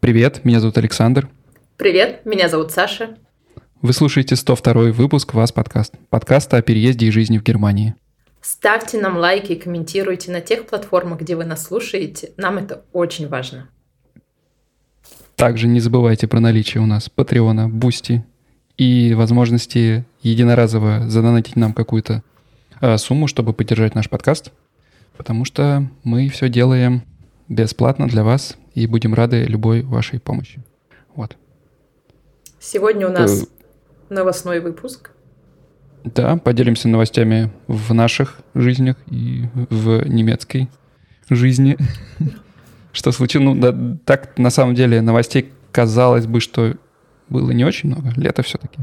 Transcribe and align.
Привет, 0.00 0.44
меня 0.44 0.60
зовут 0.60 0.78
Александр. 0.78 1.28
Привет, 1.76 2.26
меня 2.26 2.48
зовут 2.48 2.72
Саша. 2.72 3.16
Вы 3.82 3.92
слушаете 3.92 4.36
102 4.36 4.92
выпуск 4.92 5.34
«Вас 5.34 5.52
подкаст». 5.52 5.94
Подкаста 6.10 6.56
о 6.56 6.62
переезде 6.62 7.06
и 7.06 7.10
жизни 7.10 7.38
в 7.38 7.42
Германии. 7.42 7.94
Ставьте 8.40 9.00
нам 9.00 9.16
лайки 9.16 9.52
и 9.52 9.58
комментируйте 9.58 10.32
на 10.32 10.40
тех 10.40 10.66
платформах, 10.66 11.20
где 11.20 11.36
вы 11.36 11.44
нас 11.44 11.64
слушаете. 11.64 12.32
Нам 12.36 12.58
это 12.58 12.84
очень 12.92 13.28
важно. 13.28 13.68
Также 15.36 15.68
не 15.68 15.80
забывайте 15.80 16.26
про 16.26 16.40
наличие 16.40 16.82
у 16.82 16.86
нас 16.86 17.08
Патреона, 17.08 17.68
Boosty 17.68 18.24
и 18.76 19.14
возможности 19.14 20.04
единоразово 20.22 21.08
задонатить 21.08 21.56
нам 21.56 21.72
какую-то 21.72 22.22
э, 22.80 22.98
сумму, 22.98 23.28
чтобы 23.28 23.52
поддержать 23.52 23.94
наш 23.94 24.08
подкаст, 24.10 24.52
потому 25.22 25.44
что 25.44 25.88
мы 26.02 26.28
все 26.28 26.48
делаем 26.48 27.04
бесплатно 27.48 28.08
для 28.08 28.24
вас 28.24 28.56
и 28.74 28.88
будем 28.88 29.14
рады 29.14 29.44
любой 29.44 29.82
вашей 29.82 30.18
помощи. 30.18 30.60
Вот. 31.14 31.36
Сегодня 32.58 33.06
у 33.06 33.12
нас 33.12 33.44
э... 33.44 33.46
новостной 34.08 34.58
выпуск. 34.58 35.12
Да, 36.02 36.38
поделимся 36.38 36.88
новостями 36.88 37.52
в 37.68 37.94
наших 37.94 38.40
жизнях 38.54 38.96
и 39.06 39.44
в 39.70 40.08
немецкой 40.08 40.68
жизни. 41.30 41.78
Что 42.92 43.12
случилось? 43.12 43.44
Ну, 43.44 43.54
да, 43.54 43.96
так 44.04 44.36
на 44.38 44.50
самом 44.50 44.74
деле 44.74 45.00
новостей 45.02 45.52
казалось 45.70 46.26
бы, 46.26 46.40
что 46.40 46.74
было 47.28 47.52
не 47.52 47.64
очень 47.64 47.90
много. 47.90 48.10
Лето 48.16 48.42
все-таки. 48.42 48.80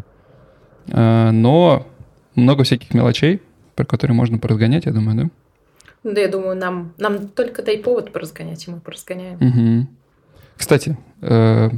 А, 0.90 1.32
но 1.32 1.86
много 2.34 2.64
всяких 2.64 2.94
мелочей, 2.94 3.42
про 3.76 3.84
которые 3.84 4.16
можно 4.16 4.38
поразгонять, 4.38 4.86
я 4.86 4.94
думаю, 4.94 5.18
да? 5.18 5.30
Да, 6.04 6.22
я 6.22 6.28
думаю, 6.28 6.56
нам, 6.56 6.94
нам 6.98 7.28
только 7.28 7.62
дай 7.62 7.78
повод 7.78 8.14
поразгонять, 8.14 8.68
и 8.68 8.72
мы 8.72 8.80
поразгоняем. 8.80 9.38
Угу. 9.38 9.88
Кстати, 10.56 10.98
э, 11.22 11.70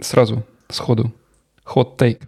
сразу, 0.00 0.44
сходу, 0.68 1.12
hot 1.64 1.96
take. 1.96 2.22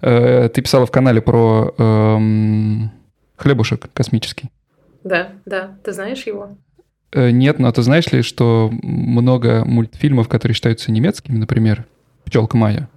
Э, 0.00 0.48
ты 0.48 0.62
писала 0.62 0.86
в 0.86 0.90
канале 0.90 1.20
про 1.20 1.74
эм, 1.78 2.90
хлебушек 3.36 3.90
космический. 3.92 4.50
Да, 5.04 5.32
да. 5.44 5.76
Ты 5.84 5.92
знаешь 5.92 6.26
его? 6.26 6.56
Э, 7.12 7.30
нет, 7.30 7.58
но 7.58 7.70
ты 7.72 7.82
знаешь 7.82 8.10
ли, 8.12 8.22
что 8.22 8.70
много 8.82 9.64
мультфильмов, 9.64 10.28
которые 10.28 10.54
считаются 10.54 10.92
немецкими, 10.92 11.36
например, 11.36 11.86
«Пчелка 12.24 12.56
Майя». 12.56 12.88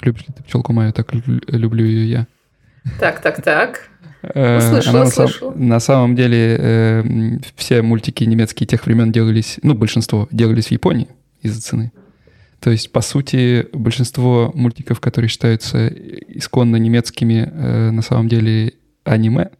Любишь 0.00 0.26
ли 0.26 0.34
ты 0.34 0.42
«Пчелку 0.42 0.72
Майю»? 0.72 0.92
Так 0.92 1.12
люблю 1.12 1.84
ее 1.84 2.10
я. 2.10 2.26
Так, 2.98 3.20
так, 3.20 3.42
так. 3.42 3.88
Услышала, 4.22 5.02
Она. 5.02 5.54
На, 5.54 5.66
на 5.74 5.80
самом 5.80 6.14
деле 6.14 6.56
э, 6.58 7.02
все 7.56 7.82
мультики 7.82 8.24
немецкие 8.24 8.66
тех 8.66 8.86
времен 8.86 9.10
делались, 9.10 9.58
ну, 9.62 9.74
большинство 9.74 10.28
делались 10.30 10.66
в 10.66 10.70
Японии 10.70 11.08
из-за 11.42 11.60
цены. 11.60 11.92
То 12.60 12.70
есть, 12.70 12.92
по 12.92 13.00
сути, 13.00 13.66
большинство 13.72 14.52
мультиков, 14.54 15.00
которые 15.00 15.28
считаются 15.28 15.88
исконно 15.88 16.76
немецкими, 16.76 17.50
э, 17.52 17.90
на 17.90 18.02
самом 18.02 18.28
деле 18.28 18.74
аниме. 19.02 19.50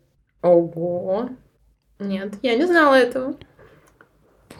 Ого. 0.42 1.28
Нет, 1.98 2.34
я 2.42 2.54
не 2.54 2.66
знала 2.66 2.94
этого. 2.94 3.34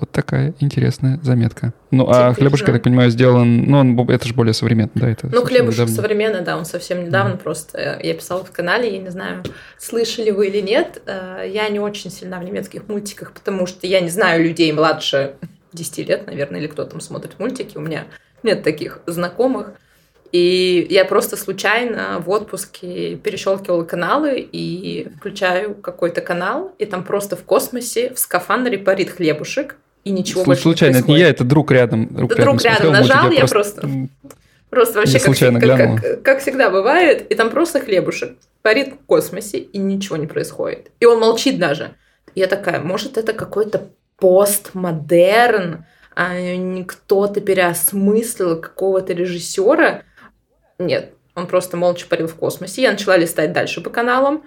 Вот 0.03 0.11
такая 0.11 0.53
интересная 0.58 1.20
заметка. 1.22 1.72
Ну, 1.92 2.06
Теперь 2.06 2.17
а 2.17 2.34
хлебушек, 2.34 2.67
я 2.67 2.75
так 2.75 2.83
понимаю, 2.83 3.08
сделан... 3.08 3.67
Ну, 3.67 3.78
он, 3.78 4.11
это 4.11 4.27
же 4.27 4.34
более 4.34 4.53
современный, 4.53 4.91
да? 4.97 5.08
Это 5.08 5.28
ну, 5.28 5.45
хлебушек 5.45 5.83
недавно. 5.83 5.95
современный, 5.95 6.41
да, 6.41 6.56
он 6.56 6.64
совсем 6.64 7.05
недавно 7.05 7.34
mm. 7.34 7.39
просто... 7.39 8.00
Я 8.03 8.12
писала 8.14 8.45
в 8.45 8.50
канале, 8.50 8.92
я 8.92 8.98
не 8.98 9.11
знаю, 9.11 9.45
слышали 9.78 10.33
вы 10.33 10.48
или 10.48 10.61
нет. 10.61 11.01
Э, 11.07 11.48
я 11.48 11.68
не 11.68 11.79
очень 11.79 12.11
сильна 12.11 12.40
в 12.40 12.45
немецких 12.45 12.89
мультиках, 12.89 13.30
потому 13.30 13.68
что 13.68 13.86
я 13.86 14.01
не 14.01 14.11
знаю 14.11 14.42
людей 14.42 14.73
младше 14.73 15.36
10 15.73 16.08
лет, 16.08 16.27
наверное, 16.27 16.58
или 16.58 16.67
кто 16.67 16.84
там 16.84 17.01
смотрит 17.01 17.39
мультики. 17.39 17.79
У 17.79 17.80
меня 17.80 18.07
нет 18.42 18.64
таких 18.64 18.98
знакомых. 19.07 19.69
И 20.33 20.84
я 20.90 21.05
просто 21.05 21.36
случайно 21.36 22.19
в 22.19 22.29
отпуске 22.29 23.14
перещелкивала 23.14 23.84
каналы 23.84 24.40
и 24.40 25.08
включаю 25.17 25.77
какой-то 25.77 26.23
канал, 26.23 26.74
и 26.79 26.86
там 26.86 27.05
просто 27.05 27.36
в 27.36 27.45
космосе 27.45 28.13
в 28.13 28.19
скафандре 28.19 28.79
парит 28.79 29.11
хлебушек, 29.11 29.77
и 30.05 30.11
ничего 30.11 30.45
Слушай, 30.45 30.46
больше 30.46 30.63
случайно, 30.63 30.95
не 30.95 31.01
это 31.01 31.08
не 31.08 31.18
я, 31.18 31.29
это 31.29 31.45
друг 31.45 31.70
рядом. 31.70 32.07
Друг, 32.08 32.30
да, 32.30 32.36
рядом, 32.36 32.57
друг 32.57 32.64
рядом 32.64 32.92
нажал, 32.92 33.30
я 33.30 33.46
просто... 33.46 33.89
Просто 34.70 35.01
вообще 35.01 35.18
как, 35.20 35.36
как, 35.36 36.01
как, 36.01 36.23
как 36.23 36.40
всегда 36.40 36.70
бывает, 36.70 37.30
и 37.30 37.35
там 37.35 37.51
просто 37.51 37.79
хлебушек 37.79 38.39
парит 38.63 38.95
в 38.95 39.07
космосе, 39.07 39.58
и 39.58 39.77
ничего 39.77 40.17
не 40.17 40.27
происходит. 40.27 40.90
И 40.98 41.05
он 41.05 41.20
молчит 41.20 41.58
даже. 41.58 41.95
Я 42.35 42.46
такая, 42.46 42.80
может, 42.80 43.18
это 43.18 43.35
какой-то 43.35 43.90
постмодерн, 44.17 45.85
а 46.17 46.30
кто-то 46.86 47.42
переосмыслил 47.42 48.61
какого-то 48.61 49.13
режиссера. 49.13 50.05
Нет, 50.79 51.13
он 51.34 51.46
просто 51.46 51.77
молча 51.77 52.07
парил 52.08 52.29
в 52.29 52.34
космосе. 52.34 52.83
Я 52.83 52.92
начала 52.92 53.19
листать 53.19 53.52
дальше 53.52 53.83
по 53.83 53.90
каналам, 53.90 54.42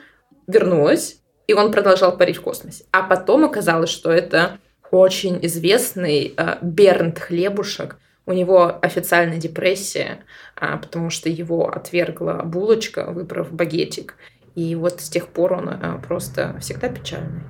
вернулась, 0.47 1.17
и 1.45 1.53
он 1.53 1.71
продолжал 1.71 2.17
парить 2.17 2.37
в 2.37 2.41
космосе. 2.41 2.85
А 2.91 3.03
потом 3.03 3.45
оказалось, 3.45 3.89
что 3.89 4.11
это 4.11 4.57
очень 4.99 5.39
известный 5.45 6.33
э, 6.35 6.57
Бернт 6.61 7.19
Хлебушек. 7.19 7.97
У 8.25 8.33
него 8.33 8.79
официальная 8.81 9.37
депрессия, 9.37 10.19
э, 10.59 10.77
потому 10.81 11.09
что 11.09 11.29
его 11.29 11.69
отвергла 11.69 12.43
булочка, 12.43 13.11
выбрав 13.11 13.51
багетик. 13.51 14.15
И 14.55 14.75
вот 14.75 15.01
с 15.01 15.09
тех 15.09 15.27
пор 15.27 15.53
он 15.53 15.69
э, 15.69 15.99
просто 16.07 16.57
всегда 16.59 16.89
печальный. 16.89 17.43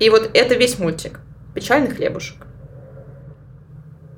И 0.00 0.10
вот 0.10 0.30
это 0.34 0.54
весь 0.54 0.78
мультик. 0.78 1.20
Печальный 1.54 1.90
хлебушек. 1.90 2.46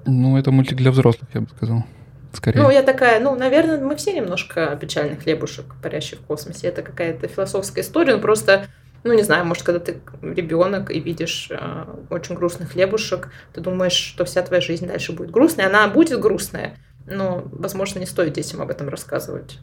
Ну, 0.06 0.38
это 0.38 0.50
мультик 0.50 0.76
для 0.76 0.90
взрослых, 0.90 1.28
я 1.34 1.42
бы 1.42 1.48
сказал. 1.50 1.84
Скорее. 2.32 2.60
Ну, 2.60 2.70
я 2.70 2.82
такая, 2.82 3.20
ну, 3.20 3.34
наверное, 3.34 3.78
мы 3.78 3.96
все 3.96 4.12
немножко 4.12 4.76
печальных 4.80 5.22
хлебушек, 5.22 5.64
парящих 5.82 6.20
в 6.20 6.24
космосе. 6.24 6.68
Это 6.68 6.82
какая-то 6.82 7.26
философская 7.28 7.82
история, 7.82 8.16
но 8.16 8.20
просто, 8.20 8.66
ну, 9.04 9.14
не 9.14 9.22
знаю, 9.22 9.44
может, 9.44 9.62
когда 9.62 9.80
ты 9.80 10.00
ребенок 10.22 10.90
и 10.90 11.00
видишь 11.00 11.48
э, 11.50 11.84
очень 12.10 12.34
грустный 12.34 12.66
хлебушек, 12.66 13.30
ты 13.52 13.60
думаешь, 13.60 13.92
что 13.92 14.24
вся 14.24 14.42
твоя 14.42 14.60
жизнь 14.60 14.86
дальше 14.86 15.12
будет 15.12 15.30
грустной. 15.30 15.66
Она 15.66 15.88
будет 15.88 16.20
грустная, 16.20 16.76
но, 17.06 17.44
возможно, 17.52 18.00
не 18.00 18.06
стоит 18.06 18.32
детям 18.32 18.60
об 18.60 18.70
этом 18.70 18.88
рассказывать. 18.88 19.58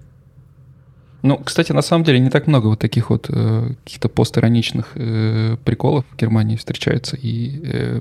Ну, 1.22 1.38
кстати, 1.38 1.72
на 1.72 1.82
самом 1.82 2.04
деле 2.04 2.20
не 2.20 2.30
так 2.30 2.48
много 2.48 2.68
вот 2.68 2.80
таких 2.80 3.10
вот 3.10 3.28
э, 3.30 3.70
каких-то 3.84 4.10
постироничных 4.10 4.92
э, 4.96 5.58
приколов 5.66 6.06
в 6.12 6.16
Германии 6.16 6.56
встречается. 6.56 7.18
И 7.18 7.62
э, 7.64 8.00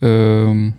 э, 0.00 0.72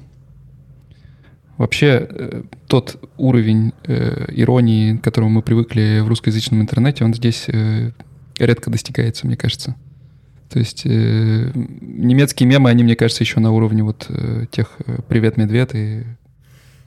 Вообще, 1.58 2.08
э, 2.08 2.44
тот 2.68 3.04
уровень 3.18 3.74
э, 3.84 4.26
иронии, 4.30 4.98
к 4.98 5.04
которому 5.04 5.32
мы 5.32 5.42
привыкли 5.42 6.02
в 6.02 6.08
русскоязычном 6.08 6.62
интернете, 6.62 7.04
он 7.04 7.16
здесь 7.16 7.46
э, 7.48 7.94
редко 8.40 8.70
достигается, 8.70 9.26
мне 9.28 9.38
кажется. 9.38 9.76
То 10.50 10.60
есть 10.60 10.86
э, 10.86 10.90
немецкие 10.90 12.48
мемы, 12.48 12.70
они, 12.70 12.84
мне 12.84 12.96
кажется, 12.96 13.24
еще 13.24 13.40
на 13.40 13.52
уровне 13.52 13.84
вот 13.84 14.06
э, 14.10 14.46
тех 14.50 14.72
э, 14.86 15.00
«Привет, 15.08 15.36
медведь» 15.38 15.72
и 15.74 16.04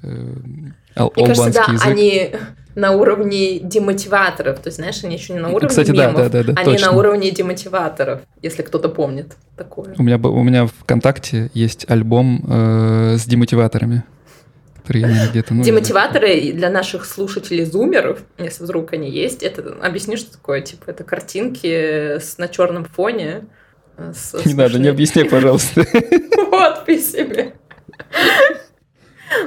э, 0.02 0.26
ал- 0.96 1.12
Мне 1.14 1.26
кажется, 1.26 1.52
да, 1.66 1.72
язык. 1.72 1.86
они 1.86 2.30
на 2.74 2.92
уровне 2.92 3.58
демотиваторов. 3.58 4.60
То 4.60 4.68
есть, 4.68 4.76
знаешь, 4.78 5.04
они 5.04 5.16
еще 5.16 5.34
не 5.34 5.40
на 5.40 5.48
уровне 5.50 5.68
Кстати, 5.68 5.90
мемов, 5.90 6.14
да, 6.16 6.28
да, 6.28 6.42
да, 6.42 6.52
да, 6.52 6.60
они 6.62 6.72
точно. 6.72 6.92
на 6.92 6.98
уровне 6.98 7.30
демотиваторов, 7.30 8.20
если 8.40 8.62
кто-то 8.62 8.88
помнит 8.88 9.36
такое. 9.56 9.94
У 9.98 10.02
меня, 10.02 10.16
у 10.16 10.42
меня 10.42 10.64
в 10.66 10.72
ВКонтакте 10.80 11.50
есть 11.52 11.84
альбом 11.90 12.44
э, 12.48 13.16
с 13.18 13.24
демотиваторами 13.26 14.04
которые 14.90 15.28
где-то... 15.30 15.54
Ну, 15.54 15.62
Демотиваторы 15.62 16.52
для 16.52 16.70
наших 16.70 17.04
слушателей-зумеров, 17.04 18.20
если 18.38 18.64
вдруг 18.64 18.92
они 18.92 19.08
есть, 19.10 19.42
это 19.42 19.76
объясни, 19.82 20.16
что 20.16 20.32
такое, 20.32 20.62
типа, 20.62 20.90
это 20.90 21.04
картинки 21.04 22.18
с, 22.18 22.38
на 22.38 22.48
черном 22.48 22.84
фоне. 22.84 23.44
Э, 23.96 24.12
с, 24.12 24.34
не 24.34 24.40
смешными... 24.40 24.56
надо, 24.56 24.78
не 24.80 24.88
объясняй, 24.88 25.24
пожалуйста. 25.26 25.84
Подписями. 26.50 27.54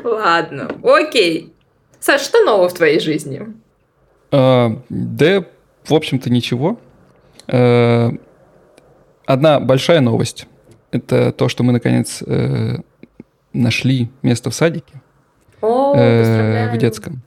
Ладно, 0.04 0.72
окей. 0.82 1.54
Саш, 2.00 2.22
что 2.22 2.44
нового 2.44 2.70
в 2.70 2.74
твоей 2.74 3.00
жизни? 3.00 3.46
А, 4.32 4.82
да, 4.90 5.46
в 5.86 5.94
общем-то, 5.94 6.30
ничего. 6.30 6.80
А, 7.48 8.12
одна 9.26 9.60
большая 9.60 10.00
новость. 10.00 10.48
Это 10.92 11.34
то, 11.34 11.50
что 11.50 11.64
мы, 11.64 11.74
наконец, 11.74 12.24
э, 12.26 12.78
нашли 13.52 14.10
место 14.22 14.50
в 14.50 14.56
садике. 14.56 15.03
О, 15.64 15.96
э, 15.96 16.72
в 16.74 16.78
детском. 16.78 17.22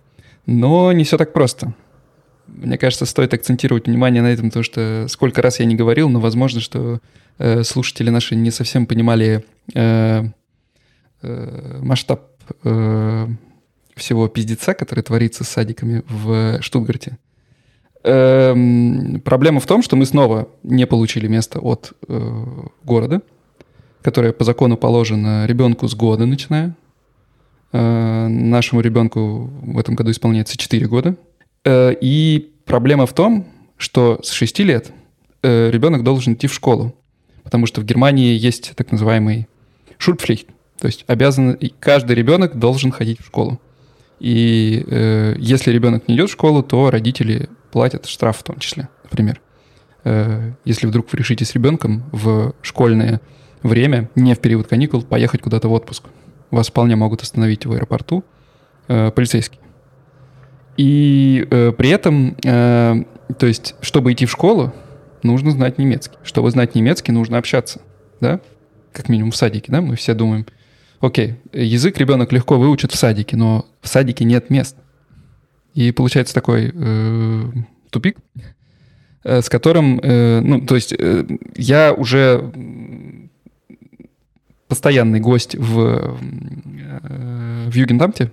Но 0.45 0.93
не 0.93 1.05
все 1.05 1.17
так 1.17 1.33
просто. 1.33 1.73
Мне 2.47 2.79
кажется, 2.79 3.07
стоит 3.07 3.35
акцентировать 3.35 3.87
внимание 3.87 4.23
на 4.23 4.29
этом, 4.29 4.51
потому 4.51 4.63
что 4.63 5.07
сколько 5.09 5.43
раз 5.43 5.59
я 5.59 5.67
не 5.67 5.75
говорил, 5.75 6.09
но 6.09 6.21
возможно, 6.21 6.61
что 6.61 7.01
э, 7.39 7.65
слушатели 7.65 8.11
наши 8.11 8.37
не 8.37 8.51
совсем 8.51 8.87
понимали 8.87 9.45
э, 9.75 10.25
э, 11.23 11.79
масштаб 11.83 12.21
э, 12.63 13.27
всего 13.97 14.29
пиздеца, 14.29 14.75
который 14.75 15.03
творится 15.03 15.43
с 15.43 15.49
садиками 15.49 16.03
в 16.09 16.61
Штутгарте. 16.63 17.19
э, 18.05 18.55
проблема 19.25 19.59
в 19.61 19.67
том, 19.67 19.83
что 19.83 19.97
мы 19.97 20.07
снова 20.07 20.49
не 20.63 20.87
получили 20.87 21.27
место 21.27 21.59
от 21.59 21.93
э, 22.07 22.45
города, 22.85 23.23
которое 24.03 24.33
по 24.33 24.45
закону 24.45 24.77
положено 24.77 25.47
ребенку 25.47 25.89
с 25.89 25.95
года 25.95 26.27
начиная. 26.27 26.75
Э, 27.73 28.29
нашему 28.29 28.81
ребенку 28.81 29.51
в 29.63 29.79
этом 29.79 29.95
году 29.95 30.11
исполняется 30.11 30.57
4 30.57 30.87
года. 30.87 31.17
Э, 31.65 31.93
и 32.01 32.53
проблема 32.65 33.07
в 33.07 33.13
том, 33.13 33.47
что 33.77 34.21
с 34.23 34.31
6 34.31 34.61
лет 34.61 34.93
э, 35.43 35.71
ребенок 35.71 36.03
должен 36.03 36.35
идти 36.35 36.47
в 36.47 36.55
школу, 36.55 36.95
потому 37.43 37.67
что 37.67 37.81
в 37.81 37.85
Германии 37.85 38.37
есть 38.37 38.73
так 38.77 38.93
называемый 38.93 39.49
Schulpflicht, 39.99 40.47
то 40.79 40.87
есть 40.87 41.05
обязан, 41.07 41.59
каждый 41.81 42.15
ребенок 42.17 42.59
должен 42.59 42.91
ходить 42.91 43.21
в 43.21 43.27
школу. 43.27 43.61
И 44.21 44.85
э, 44.87 45.35
если 45.39 45.71
ребенок 45.71 46.09
не 46.09 46.15
идет 46.15 46.31
в 46.31 46.33
школу, 46.33 46.63
то 46.63 46.91
родители 46.91 47.49
платят 47.71 48.07
штраф 48.07 48.39
в 48.39 48.43
том 48.43 48.59
числе, 48.59 48.89
например. 49.05 49.41
Э, 50.05 50.53
если 50.65 50.87
вдруг 50.87 51.13
вы 51.13 51.19
решите 51.19 51.45
с 51.45 51.55
ребенком 51.55 52.05
в 52.13 52.55
школьное 52.63 53.21
время, 53.63 54.11
не 54.15 54.35
в 54.35 54.39
период 54.39 54.67
каникул, 54.69 55.03
поехать 55.03 55.43
куда-то 55.43 55.69
в 55.69 55.73
отпуск, 55.73 56.05
вас 56.51 56.69
вполне 56.69 56.97
могут 56.97 57.23
остановить 57.23 57.67
в 57.67 57.73
аэропорту 57.73 58.25
э, 58.89 59.11
полицейские. 59.11 59.61
И 60.77 61.47
э, 61.51 61.73
при 61.73 61.91
этом, 61.91 62.37
э, 62.45 63.05
то 63.39 63.47
есть, 63.47 63.75
чтобы 63.81 64.13
идти 64.13 64.27
в 64.27 64.31
школу, 64.31 64.73
нужно 65.23 65.51
знать 65.51 65.79
немецкий. 65.79 66.17
Чтобы 66.23 66.51
знать 66.51 66.75
немецкий, 66.75 67.13
нужно 67.13 67.39
общаться, 67.39 67.81
да? 68.21 68.41
Как 68.93 69.09
минимум 69.09 69.31
в 69.31 69.37
садике, 69.37 69.73
да? 69.73 69.81
Мы 69.81 69.97
все 69.97 70.15
думаем, 70.15 70.47
окей, 71.01 71.37
язык 71.53 71.99
ребенок 71.99 72.33
легко 72.33 72.59
выучит 72.59 72.93
в 72.93 72.97
садике, 72.97 73.37
но 73.37 73.67
в 73.81 73.89
садике 73.89 74.25
нет 74.25 74.51
мест. 74.51 74.77
И 75.75 75.93
получается 75.93 76.35
такой 76.35 76.73
э, 76.75 77.43
тупик, 77.91 78.17
э, 79.25 79.43
с 79.43 79.49
которым, 79.49 80.01
э, 80.03 80.41
ну, 80.41 80.61
то 80.63 80.75
есть 80.75 80.95
э, 80.99 81.27
я 81.55 81.93
уже 81.93 82.51
постоянный 84.69 85.21
гость 85.21 85.55
в, 85.55 85.81
э, 85.81 87.69
в 87.69 87.75
Югендамте, 87.75 88.31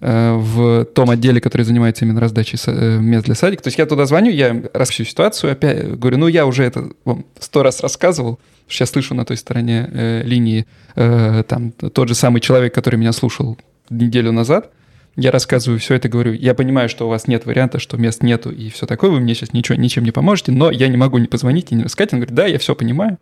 э, 0.00 0.34
в 0.34 0.84
том 0.86 1.10
отделе, 1.10 1.40
который 1.40 1.62
занимается 1.62 2.04
именно 2.04 2.20
раздачей 2.20 2.58
э, 2.66 2.98
мест 2.98 3.26
для 3.26 3.34
садика. 3.34 3.62
То 3.62 3.68
есть 3.68 3.78
я 3.78 3.86
туда 3.86 4.06
звоню, 4.06 4.30
я 4.30 4.62
рассказываю 4.72 5.06
ситуацию, 5.06 5.52
опять 5.52 5.98
говорю, 5.98 6.18
ну 6.18 6.26
я 6.28 6.46
уже 6.46 6.64
это 6.64 6.90
вам 7.04 7.24
сто 7.38 7.62
раз 7.62 7.80
рассказывал, 7.80 8.38
сейчас 8.68 8.90
слышу 8.90 9.14
на 9.14 9.24
той 9.24 9.36
стороне 9.36 9.88
э, 9.92 10.22
линии 10.24 10.66
э, 10.94 11.44
там 11.46 11.72
тот 11.72 12.08
же 12.08 12.14
самый 12.14 12.40
человек, 12.40 12.74
который 12.74 12.96
меня 12.96 13.12
слушал 13.12 13.58
неделю 13.90 14.32
назад, 14.32 14.70
я 15.16 15.30
рассказываю 15.30 15.78
все 15.78 15.94
это, 15.94 16.08
говорю, 16.08 16.32
я 16.32 16.54
понимаю, 16.54 16.88
что 16.88 17.06
у 17.06 17.10
вас 17.10 17.26
нет 17.28 17.44
варианта, 17.44 17.78
что 17.78 17.98
мест 17.98 18.22
нету 18.22 18.50
и 18.50 18.70
все 18.70 18.86
такое, 18.86 19.10
вы 19.10 19.20
мне 19.20 19.34
сейчас 19.34 19.52
ничего, 19.52 19.76
ничем 19.76 20.04
не 20.04 20.10
поможете, 20.10 20.52
но 20.52 20.70
я 20.70 20.88
не 20.88 20.96
могу 20.96 21.18
не 21.18 21.26
позвонить 21.26 21.70
и 21.70 21.74
не 21.74 21.84
рассказать. 21.84 22.14
Он 22.14 22.20
говорит, 22.20 22.34
да, 22.34 22.46
я 22.46 22.58
все 22.58 22.74
понимаю. 22.74 23.18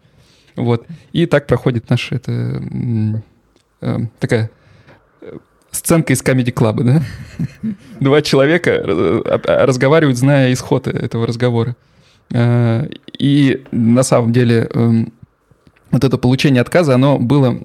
Вот. 0.56 0.86
И 1.12 1.26
так 1.26 1.46
проходит 1.46 1.88
наша 1.90 2.16
это, 2.16 2.62
э, 3.80 3.98
такая 4.18 4.50
э, 5.20 5.38
сценка 5.70 6.12
из 6.12 6.22
Comedy 6.22 6.52
Club, 6.52 6.82
да? 6.82 7.02
Два 8.00 8.22
человека 8.22 8.70
э, 8.70 9.22
разговаривают, 9.44 10.18
зная 10.18 10.52
исход 10.52 10.86
этого 10.86 11.26
разговора. 11.26 11.76
Э, 12.32 12.88
и 13.18 13.64
на 13.70 14.02
самом 14.02 14.32
деле 14.32 14.68
эм, 14.72 15.12
вот 15.90 16.04
это 16.04 16.18
получение 16.18 16.60
отказа, 16.60 16.94
оно 16.94 17.18
было 17.18 17.58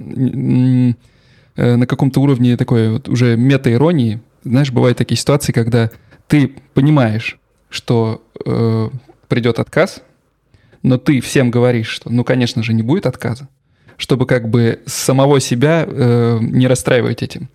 на 1.58 1.88
каком-то 1.88 2.20
уровне 2.20 2.58
такой 2.58 2.90
вот 2.90 3.08
уже 3.08 3.38
мета-иронии. 3.38 4.20
Знаешь, 4.44 4.72
бывают 4.72 4.98
такие 4.98 5.18
ситуации, 5.18 5.54
когда 5.54 5.90
ты 6.28 6.54
понимаешь, 6.74 7.40
что 7.70 8.22
придет 9.30 9.60
отказ, 9.60 10.02
но 10.86 11.00
ты 11.00 11.20
всем 11.20 11.50
говоришь, 11.50 11.88
что, 11.88 12.12
ну, 12.12 12.24
конечно 12.24 12.62
же, 12.62 12.72
не 12.74 12.84
будет 12.84 13.08
отказа, 13.08 13.50
чтобы 13.98 14.28
как 14.28 14.50
бы 14.50 14.82
самого 14.86 15.40
себя 15.40 15.84
э, 15.88 16.38
не 16.42 16.68
расстраивать 16.68 17.24
этим. 17.24 17.50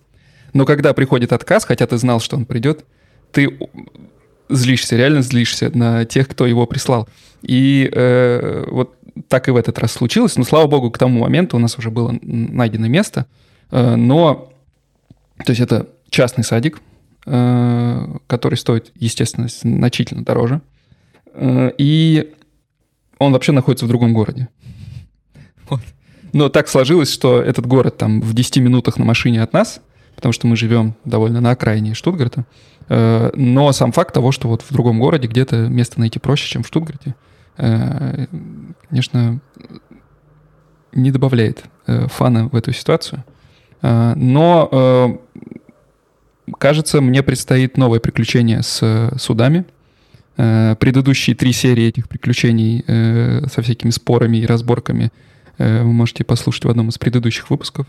Но 0.53 0.65
когда 0.65 0.93
приходит 0.93 1.31
отказ, 1.31 1.63
хотя 1.63 1.87
ты 1.87 1.97
знал, 1.97 2.19
что 2.19 2.35
он 2.35 2.45
придет, 2.45 2.83
ты 3.31 3.57
злишься, 4.49 4.97
реально 4.97 5.21
злишься 5.21 5.71
на 5.73 6.03
тех, 6.03 6.27
кто 6.27 6.45
его 6.45 6.65
прислал. 6.65 7.07
И 7.41 7.89
э, 7.93 8.65
вот 8.69 8.95
так 9.29 9.47
и 9.47 9.51
в 9.51 9.55
этот 9.55 9.79
раз 9.79 9.93
случилось. 9.93 10.35
Но, 10.35 10.43
слава 10.43 10.67
богу, 10.67 10.91
к 10.91 10.97
тому 10.97 11.21
моменту 11.21 11.55
у 11.55 11.59
нас 11.59 11.77
уже 11.77 11.89
было 11.89 12.13
найдено 12.21 12.87
место. 12.89 13.27
Э, 13.71 13.95
но, 13.95 14.51
то 15.45 15.51
есть 15.51 15.61
это 15.61 15.87
частный 16.09 16.43
садик, 16.43 16.81
э, 17.25 18.07
который 18.27 18.55
стоит, 18.55 18.91
естественно, 18.95 19.47
значительно 19.47 20.25
дороже. 20.25 20.59
Э, 21.33 21.71
и 21.77 22.33
он 23.21 23.33
вообще 23.33 23.51
находится 23.51 23.85
в 23.85 23.87
другом 23.87 24.13
городе. 24.13 24.49
Вот. 25.69 25.81
Но 26.33 26.49
так 26.49 26.67
сложилось, 26.67 27.11
что 27.11 27.41
этот 27.41 27.65
город 27.67 27.97
там 27.97 28.19
в 28.21 28.33
10 28.33 28.57
минутах 28.57 28.97
на 28.97 29.05
машине 29.05 29.43
от 29.43 29.53
нас, 29.53 29.81
потому 30.15 30.33
что 30.33 30.47
мы 30.47 30.55
живем 30.55 30.95
довольно 31.05 31.39
на 31.39 31.51
окраине 31.51 31.93
Штутгарта. 31.93 32.45
Э, 32.89 33.31
но 33.35 33.71
сам 33.73 33.91
факт 33.91 34.13
того, 34.13 34.31
что 34.31 34.47
вот 34.47 34.63
в 34.63 34.73
другом 34.73 34.99
городе 34.99 35.27
где-то 35.27 35.67
место 35.67 35.99
найти 35.99 36.19
проще, 36.19 36.49
чем 36.49 36.63
в 36.63 36.67
Штутгарте, 36.67 37.15
э, 37.57 38.25
конечно, 38.89 39.39
не 40.93 41.11
добавляет 41.11 41.63
э, 41.85 42.07
фана 42.07 42.47
в 42.47 42.55
эту 42.55 42.73
ситуацию. 42.73 43.23
Но, 43.83 45.19
кажется, 46.59 47.01
мне 47.01 47.23
предстоит 47.23 47.77
новое 47.77 47.99
приключение 47.99 48.61
с 48.61 49.11
судами– 49.17 49.65
Э, 50.43 50.75
предыдущие 50.79 51.35
три 51.35 51.53
серии 51.53 51.85
этих 51.85 52.09
приключений 52.09 52.83
э, 52.87 53.45
со 53.47 53.61
всякими 53.61 53.91
спорами 53.91 54.37
и 54.37 54.45
разборками 54.47 55.11
э, 55.59 55.83
вы 55.83 55.91
можете 55.91 56.23
послушать 56.23 56.65
в 56.65 56.69
одном 56.69 56.89
из 56.89 56.97
предыдущих 56.97 57.51
выпусков. 57.51 57.85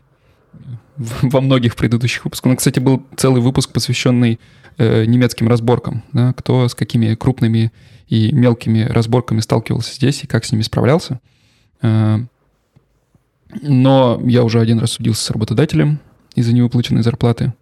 Во 0.96 1.40
многих 1.40 1.76
предыдущих 1.76 2.26
выпусках. 2.26 2.50
Ну, 2.50 2.56
кстати, 2.58 2.78
был 2.78 3.02
целый 3.16 3.40
выпуск, 3.40 3.72
посвященный 3.72 4.38
немецким 4.78 5.48
разборкам. 5.48 6.02
Да, 6.12 6.34
кто 6.34 6.68
с 6.68 6.74
какими 6.74 7.14
крупными 7.14 7.72
и 8.08 8.32
мелкими 8.32 8.82
разборками 8.82 9.40
сталкивался 9.40 9.94
здесь 9.94 10.24
и 10.24 10.26
как 10.26 10.44
с 10.44 10.52
ними 10.52 10.62
справлялся. 10.62 11.20
Но 11.80 12.28
я 14.24 14.44
уже 14.44 14.60
один 14.60 14.78
раз 14.78 14.92
судился 14.92 15.24
с 15.24 15.30
работодателем 15.30 16.00
из-за 16.34 16.52
невыплаченной 16.52 17.02
зарплаты. 17.02 17.54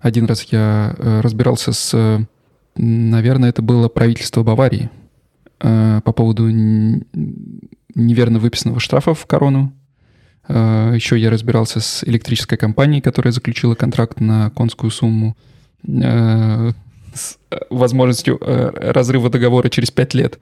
Один 0.00 0.26
раз 0.26 0.42
я 0.50 0.94
разбирался 0.98 1.72
с 1.72 2.26
Наверное, 2.76 3.50
это 3.50 3.62
было 3.62 3.88
правительство 3.88 4.42
Баварии 4.42 4.90
э, 5.60 6.00
по 6.04 6.12
поводу 6.12 6.48
неверно 6.50 8.38
выписанного 8.38 8.80
штрафа 8.80 9.14
в 9.14 9.26
корону. 9.26 9.72
Э, 10.48 10.92
еще 10.94 11.16
я 11.18 11.30
разбирался 11.30 11.80
с 11.80 12.02
электрической 12.04 12.58
компанией, 12.58 13.00
которая 13.00 13.32
заключила 13.32 13.74
контракт 13.76 14.20
на 14.20 14.50
конскую 14.50 14.90
сумму 14.90 15.36
э, 15.86 16.72
с 17.14 17.38
возможностью 17.70 18.38
разрыва 18.40 19.30
договора 19.30 19.68
через 19.68 19.92
пять 19.92 20.14
лет. 20.14 20.40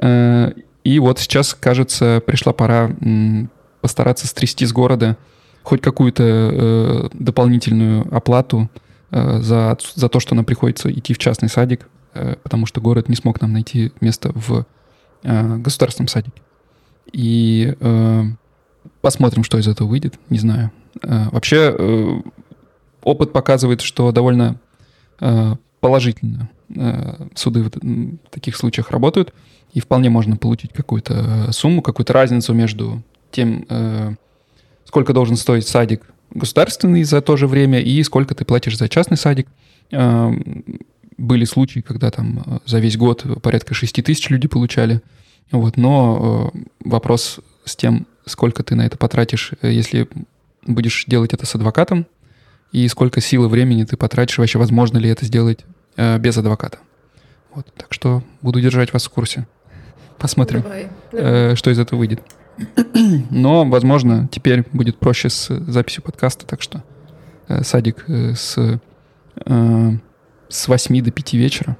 И 0.00 0.98
вот 1.00 1.18
сейчас, 1.18 1.52
кажется, 1.52 2.22
пришла 2.24 2.52
пора 2.52 2.92
постараться 3.80 4.28
стрясти 4.28 4.66
с 4.66 4.72
города 4.72 5.16
хоть 5.64 5.80
какую-то 5.80 7.10
дополнительную 7.12 8.06
оплату 8.14 8.70
за, 9.10 9.78
за 9.94 10.08
то, 10.08 10.20
что 10.20 10.34
нам 10.34 10.44
приходится 10.44 10.90
идти 10.90 11.14
в 11.14 11.18
частный 11.18 11.48
садик, 11.48 11.88
э, 12.14 12.36
потому 12.42 12.66
что 12.66 12.80
город 12.80 13.08
не 13.08 13.16
смог 13.16 13.40
нам 13.40 13.52
найти 13.52 13.92
место 14.00 14.32
в 14.34 14.66
э, 15.22 15.56
государственном 15.58 16.08
садике. 16.08 16.42
И 17.12 17.74
посмотрим, 19.00 19.44
что 19.44 19.58
из 19.58 19.68
этого 19.68 19.86
выйдет, 19.86 20.18
не 20.28 20.38
знаю. 20.38 20.72
Вообще, 21.02 22.22
опыт 23.02 23.32
показывает, 23.32 23.80
что 23.80 24.10
довольно 24.10 24.58
положительно 25.80 26.48
суды 27.36 27.62
в 27.62 27.70
таких 28.30 28.56
случаях 28.56 28.90
работают, 28.90 29.32
и 29.72 29.78
вполне 29.78 30.10
можно 30.10 30.36
получить 30.36 30.72
какую-то 30.72 31.52
сумму, 31.52 31.80
какую-то 31.80 32.12
разницу 32.12 32.52
между 32.52 33.02
тем, 33.30 33.66
сколько 34.84 35.12
должен 35.12 35.36
стоить 35.36 35.68
садик 35.68 36.02
государственный 36.36 37.02
за 37.04 37.20
то 37.20 37.36
же 37.36 37.46
время 37.46 37.80
и 37.80 38.02
сколько 38.02 38.34
ты 38.34 38.44
платишь 38.44 38.78
за 38.78 38.88
частный 38.88 39.16
садик. 39.16 39.48
А, 39.92 40.32
были 41.18 41.44
случаи, 41.44 41.80
когда 41.80 42.10
там 42.10 42.42
э, 42.46 42.58
за 42.66 42.78
весь 42.78 42.96
год 42.96 43.24
порядка 43.42 43.74
6 43.74 44.04
тысяч 44.04 44.28
люди 44.28 44.48
получали. 44.48 45.00
Вот, 45.50 45.76
но 45.76 46.52
э, 46.54 46.58
вопрос 46.84 47.40
с 47.64 47.76
тем, 47.76 48.06
сколько 48.26 48.62
ты 48.62 48.74
на 48.74 48.84
это 48.84 48.96
потратишь, 48.98 49.52
э, 49.62 49.70
если 49.72 50.08
будешь 50.66 51.04
делать 51.06 51.32
это 51.32 51.46
с 51.46 51.54
адвокатом, 51.54 52.06
и 52.72 52.86
сколько 52.88 53.20
сил 53.20 53.44
и 53.44 53.48
времени 53.48 53.84
ты 53.84 53.96
потратишь, 53.96 54.38
вообще 54.38 54.58
возможно 54.58 54.98
ли 54.98 55.08
это 55.08 55.24
сделать 55.24 55.60
без 55.96 56.36
адвоката. 56.36 56.78
Вот, 57.54 57.66
так 57.74 57.94
что 57.94 58.22
буду 58.42 58.60
держать 58.60 58.92
вас 58.92 59.06
в 59.06 59.10
курсе. 59.10 59.46
Посмотрим. 60.18 60.62
Давай. 61.12 61.56
что 61.56 61.70
из 61.70 61.78
этого 61.78 62.00
выйдет. 62.00 62.20
Но, 63.30 63.64
возможно, 63.64 64.28
теперь 64.30 64.64
будет 64.72 64.98
проще 64.98 65.28
с 65.28 65.48
записью 65.66 66.02
подкаста, 66.02 66.46
так 66.46 66.62
что 66.62 66.82
э, 67.48 67.62
садик 67.62 68.04
э, 68.08 68.34
с, 68.34 68.80
э, 69.44 69.90
с 70.48 70.68
8 70.68 71.02
до 71.02 71.10
5 71.10 71.32
вечера, 71.34 71.76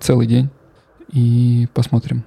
целый 0.00 0.26
день, 0.26 0.50
и 1.12 1.68
посмотрим. 1.74 2.24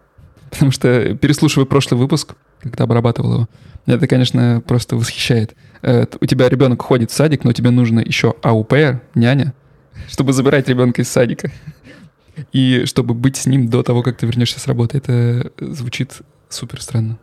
Потому 0.50 0.70
что 0.70 1.14
переслушивая 1.16 1.66
прошлый 1.66 2.00
выпуск, 2.00 2.34
когда 2.60 2.84
обрабатывал 2.84 3.32
его, 3.34 3.48
это, 3.86 4.06
конечно, 4.06 4.62
просто 4.66 4.96
восхищает. 4.96 5.56
Э, 5.82 6.06
у 6.20 6.26
тебя 6.26 6.48
ребенок 6.48 6.82
ходит 6.82 7.10
в 7.10 7.14
садик, 7.14 7.44
но 7.44 7.52
тебе 7.52 7.70
нужно 7.70 8.00
еще 8.00 8.34
АУП, 8.42 8.74
няня, 9.14 9.54
чтобы 10.08 10.32
забирать 10.32 10.68
ребенка 10.68 11.02
из 11.02 11.08
садика. 11.08 11.50
И 12.52 12.84
чтобы 12.86 13.12
быть 13.14 13.36
с 13.36 13.46
ним 13.46 13.68
до 13.68 13.82
того, 13.82 14.02
как 14.02 14.16
ты 14.16 14.26
вернешься 14.26 14.60
с 14.60 14.66
работы. 14.66 14.98
Это 14.98 15.52
звучит 15.58 16.22
супер 16.50 16.82
странно. 16.82 17.18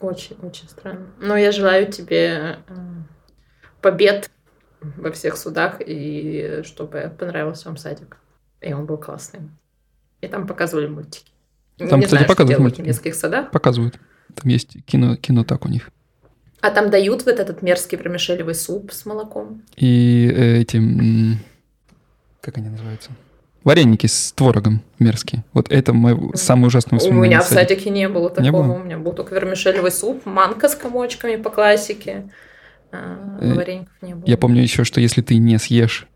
Очень, 0.00 0.36
очень 0.42 0.68
странно. 0.68 1.06
Но 1.18 1.36
я 1.36 1.52
желаю 1.52 1.90
тебе 1.90 2.58
э, 2.68 2.74
побед 3.82 4.30
во 4.80 5.10
всех 5.12 5.36
судах, 5.36 5.76
и 5.84 6.62
чтобы 6.64 7.12
понравился 7.18 7.68
вам 7.68 7.76
садик. 7.76 8.16
И 8.60 8.72
он 8.72 8.86
был 8.86 8.96
классный. 8.96 9.40
И 10.20 10.28
там 10.28 10.46
показывали 10.46 10.86
мультики. 10.86 11.30
Там, 11.76 12.00
Не 12.00 12.04
кстати, 12.06 12.22
знаю, 12.22 12.26
показывают 12.28 12.60
мультики. 12.60 12.82
в 12.82 12.86
нескольких 12.86 13.14
садах. 13.14 13.50
Показывают. 13.50 13.98
Там 14.34 14.50
есть 14.50 14.84
кино, 14.84 15.16
кино 15.16 15.44
так 15.44 15.64
у 15.64 15.68
них. 15.68 15.90
А 16.60 16.70
там 16.70 16.90
дают 16.90 17.24
вот 17.24 17.38
этот 17.38 17.62
мерзкий 17.62 17.96
промешелевый 17.96 18.54
суп 18.54 18.92
с 18.92 19.06
молоком. 19.06 19.62
И 19.76 20.30
э, 20.30 20.58
эти... 20.60 20.80
Как 22.42 22.58
они 22.58 22.68
называются? 22.68 23.10
Вареники 23.64 24.06
с 24.06 24.32
творогом 24.32 24.82
мерзкие. 24.98 25.44
Вот 25.52 25.70
это 25.70 25.92
мой 25.92 26.18
самый 26.34 26.68
ужасный 26.68 26.96
воспоминание. 26.96 27.22
У 27.22 27.30
меня 27.30 27.40
в 27.42 27.46
садике 27.46 27.90
не 27.90 28.08
было 28.08 28.30
такого. 28.30 28.44
Не 28.44 28.50
было? 28.50 28.72
У 28.72 28.78
меня 28.78 28.98
был 28.98 29.12
только 29.12 29.34
вермишелевый 29.34 29.90
суп, 29.90 30.24
манка 30.24 30.68
с 30.68 30.74
комочками 30.74 31.36
по 31.36 31.50
классике. 31.50 32.30
А, 32.90 33.38
э, 33.40 33.54
вареников 33.54 33.92
не 34.00 34.14
было. 34.14 34.24
Я 34.26 34.38
помню 34.38 34.62
еще, 34.62 34.84
что 34.84 35.00
если 35.00 35.20
ты 35.20 35.36
не 35.36 35.58
съешь 35.58 36.08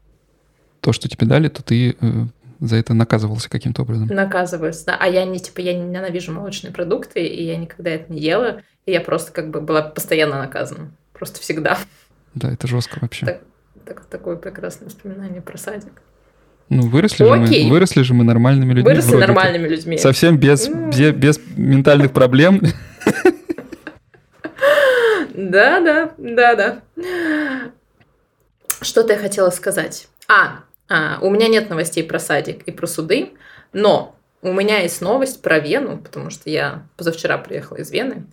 то, 0.80 0.92
что 0.92 1.08
тебе 1.08 1.26
дали, 1.26 1.48
то 1.48 1.62
ты 1.62 1.96
э, 2.00 2.24
за 2.60 2.76
это 2.76 2.94
наказывался 2.94 3.50
каким-то 3.50 3.82
образом. 3.82 4.08
Наказываюсь, 4.08 4.82
да. 4.82 4.96
А 4.98 5.06
я 5.06 5.24
не, 5.24 5.38
типа, 5.38 5.60
я 5.60 5.74
ненавижу 5.74 6.32
молочные 6.32 6.72
продукты, 6.72 7.24
и 7.24 7.44
я 7.44 7.56
никогда 7.56 7.90
это 7.90 8.12
не 8.12 8.20
ела. 8.20 8.62
И 8.86 8.92
я 8.92 9.00
просто 9.00 9.32
как 9.32 9.50
бы 9.50 9.60
была 9.60 9.82
постоянно 9.82 10.38
наказана. 10.38 10.90
Просто 11.12 11.40
всегда. 11.40 11.78
Да, 12.34 12.50
это 12.50 12.66
жестко 12.66 12.98
вообще. 13.00 13.26
Так, 13.26 13.40
так, 13.84 14.04
такое 14.06 14.36
прекрасное 14.36 14.86
воспоминание 14.86 15.42
про 15.42 15.58
садик. 15.58 15.92
Ну, 16.68 16.88
выросли 16.88 17.25
же, 17.25 17.37
мы, 17.37 17.71
выросли 17.71 18.02
же 18.02 18.14
мы 18.14 18.25
нормальными 18.25 18.73
людьми. 18.73 18.90
Выросли 18.90 19.16
нормальными 19.16 19.68
людьми. 19.68 19.99
Совсем 19.99 20.38
без, 20.38 20.68
без, 20.68 21.12
без 21.12 21.40
ментальных 21.56 22.12
проблем. 22.12 22.61
Да, 25.35 25.80
да, 25.80 26.14
да, 26.16 26.54
да. 26.54 26.80
Что-то 28.80 29.14
я 29.14 29.18
хотела 29.18 29.50
сказать. 29.50 30.09
А, 30.28 30.61
а, 30.88 31.18
у 31.21 31.30
меня 31.30 31.49
нет 31.49 31.71
новостей 31.71 32.04
про 32.04 32.18
садик 32.18 32.62
и 32.62 32.71
про 32.71 32.87
суды, 32.87 33.33
но 33.73 34.16
у 34.42 34.52
меня 34.52 34.78
есть 34.78 35.00
новость 35.00 35.42
про 35.42 35.59
Вену, 35.59 35.99
потому 35.99 36.30
что 36.30 36.50
я 36.50 36.87
позавчера 36.97 37.38
приехала 37.38 37.78
из 37.78 37.90
Вены. 37.90 38.26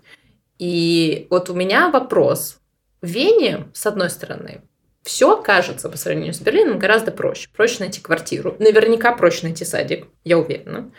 И 0.60 1.28
вот 1.30 1.50
у 1.50 1.56
меня 1.56 1.90
вопрос. 1.90 2.60
В 3.02 3.08
Вене, 3.08 3.66
с 3.74 3.86
одной 3.88 4.10
стороны, 4.10 4.62
все 5.04 5.42
кажется 5.42 5.90
по 5.90 5.98
сравнению 5.98 6.34
с 6.34 6.40
Берлином 6.40 6.80
гораздо 6.80 7.12
проще. 7.12 7.50
Проще 7.56 7.78
найти 7.80 8.02
квартиру. 8.02 8.56
Наверняка 8.60 9.14
проще 9.14 9.48
найти 9.48 9.66
садик, 9.66 10.08
я 10.24 10.38
уверена. 10.38 10.92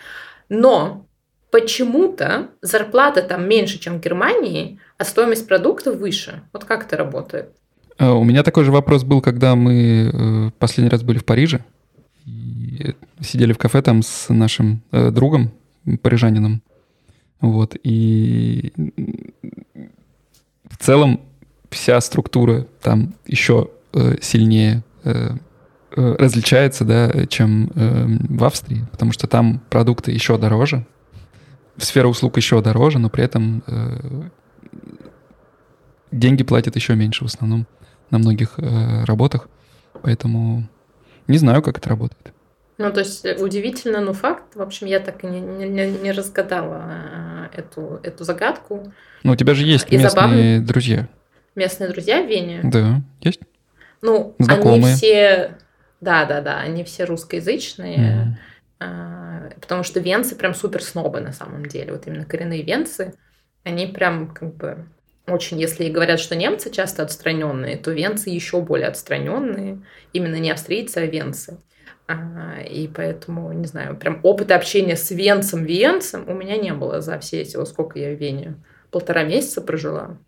Но 0.49 1.07
почему-то 1.51 2.49
зарплата 2.63 3.23
там 3.23 3.49
меньше, 3.49 3.79
чем 3.79 3.99
в 3.99 4.01
Германии, 4.01 4.81
а 4.99 5.05
стоимость 5.05 5.47
продуктов 5.47 5.97
выше. 5.97 6.43
Вот 6.53 6.65
как 6.65 6.87
это 6.87 6.97
работает? 6.97 7.51
Э, 7.99 8.09
у 8.11 8.25
меня 8.25 8.43
такой 8.43 8.65
же 8.65 8.73
вопрос 8.73 9.05
был, 9.05 9.21
когда 9.21 9.55
мы 9.55 10.11
э, 10.13 10.51
последний 10.59 10.91
раз 10.91 11.03
были 11.03 11.19
в 11.19 11.25
Париже. 11.25 11.65
И 12.27 12.95
сидели 13.21 13.53
в 13.53 13.59
кафе 13.59 13.83
там 13.83 14.03
с 14.03 14.29
нашим 14.29 14.83
э, 14.91 15.11
другом, 15.11 15.53
парижанином. 16.03 16.63
Вот, 17.41 17.77
и 17.83 18.73
в 20.71 20.77
целом 20.79 21.21
вся 21.71 22.01
структура 22.01 22.67
там 22.81 23.15
еще 23.27 23.69
э, 23.69 23.82
сильнее 24.21 24.85
э, 25.05 25.31
э, 25.97 26.17
различается, 26.19 26.85
да, 26.85 27.27
чем 27.27 27.71
э, 27.75 28.07
в 28.29 28.45
Австрии, 28.45 28.85
потому 28.91 29.13
что 29.13 29.27
там 29.27 29.61
продукты 29.71 30.13
еще 30.13 30.39
дороже, 30.39 30.87
сфера 31.77 32.09
услуг 32.09 32.37
еще 32.37 32.61
дороже, 32.61 32.99
но 32.99 33.11
при 33.11 33.25
этом 33.25 33.63
э, 33.67 34.29
деньги 36.11 36.43
платят 36.43 36.77
еще 36.77 36.95
меньше 36.95 37.25
в 37.25 37.29
основном 37.29 37.67
на 38.11 38.19
многих 38.19 38.55
э, 38.59 39.05
работах, 39.05 39.49
поэтому 40.03 40.69
не 41.29 41.39
знаю, 41.39 41.63
как 41.63 41.79
это 41.79 41.89
работает. 41.89 42.33
Ну, 42.79 42.93
то 42.93 43.01
есть 43.01 43.25
э, 43.25 43.37
удивительно, 43.37 44.01
но 44.01 44.13
факт. 44.13 44.57
В 44.57 44.63
общем, 44.63 44.87
я 44.87 45.01
так 45.01 45.25
и 45.25 45.27
не, 45.27 45.41
не, 45.41 45.91
не 45.91 46.13
разгадала 46.13 46.83
э, 47.53 47.61
эту, 47.61 48.01
эту 48.03 48.25
загадку. 48.25 48.93
Ну, 49.23 49.33
у 49.33 49.37
тебя 49.37 49.55
же 49.55 49.65
есть 49.65 49.87
и 49.91 49.97
местные 49.97 50.11
забавно... 50.11 50.67
друзья. 50.67 51.09
Местные 51.55 51.91
друзья 51.91 52.23
в 52.23 52.29
Вене? 52.29 52.61
Да, 52.65 53.03
есть. 53.21 53.41
Ну, 54.03 54.35
Знакомые. 54.39 54.85
они 54.85 54.95
все... 54.95 55.57
Да, 56.01 56.25
да, 56.25 56.41
да, 56.41 56.59
они 56.59 56.85
все 56.85 57.05
русскоязычные. 57.05 58.37
Mm. 58.81 59.61
Потому 59.61 59.85
что 59.85 60.01
венцы 60.01 60.35
прям 60.35 60.55
супер 60.55 60.83
снобы 60.83 61.21
на 61.21 61.33
самом 61.33 61.67
деле. 61.67 61.93
Вот 61.93 62.07
именно 62.07 62.25
коренные 62.25 62.63
венцы, 62.63 63.15
они 63.63 63.87
прям 63.87 64.35
как 64.35 64.57
бы 64.57 64.87
очень, 65.29 65.61
если 65.61 65.89
говорят, 65.89 66.19
что 66.19 66.35
немцы 66.35 66.71
часто 66.71 67.05
отстраненные, 67.05 67.77
то 67.77 67.93
венцы 67.93 68.31
еще 68.31 68.61
более 68.61 68.89
отстраненные. 68.89 69.81
Именно 70.13 70.37
не 70.37 70.51
австрийцы, 70.51 70.99
а 70.99 71.07
венцы. 71.07 71.59
А, 72.09 72.61
и 72.61 72.89
поэтому, 72.89 73.53
не 73.53 73.67
знаю, 73.67 73.97
прям 73.97 74.19
опыта 74.25 74.57
общения 74.57 74.97
с 74.97 75.11
венцем-венцем 75.13 76.29
у 76.29 76.35
меня 76.35 76.57
не 76.57 76.75
было 76.75 77.01
за 77.01 77.19
все 77.21 77.43
эти, 77.43 77.57
вот 77.57 77.69
сколько 77.69 77.99
я 77.99 78.11
в 78.11 78.19
Вене, 78.19 78.57
полтора 78.91 79.23
месяца 79.23 79.61
прожила. 79.61 80.19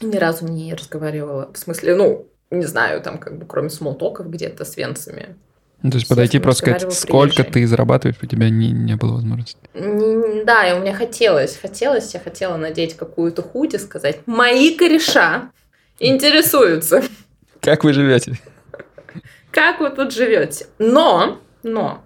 Ни 0.00 0.16
разу 0.16 0.46
не 0.46 0.72
разговаривала. 0.72 1.50
В 1.52 1.58
смысле, 1.58 1.96
ну, 1.96 2.28
не 2.50 2.64
знаю, 2.64 3.00
там 3.00 3.18
как 3.18 3.38
бы 3.38 3.46
кроме 3.46 3.70
смолтоков 3.70 4.30
где-то 4.30 4.64
с 4.64 4.76
венцами. 4.76 5.36
Ну, 5.82 5.90
то 5.90 5.96
есть 5.96 6.08
подойти 6.08 6.40
просто 6.40 6.62
сказать, 6.62 6.92
сколько 6.92 7.44
ты 7.44 7.64
зарабатываешь, 7.66 8.18
у 8.20 8.26
тебя 8.26 8.50
не, 8.50 8.72
не 8.72 8.96
было 8.96 9.14
возможности. 9.14 9.60
Да, 9.74 10.68
и 10.68 10.72
у 10.76 10.80
меня 10.80 10.92
хотелось, 10.92 11.56
хотелось, 11.56 12.12
я 12.14 12.20
хотела 12.20 12.56
надеть 12.56 12.96
какую-то 12.96 13.42
худи, 13.42 13.76
сказать, 13.76 14.20
мои 14.26 14.74
кореша 14.74 15.52
интересуются. 16.00 17.02
Как 17.60 17.84
вы 17.84 17.92
живете? 17.92 18.38
как 19.50 19.80
вы 19.80 19.90
тут 19.90 20.12
живете. 20.12 20.66
Но, 20.78 21.40
но, 21.62 22.04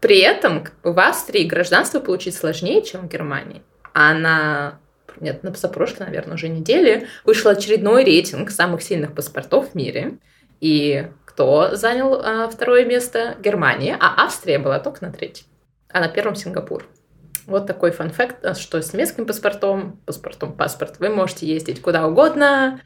при 0.00 0.18
этом 0.18 0.64
в 0.82 0.98
Австрии 0.98 1.44
гражданство 1.44 2.00
получить 2.00 2.34
сложнее, 2.34 2.82
чем 2.82 3.02
в 3.02 3.08
Германии. 3.08 3.62
А 3.94 4.14
на 4.14 4.78
нет, 5.20 5.42
на 5.42 5.52
позапрошлой, 5.52 6.06
наверное, 6.06 6.34
уже 6.34 6.48
неделе 6.48 7.06
вышел 7.24 7.50
очередной 7.50 8.04
рейтинг 8.04 8.50
самых 8.50 8.82
сильных 8.82 9.14
паспортов 9.14 9.70
в 9.70 9.74
мире. 9.74 10.18
И 10.60 11.06
кто 11.24 11.74
занял 11.74 12.14
а, 12.14 12.48
второе 12.48 12.84
место? 12.84 13.36
Германия, 13.40 13.96
а 13.98 14.24
Австрия 14.24 14.58
была 14.58 14.78
только 14.78 15.04
на 15.04 15.12
третьем. 15.12 15.46
А 15.88 16.00
на 16.00 16.08
первом 16.08 16.34
Сингапур. 16.34 16.86
Вот 17.46 17.66
такой 17.66 17.90
фан-факт, 17.90 18.56
что 18.58 18.80
с 18.80 18.92
немецким 18.92 19.26
паспортом, 19.26 20.00
паспортом 20.06 20.52
паспорт, 20.52 20.96
вы 20.98 21.08
можете 21.08 21.46
ездить 21.46 21.80
куда 21.80 22.06
угодно, 22.06 22.80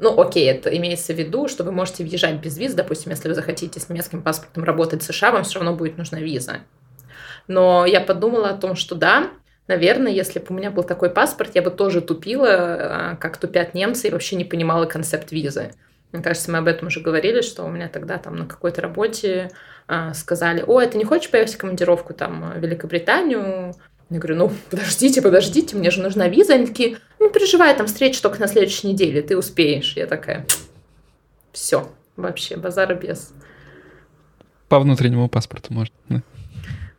ну, 0.00 0.18
окей, 0.18 0.50
это 0.50 0.74
имеется 0.76 1.12
в 1.12 1.18
виду, 1.18 1.46
что 1.46 1.62
вы 1.62 1.72
можете 1.72 2.04
въезжать 2.04 2.36
без 2.36 2.56
виз. 2.56 2.72
Допустим, 2.72 3.10
если 3.10 3.28
вы 3.28 3.34
захотите 3.34 3.78
с 3.78 3.88
немецким 3.90 4.22
паспортом 4.22 4.64
работать 4.64 5.02
в 5.02 5.04
США, 5.04 5.30
вам 5.30 5.44
все 5.44 5.58
равно 5.58 5.76
будет 5.76 5.98
нужна 5.98 6.18
виза. 6.18 6.60
Но 7.48 7.84
я 7.84 8.00
подумала 8.00 8.48
о 8.48 8.56
том, 8.56 8.76
что 8.76 8.94
да, 8.94 9.28
наверное, 9.70 10.12
если 10.12 10.40
бы 10.40 10.46
у 10.50 10.52
меня 10.52 10.70
был 10.70 10.82
такой 10.82 11.10
паспорт, 11.10 11.52
я 11.54 11.62
бы 11.62 11.70
тоже 11.70 12.00
тупила, 12.00 12.48
а, 12.50 13.16
как 13.16 13.36
тупят 13.36 13.72
немцы, 13.72 14.08
и 14.08 14.10
вообще 14.10 14.36
не 14.36 14.44
понимала 14.44 14.84
концепт 14.84 15.30
визы. 15.32 15.70
Мне 16.12 16.22
кажется, 16.22 16.50
мы 16.50 16.58
об 16.58 16.66
этом 16.66 16.88
уже 16.88 17.00
говорили, 17.00 17.40
что 17.40 17.64
у 17.64 17.68
меня 17.68 17.88
тогда 17.88 18.18
там 18.18 18.36
на 18.36 18.46
какой-то 18.46 18.82
работе 18.82 19.52
э, 19.86 20.12
сказали, 20.12 20.64
о, 20.66 20.84
ты 20.84 20.98
не 20.98 21.04
хочешь 21.04 21.30
поехать 21.30 21.54
в 21.54 21.58
командировку 21.58 22.14
там 22.14 22.52
в 22.56 22.58
Великобританию? 22.58 23.74
Я 24.10 24.18
говорю, 24.18 24.36
ну, 24.36 24.52
подождите, 24.70 25.22
подождите, 25.22 25.76
мне 25.76 25.92
же 25.92 26.02
нужна 26.02 26.26
виза. 26.26 26.54
Они 26.54 26.66
такие, 26.66 26.98
ну, 27.20 27.28
не 27.28 27.32
переживай, 27.32 27.76
там 27.76 27.86
встреча 27.86 28.20
только 28.20 28.40
на 28.40 28.48
следующей 28.48 28.88
неделе, 28.88 29.22
ты 29.22 29.38
успеешь. 29.38 29.92
Я 29.96 30.06
такая, 30.06 30.46
все, 31.52 31.88
вообще, 32.16 32.56
базара 32.56 32.94
без. 32.96 33.32
По 34.68 34.80
внутреннему 34.80 35.28
паспорту 35.28 35.72
можно, 35.72 35.94
да? 36.08 36.22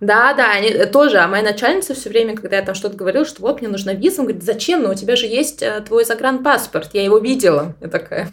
Да, 0.02 0.34
да, 0.34 0.52
они 0.52 0.70
э, 0.70 0.88
тоже. 0.88 1.20
А 1.20 1.28
моя 1.28 1.44
начальница 1.44 1.94
все 1.94 2.10
время, 2.10 2.36
когда 2.36 2.58
я 2.58 2.64
там 2.64 2.74
что-то 2.76 2.98
говорила, 2.98 3.24
что 3.24 3.42
вот 3.42 3.62
мне 3.62 3.70
нужна 3.70 3.94
виза, 3.94 4.22
он 4.22 4.28
говорит, 4.28 4.44
зачем? 4.44 4.82
Ну, 4.82 4.90
у 4.90 4.96
тебя 4.96 5.16
же 5.16 5.28
есть 5.28 5.62
э, 5.62 5.80
твой 5.88 6.06
загранпаспорт, 6.06 6.90
я 6.94 7.04
его 7.04 7.20
видела. 7.20 7.76
Я 7.80 7.88
такая, 7.88 8.30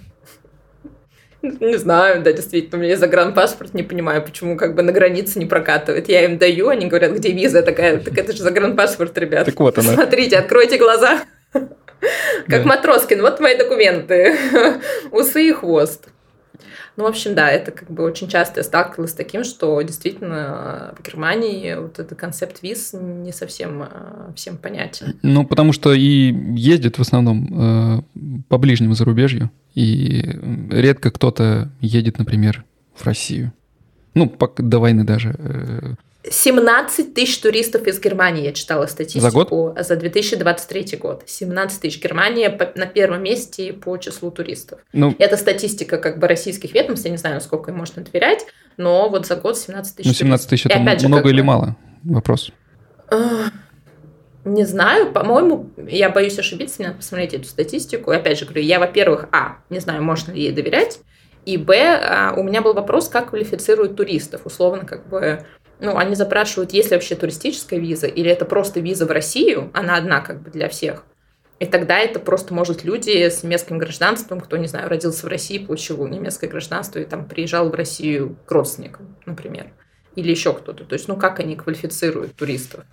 не 1.43 1.77
знаю, 1.77 2.23
да, 2.23 2.33
действительно, 2.33 2.79
у 2.79 2.81
меня 2.81 2.91
есть 2.91 3.01
загранпаспорт, 3.01 3.75
не 3.75 3.83
понимаю, 3.83 4.23
почему 4.23 4.57
как 4.57 4.75
бы 4.75 4.83
на 4.83 4.93
границе 4.93 5.39
не 5.39 5.47
прокатывает. 5.47 6.09
Я 6.09 6.25
им 6.25 6.39
даю, 6.39 6.69
они 6.69 6.87
говорят, 6.87 7.13
где 7.13 7.33
виза? 7.33 7.63
такая, 7.63 7.99
так 7.99 8.17
это 8.17 8.33
же 8.33 8.43
загранпаспорт, 8.43 9.17
ребят. 9.19 9.45
Так 9.45 9.61
вот 9.61 9.79
она. 9.79 9.93
Смотрите, 9.93 10.39
откройте 10.39 10.79
глаза. 10.79 11.21
Как 12.49 12.65
Матроскин, 12.65 13.21
вот 13.21 13.41
мои 13.41 13.59
документы. 13.59 14.37
Усы 15.11 15.49
и 15.49 15.53
хвост. 15.53 16.09
Ну, 16.99 17.05
в 17.05 17.07
общем, 17.07 17.37
да, 17.37 17.49
это 17.49 17.71
как 17.71 17.89
бы 17.89 18.03
очень 18.03 18.27
часто 18.27 18.59
я 18.59 18.65
сталкивалась 18.65 19.13
с 19.13 19.15
таким, 19.15 19.45
что 19.45 19.81
действительно 19.83 20.97
в 20.99 21.07
Германии 21.07 21.77
вот 21.77 22.01
этот 22.01 22.19
концепт 22.19 22.61
виз 22.61 22.93
не 22.93 23.31
совсем 23.31 23.85
э, 23.85 24.33
всем 24.35 24.57
понятен. 24.57 25.15
Ну, 25.23 25.47
потому 25.47 25.73
что 25.73 25.93
и 25.93 26.35
ездят 26.57 26.99
в 26.99 27.01
основном 27.01 28.03
э, 28.17 28.43
по 28.49 28.59
ближнему 28.59 28.95
зарубежью, 28.95 29.49
и 29.77 30.41
редко 30.73 31.13
кто-то 31.13 31.71
едет, 31.81 32.19
например, 32.19 32.65
в 32.97 33.07
Россию. 33.07 33.53
Ну, 34.15 34.37
до 34.57 34.81
войны 34.81 35.05
даже. 35.05 35.97
Э, 36.29 36.33
17 36.33 37.15
тысяч 37.15 37.39
туристов 37.39 37.87
из 37.87 38.01
Германии, 38.01 38.45
я 38.45 38.53
читала 38.53 38.87
статистику. 38.87 39.23
За 39.23 39.31
год? 39.31 39.79
За 39.81 39.97
2023 39.97 40.99
год. 40.99 41.23
17 41.27 41.81
тысяч. 41.81 42.03
Германия 42.03 42.57
на 42.75 42.87
первом 42.87 43.23
месте 43.23 43.73
по 43.73 43.97
числу 43.97 44.31
туристов. 44.31 44.81
Ну, 44.93 45.15
Это 45.19 45.37
статистика 45.37 45.99
как 45.99 46.19
бы 46.19 46.29
российских 46.29 46.75
ведомств, 46.75 47.07
я 47.07 47.11
не 47.11 47.19
знаю, 47.19 47.37
насколько 47.37 47.71
им 47.71 47.79
можно 47.79 48.03
доверять, 48.03 48.47
но 48.77 49.09
вот 49.09 49.27
за 49.27 49.37
год 49.37 49.59
17 49.59 49.97
тысяч. 49.97 50.07
Ну, 50.07 50.15
17 50.15 50.49
тысяч 50.49 50.67
это 50.67 50.99
же, 50.99 51.09
много 51.09 51.29
или 51.29 51.41
бы... 51.41 51.47
мало? 51.47 51.77
Вопрос. 52.05 52.51
Не 54.45 54.65
знаю, 54.65 55.13
по-моему, 55.13 55.71
я 55.77 56.09
боюсь 56.09 56.39
ошибиться, 56.39 56.77
мне 56.79 56.89
надо 56.89 56.99
посмотреть 56.99 57.35
эту 57.35 57.45
статистику. 57.45 58.13
И 58.13 58.17
опять 58.17 58.39
же 58.39 58.45
говорю, 58.47 58.63
я, 58.63 58.79
во-первых, 58.79 59.27
а, 59.33 59.59
не 59.69 59.81
знаю, 59.81 60.03
можно 60.03 60.33
ли 60.33 60.43
ей 60.43 60.53
доверять, 60.53 61.01
и 61.45 61.59
б, 61.59 61.77
а, 61.77 62.35
у 62.37 62.43
меня 62.43 62.63
был 62.63 62.73
вопрос, 62.73 63.09
как 63.09 63.31
квалифицируют 63.31 63.97
туристов. 63.97 64.43
Условно, 64.45 64.85
как 64.85 65.09
бы 65.09 65.45
ну, 65.81 65.97
они 65.97 66.15
запрашивают, 66.15 66.73
есть 66.73 66.91
ли 66.91 66.97
вообще 66.97 67.15
туристическая 67.15 67.79
виза, 67.79 68.07
или 68.07 68.31
это 68.31 68.45
просто 68.45 68.81
виза 68.81 69.07
в 69.07 69.11
Россию, 69.11 69.71
она 69.75 69.97
одна 69.97 70.21
как 70.21 70.43
бы 70.43 70.51
для 70.51 70.69
всех. 70.69 71.05
И 71.61 71.67
тогда 71.67 71.99
это 71.99 72.21
просто, 72.21 72.55
может, 72.55 72.85
люди 72.85 73.29
с 73.29 73.43
немецким 73.43 73.79
гражданством, 73.79 74.41
кто, 74.41 74.57
не 74.57 74.69
знаю, 74.69 74.89
родился 74.89 75.27
в 75.27 75.29
России, 75.29 75.59
получил 75.59 76.07
немецкое 76.07 76.49
гражданство 76.49 77.01
и 77.01 77.05
там 77.05 77.25
приезжал 77.25 77.69
в 77.69 77.75
Россию 77.75 78.37
к 78.47 78.51
родственникам, 78.51 79.17
например. 79.27 79.73
Или 80.15 80.31
еще 80.31 80.53
кто-то. 80.53 80.85
То 80.85 80.95
есть, 80.95 81.09
ну, 81.09 81.17
как 81.17 81.41
они 81.41 81.57
квалифицируют 81.57 82.35
туристов? 82.35 82.85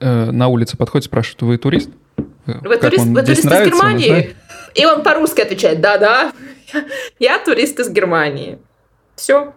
Э, 0.00 0.30
на 0.30 0.48
улице 0.48 0.76
подходит, 0.76 1.06
спрашивает, 1.06 1.42
вы 1.42 1.58
турист? 1.58 1.90
Вы 2.46 2.76
как 2.76 2.90
турист, 2.90 3.06
вы 3.06 3.22
турист 3.22 3.44
из 3.44 3.50
Германии? 3.50 4.36
И 4.74 4.84
он 4.84 5.02
по-русски 5.02 5.40
отвечает, 5.40 5.80
да-да, 5.80 6.32
я 7.18 7.38
турист 7.38 7.80
из 7.80 7.88
Германии. 7.88 8.58
Все. 9.16 9.54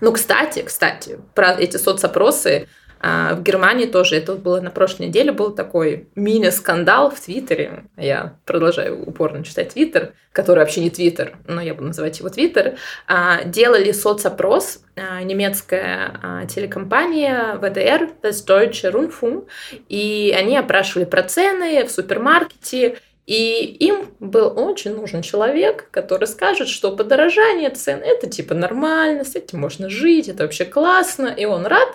Ну, 0.00 0.12
кстати, 0.12 0.62
кстати, 0.62 1.18
про 1.34 1.52
эти 1.52 1.76
соцопросы 1.76 2.68
а, 3.00 3.34
в 3.34 3.42
Германии 3.42 3.86
тоже, 3.86 4.16
это 4.16 4.34
было 4.34 4.60
на 4.60 4.70
прошлой 4.70 5.08
неделе, 5.08 5.32
был 5.32 5.54
такой 5.54 6.08
мини-скандал 6.14 7.10
в 7.10 7.20
Твиттере. 7.20 7.84
Я 7.96 8.36
продолжаю 8.44 9.02
упорно 9.02 9.44
читать 9.44 9.74
Твиттер, 9.74 10.14
который 10.32 10.60
вообще 10.60 10.80
не 10.80 10.90
Твиттер, 10.90 11.36
но 11.46 11.60
я 11.60 11.74
буду 11.74 11.88
называть 11.88 12.18
его 12.18 12.28
Твиттер. 12.30 12.76
А, 13.06 13.44
делали 13.44 13.92
соцопрос, 13.92 14.82
а, 14.96 15.22
немецкая 15.22 16.46
телекомпания 16.48 17.56
ВДР, 17.56 18.10
Deutsche 18.22 18.90
Rundfunk, 18.90 19.46
и 19.88 20.34
они 20.36 20.56
опрашивали 20.56 21.04
про 21.04 21.22
цены 21.22 21.84
в 21.84 21.90
супермаркете, 21.90 22.98
и 23.26 23.64
им 23.80 24.08
был 24.20 24.52
очень 24.56 24.94
нужен 24.94 25.22
человек, 25.22 25.88
который 25.90 26.28
скажет, 26.28 26.68
что 26.68 26.96
подорожание 26.96 27.70
цен 27.70 28.00
это 28.02 28.28
типа 28.28 28.54
нормально, 28.54 29.24
с 29.24 29.34
этим 29.34 29.60
можно 29.60 29.90
жить, 29.90 30.28
это 30.28 30.44
вообще 30.44 30.64
классно, 30.64 31.26
и 31.26 31.44
он 31.44 31.66
рад. 31.66 31.88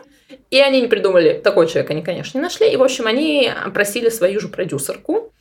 И 0.49 0.59
они 0.59 0.81
не 0.81 0.87
придумали, 0.87 1.39
такой 1.41 1.67
человек 1.67 1.91
они, 1.91 2.01
конечно, 2.01 2.37
не 2.37 2.43
нашли. 2.43 2.71
И, 2.71 2.77
в 2.77 2.83
общем, 2.83 3.07
они 3.07 3.49
опросили 3.49 4.09
свою 4.09 4.39
же 4.39 4.47
продюсерку. 4.47 5.33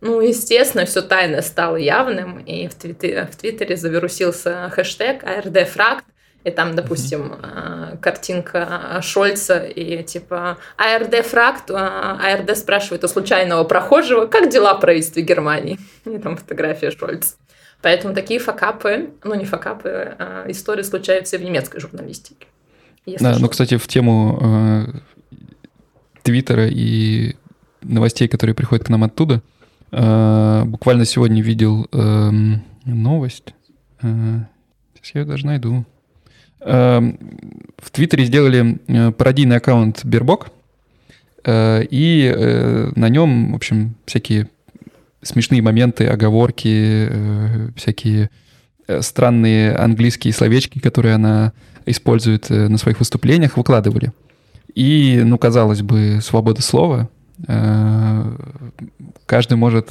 Ну, 0.00 0.20
естественно, 0.20 0.84
все 0.84 1.02
тайное 1.02 1.42
стало 1.42 1.76
явным, 1.76 2.38
и 2.40 2.68
в 2.68 2.74
Твиттере, 2.74 3.28
в 3.32 3.36
Твиттере 3.36 3.76
завирусился 3.76 4.70
хэштег 4.72 5.24
ARD-фракт, 5.24 6.04
и 6.46 6.50
там, 6.52 6.76
допустим, 6.76 7.32
mm-hmm. 7.32 7.98
картинка 7.98 9.00
Шольца 9.02 9.58
и 9.58 10.04
типа 10.04 10.58
АРД 10.76 11.26
фракт, 11.26 11.72
АРД 11.72 12.56
спрашивает 12.56 13.02
у 13.02 13.08
случайного 13.08 13.64
прохожего, 13.64 14.26
как 14.26 14.48
дела 14.48 14.74
в 14.74 14.80
правительстве 14.80 15.24
Германии? 15.24 15.76
И 16.04 16.18
там 16.18 16.36
фотография 16.36 16.92
Шольца. 16.92 17.34
Поэтому 17.82 18.14
такие 18.14 18.38
факапы, 18.38 19.10
ну 19.24 19.34
не 19.34 19.44
факапы, 19.44 20.14
а 20.20 20.44
истории 20.46 20.82
случаются 20.82 21.36
и 21.36 21.40
в 21.40 21.42
немецкой 21.42 21.80
журналистике. 21.80 22.46
Да, 23.06 23.34
что. 23.34 23.42
ну, 23.42 23.48
кстати, 23.48 23.76
в 23.76 23.86
тему 23.88 24.38
э, 24.40 24.84
Твиттера 26.22 26.68
и 26.68 27.34
новостей, 27.82 28.28
которые 28.28 28.54
приходят 28.54 28.86
к 28.86 28.88
нам 28.88 29.02
оттуда, 29.02 29.42
э, 29.90 30.62
буквально 30.64 31.04
сегодня 31.06 31.42
видел 31.42 31.88
э, 31.92 32.30
новость. 32.84 33.52
Э, 34.02 34.40
сейчас 34.94 35.14
я 35.14 35.20
ее 35.22 35.26
даже 35.26 35.46
найду. 35.46 35.84
Эм, 36.60 37.18
в 37.78 37.90
Твиттере 37.90 38.24
сделали 38.24 38.78
э, 38.88 39.12
пародийный 39.12 39.56
аккаунт 39.56 40.04
Бербок, 40.04 40.48
э, 41.44 41.84
и 41.90 42.32
э, 42.34 42.92
на 42.96 43.08
нем, 43.08 43.52
в 43.52 43.56
общем, 43.56 43.94
всякие 44.06 44.48
смешные 45.22 45.60
моменты, 45.60 46.06
оговорки, 46.06 47.10
всякие 47.76 48.30
странные 49.00 49.74
английские 49.74 50.32
словечки, 50.32 50.78
которые 50.78 51.16
она 51.16 51.52
использует 51.84 52.48
на 52.48 52.78
своих 52.78 53.00
выступлениях, 53.00 53.56
выкладывали. 53.56 54.12
И, 54.72 55.20
ну, 55.24 55.36
казалось 55.36 55.82
бы, 55.82 56.20
свобода 56.22 56.62
слова. 56.62 57.08
Каждый 59.26 59.56
может 59.56 59.90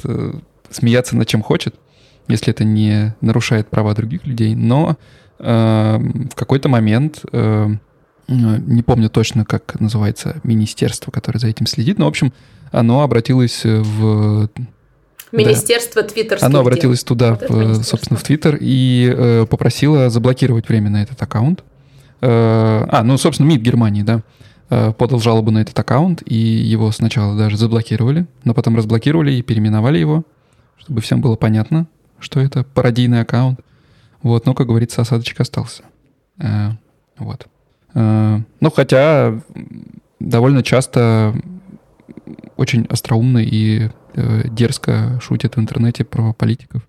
смеяться 0.70 1.16
над 1.16 1.28
чем 1.28 1.42
хочет, 1.42 1.74
если 2.28 2.50
это 2.50 2.64
не 2.64 3.14
нарушает 3.20 3.68
права 3.68 3.94
других 3.94 4.24
людей, 4.26 4.54
но 4.54 4.96
в 5.38 6.34
какой-то 6.34 6.68
момент, 6.68 7.24
э, 7.32 7.68
не 8.28 8.82
помню 8.82 9.08
точно, 9.08 9.44
как 9.44 9.78
называется 9.80 10.40
министерство, 10.42 11.10
которое 11.10 11.38
за 11.38 11.48
этим 11.48 11.66
следит, 11.66 11.98
но, 11.98 12.06
в 12.06 12.08
общем, 12.08 12.32
оно 12.72 13.02
обратилось 13.02 13.62
в... 13.64 14.48
Министерство 15.32 16.02
да. 16.02 16.08
твиттерских 16.08 16.46
Оно 16.46 16.60
обратилось 16.60 17.00
дел. 17.00 17.08
туда, 17.08 17.38
вот 17.48 17.50
в, 17.50 17.82
собственно, 17.82 18.18
в 18.18 18.22
Твиттер 18.22 18.58
и 18.60 19.12
э, 19.14 19.46
попросило 19.48 20.08
заблокировать 20.08 20.68
временно 20.68 20.98
этот 20.98 21.20
аккаунт. 21.20 21.64
Э, 22.20 22.86
а, 22.88 23.02
ну, 23.04 23.18
собственно, 23.18 23.48
МИД 23.48 23.60
Германии, 23.60 24.02
да, 24.02 24.22
э, 24.70 24.92
подал 24.92 25.20
жалобу 25.20 25.50
на 25.50 25.58
этот 25.58 25.78
аккаунт, 25.78 26.22
и 26.24 26.34
его 26.34 26.90
сначала 26.92 27.36
даже 27.36 27.56
заблокировали, 27.56 28.26
но 28.44 28.54
потом 28.54 28.76
разблокировали 28.76 29.32
и 29.32 29.42
переименовали 29.42 29.98
его, 29.98 30.24
чтобы 30.78 31.00
всем 31.00 31.20
было 31.20 31.36
понятно, 31.36 31.88
что 32.18 32.40
это 32.40 32.64
пародийный 32.64 33.20
аккаунт. 33.20 33.60
Вот, 34.26 34.44
но, 34.44 34.54
как 34.54 34.66
говорится, 34.66 35.02
осадочек 35.02 35.38
остался. 35.38 35.84
Э, 36.38 36.70
вот. 37.16 37.46
Э, 37.94 38.40
ну, 38.58 38.70
хотя 38.72 39.40
довольно 40.18 40.64
часто 40.64 41.32
очень 42.56 42.86
остроумно 42.86 43.38
и 43.38 43.88
э, 44.14 44.48
дерзко 44.48 45.20
шутят 45.22 45.54
в 45.54 45.60
интернете 45.60 46.04
про 46.04 46.32
политиков. 46.32 46.82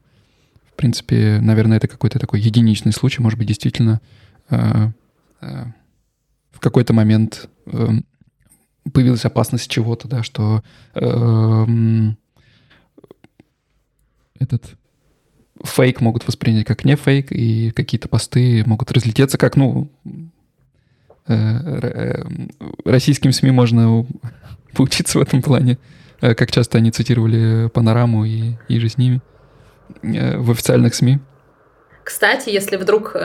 В 0.65 0.73
принципе, 0.73 1.38
наверное, 1.39 1.78
это 1.78 1.88
какой-то 1.88 2.17
такой 2.17 2.41
единичный 2.41 2.91
случай. 2.91 3.21
Может 3.21 3.38
быть, 3.38 3.50
действительно 3.50 4.02
э, 4.50 4.88
э, 5.41 5.65
в 6.50 6.60
какой-то 6.60 6.93
момент 6.93 7.50
э, 7.67 7.88
появилась 8.91 9.26
опасность 9.26 9.69
чего-то, 9.69 10.08
да, 10.08 10.23
что 10.23 10.63
э, 10.95 11.65
этот 14.39 14.77
фейк 15.63 16.02
могут 16.02 16.28
воспринять 16.28 16.65
как 16.65 16.86
не 16.86 16.96
фейк, 16.96 17.32
и 17.32 17.72
какие-то 17.72 18.08
посты 18.08 18.63
могут 18.65 18.91
разлететься 18.91 19.38
как, 19.38 19.56
ну, 19.56 19.89
э, 21.28 21.34
э, 21.34 22.24
российским 22.86 23.32
СМИ 23.32 23.52
можно 23.52 24.06
поучиться 24.74 25.20
в 25.20 25.22
этом 25.22 25.41
плане, 25.41 25.78
э, 26.22 26.36
как 26.36 26.52
часто 26.52 26.78
они 26.78 26.91
цитировали 26.91 27.70
панораму 27.70 28.26
и, 28.26 28.54
и 28.67 28.80
же 28.80 28.89
с 28.89 28.98
ними 28.98 29.22
в 30.02 30.52
официальных 30.52 30.96
СМИ. 30.96 31.20
Кстати, 32.04 32.50
если 32.50 32.76
вдруг 32.78 33.15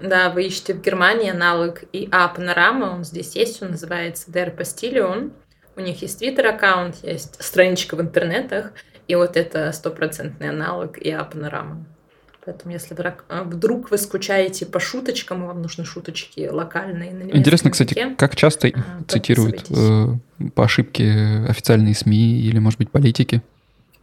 да, 0.00 0.30
вы 0.30 0.44
ищете 0.44 0.74
в 0.74 0.82
Германии 0.82 1.30
аналог 1.30 1.84
ИА 1.92 2.28
Панорама, 2.28 2.86
он 2.86 3.04
здесь 3.04 3.34
есть, 3.36 3.62
он 3.62 3.72
называется 3.72 4.30
Der 4.30 4.54
Postillion. 4.54 5.32
У 5.76 5.80
них 5.80 6.02
есть 6.02 6.18
твиттер-аккаунт, 6.18 6.96
есть 7.02 7.42
страничка 7.42 7.96
в 7.96 8.00
интернетах, 8.00 8.72
и 9.08 9.14
вот 9.14 9.36
это 9.36 9.70
стопроцентный 9.72 10.50
аналог 10.50 10.98
и 10.98 11.16
панорама. 11.30 11.84
Поэтому, 12.44 12.72
если 12.72 12.94
а, 13.28 13.44
вдруг 13.44 13.90
вы 13.90 13.96
скучаете 13.96 14.66
по 14.66 14.78
шуточкам, 14.78 15.44
и 15.44 15.46
вам 15.46 15.62
нужны 15.62 15.84
шуточки 15.84 16.46
локальные 16.46 17.12
на 17.12 17.22
Интересно, 17.36 17.70
кстати, 17.70 17.98
языке, 17.98 18.16
как 18.16 18.36
часто 18.36 18.68
а, 18.68 19.02
цитируют 19.08 19.64
э, 19.70 20.08
по 20.54 20.64
ошибке 20.64 21.46
официальные 21.48 21.94
СМИ 21.94 22.40
или, 22.40 22.58
может 22.58 22.78
быть, 22.78 22.90
политики? 22.90 23.42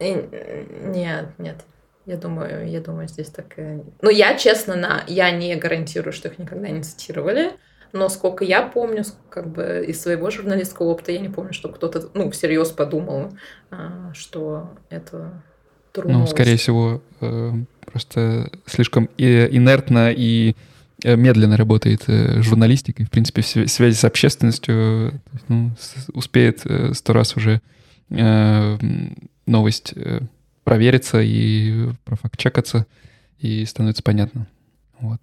Нет, 0.00 1.38
нет. 1.38 1.64
Я 2.04 2.16
думаю, 2.16 2.68
я 2.68 2.80
думаю, 2.80 3.06
здесь 3.06 3.28
так... 3.28 3.54
Ну, 4.00 4.10
я, 4.10 4.36
честно, 4.36 4.74
на... 4.74 5.04
я 5.06 5.30
не 5.30 5.54
гарантирую, 5.54 6.12
что 6.12 6.26
их 6.28 6.40
никогда 6.40 6.68
не 6.68 6.82
цитировали 6.82 7.52
но 7.92 8.08
сколько 8.08 8.44
я 8.44 8.62
помню, 8.62 9.04
как 9.28 9.48
бы 9.48 9.84
из 9.86 10.00
своего 10.00 10.30
журналистского 10.30 10.86
опыта, 10.86 11.12
я 11.12 11.18
не 11.18 11.28
помню, 11.28 11.52
что 11.52 11.68
кто-то, 11.68 12.08
ну, 12.14 12.30
всерьез 12.30 12.70
подумал, 12.70 13.32
а, 13.70 14.12
что 14.14 14.70
это 14.88 15.42
Ну, 15.94 16.26
скорее 16.26 16.56
всего, 16.56 17.02
э, 17.20 17.52
просто 17.84 18.50
слишком 18.64 19.10
инертно 19.18 20.10
и 20.10 20.56
э, 21.04 21.16
медленно 21.16 21.58
работает 21.58 22.04
э, 22.06 22.40
журналистика. 22.40 23.02
И, 23.02 23.06
в 23.06 23.10
принципе, 23.10 23.42
в 23.42 23.46
связи 23.46 23.94
с 23.94 24.04
общественностью 24.04 25.20
ну, 25.48 25.72
успеет 26.14 26.64
сто 26.92 27.12
раз 27.12 27.36
уже 27.36 27.60
новость 29.46 29.94
провериться 30.64 31.20
и 31.22 31.88
профакт-чекаться, 32.04 32.86
и 33.38 33.64
становится 33.64 34.02
понятно. 34.02 34.46
Вот. 35.00 35.20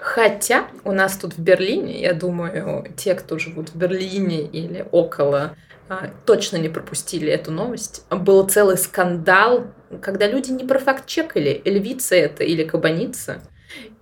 Хотя 0.00 0.66
у 0.84 0.92
нас 0.92 1.16
тут 1.16 1.34
в 1.34 1.38
Берлине, 1.38 2.00
я 2.00 2.14
думаю, 2.14 2.86
те, 2.96 3.14
кто 3.14 3.38
живут 3.38 3.68
в 3.68 3.76
Берлине 3.76 4.40
или 4.40 4.86
около, 4.90 5.54
а, 5.90 6.10
точно 6.24 6.56
не 6.56 6.70
пропустили 6.70 7.30
эту 7.30 7.52
новость. 7.52 8.04
Был 8.10 8.48
целый 8.48 8.78
скандал, 8.78 9.66
когда 10.00 10.26
люди 10.26 10.52
не 10.52 10.64
профакт-чекали, 10.64 11.60
львица 11.64 12.16
это 12.16 12.44
или 12.44 12.64
кабаница. 12.64 13.42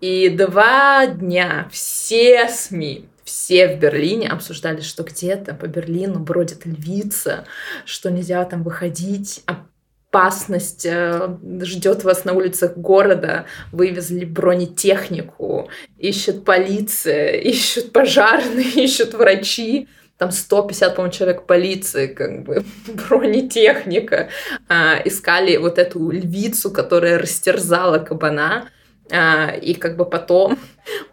И 0.01 0.29
два 0.29 1.07
дня 1.07 1.69
все 1.73 2.49
СМИ, 2.49 3.09
все 3.25 3.69
в 3.69 3.81
Берлине 3.81 4.29
обсуждали, 4.29 4.81
что 4.81 5.03
где-то 5.03 5.53
по 5.55 5.67
Берлину 5.67 6.21
бродит 6.21 6.65
львица, 6.65 7.45
что 7.85 8.11
нельзя 8.11 8.45
там 8.45 8.63
выходить, 8.63 9.43
а 9.47 9.67
опасность 10.11 10.87
э, 10.87 11.37
ждет 11.63 12.05
вас 12.05 12.25
на 12.25 12.33
улицах 12.33 12.77
города, 12.77 13.45
вывезли 13.73 14.25
бронетехнику, 14.25 15.69
ищет 15.99 16.45
полиция, 16.45 17.33
ищут 17.37 17.93
пожарные, 17.93 18.65
ищут 18.85 19.15
врачи, 19.15 19.89
там 20.17 20.33
150, 20.33 20.97
по-моему, 20.97 21.13
человек 21.13 21.43
полиции, 21.47 22.07
как 22.07 22.43
бы 22.43 22.65
бронетехника, 23.09 24.31
а, 24.69 25.01
искали 25.05 25.57
вот 25.57 25.79
эту 25.79 26.11
львицу, 26.11 26.71
которая 26.71 27.19
растерзала 27.19 27.99
кабана, 27.99 28.69
а, 29.11 29.51
и 29.51 29.75
как 29.75 29.97
бы 29.97 30.05
потом 30.05 30.59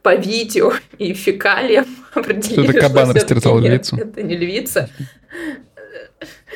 по 0.01 0.15
видео 0.15 0.73
и 0.97 1.13
фекалиям 1.13 1.85
определили, 2.13 2.63
что 2.63 2.77
это 2.77 2.87
кабан 2.87 3.11
растерзал 3.11 3.59
львицу. 3.59 3.97
Это 3.97 4.23
не 4.23 4.35
львица. 4.35 4.89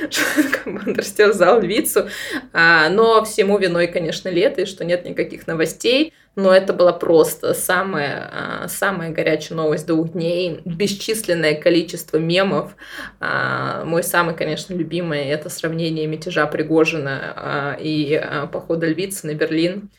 он 0.65 0.95
растерзал 0.95 1.61
львицу. 1.61 2.09
А, 2.53 2.89
но 2.89 3.23
всему 3.23 3.57
виной, 3.57 3.87
конечно, 3.87 4.29
лето, 4.29 4.61
и 4.61 4.65
что 4.65 4.85
нет 4.85 5.05
никаких 5.05 5.47
новостей. 5.47 6.13
Но 6.35 6.53
это 6.53 6.73
была 6.73 6.93
просто 6.93 7.53
самая, 7.53 8.29
а, 8.31 8.67
самая 8.69 9.11
горячая 9.11 9.57
новость 9.57 9.87
двух 9.87 10.13
дней. 10.13 10.61
Бесчисленное 10.63 11.55
количество 11.55 12.17
мемов. 12.17 12.75
А, 13.19 13.83
мой 13.83 14.03
самый, 14.03 14.35
конечно, 14.35 14.73
любимый– 14.73 15.25
это 15.29 15.49
сравнение 15.49 16.07
мятежа 16.07 16.45
Пригожина 16.47 17.77
и 17.79 18.21
похода 18.51 18.87
львицы 18.87 19.27
на 19.27 19.33
Берлин 19.33 19.89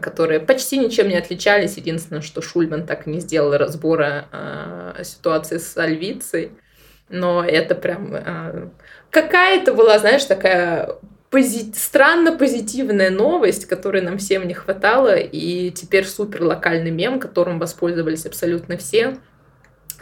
которые 0.00 0.38
почти 0.38 0.78
ничем 0.78 1.08
не 1.08 1.16
отличались. 1.16 1.76
Единственное, 1.76 2.22
что 2.22 2.40
Шульман 2.40 2.86
так 2.86 3.08
и 3.08 3.10
не 3.10 3.18
сделал 3.18 3.56
разбора 3.56 4.94
ситуации 5.02 5.58
с 5.58 5.76
Альвицей. 5.76 6.52
Но 7.08 7.44
это 7.44 7.74
прям 7.74 8.72
какая-то 9.10 9.74
была, 9.74 9.98
знаешь, 9.98 10.24
такая 10.24 10.96
пози- 11.30 11.74
странно 11.74 12.36
позитивная 12.36 13.10
новость, 13.10 13.66
которой 13.66 14.02
нам 14.02 14.18
всем 14.18 14.46
не 14.46 14.54
хватало, 14.54 15.16
и 15.16 15.70
теперь 15.70 16.06
супер 16.06 16.42
локальный 16.42 16.90
мем, 16.90 17.20
которым 17.20 17.58
воспользовались 17.58 18.26
абсолютно 18.26 18.76
все 18.76 19.18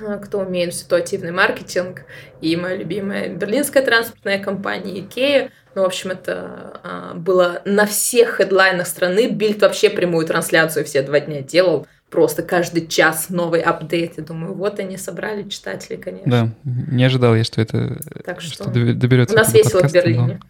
а, 0.01 0.19
кто 0.19 0.39
умеет 0.39 0.75
ситуативный 0.75 1.33
маркетинг, 1.33 2.03
и 2.41 2.57
моя 2.57 2.77
любимая 2.77 3.29
берлинская 3.29 3.83
транспортная 3.83 4.39
компания 4.39 5.01
Икея. 5.01 5.51
Ну, 5.75 5.83
в 5.83 5.87
общем, 5.87 6.11
это 6.11 6.81
а, 6.83 7.15
было 7.15 7.63
на 7.65 7.85
всех 7.87 8.37
хедлайнах 8.37 8.87
страны. 8.87 9.29
Бильд 9.29 9.61
вообще 9.61 9.91
прямую 9.91 10.27
трансляцию 10.27 10.85
все 10.85 11.03
два 11.03 11.21
дня 11.21 11.41
делал 11.41 11.87
просто 12.11 12.43
каждый 12.43 12.87
час 12.87 13.29
новый 13.31 13.61
апдейт. 13.61 14.15
Я 14.17 14.25
думаю, 14.25 14.55
вот 14.55 14.79
они 14.81 14.97
собрали 14.97 15.49
читатели, 15.49 15.97
конечно. 15.97 16.31
Да, 16.31 16.49
не 16.65 17.05
ожидал 17.05 17.35
я, 17.35 17.45
что 17.45 17.61
это 17.61 18.01
так 18.25 18.41
что, 18.41 18.65
что 18.65 18.71
доберется. 18.71 19.35
У 19.35 19.39
нас 19.39 19.53
весело 19.53 19.81
подкаст, 19.81 19.95
в 19.95 19.97
Берлине. 19.97 20.41
Но... 20.41 20.47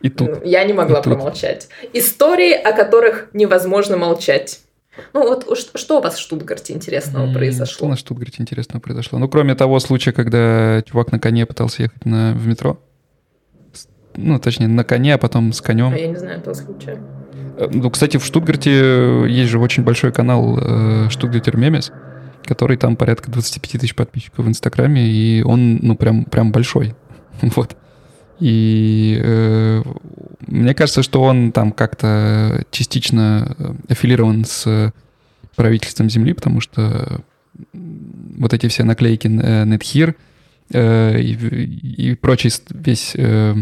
И 0.00 0.10
тут. 0.10 0.44
Я 0.44 0.64
не 0.64 0.74
могла 0.74 1.00
и 1.00 1.02
промолчать. 1.02 1.68
Тут. 1.80 1.90
Истории, 1.94 2.52
о 2.52 2.72
которых 2.72 3.30
невозможно 3.32 3.96
молчать. 3.96 4.60
Ну 5.12 5.26
вот 5.26 5.58
что, 5.58 5.98
у 5.98 6.02
вас 6.02 6.16
в 6.16 6.20
Штутгарте 6.20 6.72
интересного 6.72 7.32
произошло? 7.32 7.74
Что 7.74 7.88
на 7.88 7.96
Штутгарте 7.96 8.42
интересного 8.42 8.80
произошло? 8.80 9.18
Ну, 9.18 9.28
кроме 9.28 9.54
того 9.54 9.80
случая, 9.80 10.12
когда 10.12 10.82
чувак 10.82 11.10
на 11.10 11.18
коне 11.18 11.46
пытался 11.46 11.84
ехать 11.84 12.04
на, 12.04 12.34
в 12.34 12.46
метро. 12.46 12.78
Ну, 14.14 14.38
точнее, 14.38 14.68
на 14.68 14.84
коне, 14.84 15.14
а 15.14 15.18
потом 15.18 15.52
с 15.52 15.60
конем. 15.60 15.92
А 15.92 15.96
я 15.96 16.06
не 16.06 16.16
знаю 16.16 16.38
этого 16.38 16.54
случая. 16.54 17.02
Э, 17.56 17.68
ну, 17.70 17.90
кстати, 17.90 18.16
в 18.16 18.24
Штутгарте 18.24 19.26
есть 19.28 19.50
же 19.50 19.58
очень 19.58 19.82
большой 19.82 20.12
канал 20.12 20.58
э, 20.60 21.08
Штутгартер 21.10 21.56
Мемес, 21.56 21.92
который 22.44 22.76
там 22.76 22.96
порядка 22.96 23.30
25 23.30 23.80
тысяч 23.80 23.94
подписчиков 23.94 24.44
в 24.44 24.48
Инстаграме, 24.48 25.06
и 25.08 25.42
он, 25.42 25.78
ну, 25.82 25.96
прям, 25.96 26.24
прям 26.24 26.52
большой. 26.52 26.94
вот. 27.42 27.76
И 28.40 29.20
э, 29.22 29.82
мне 30.46 30.74
кажется, 30.74 31.02
что 31.02 31.22
он 31.22 31.52
там 31.52 31.72
как-то 31.72 32.64
частично 32.70 33.56
аффилирован 33.88 34.44
с 34.44 34.92
правительством 35.56 36.10
Земли, 36.10 36.32
потому 36.32 36.60
что 36.60 37.20
вот 37.72 38.52
эти 38.52 38.68
все 38.68 38.84
наклейки 38.84 39.28
NetHear 39.28 40.14
э, 40.72 41.20
и, 41.20 42.10
и 42.10 42.14
прочий 42.16 42.50
весь 42.70 43.12
э, 43.16 43.54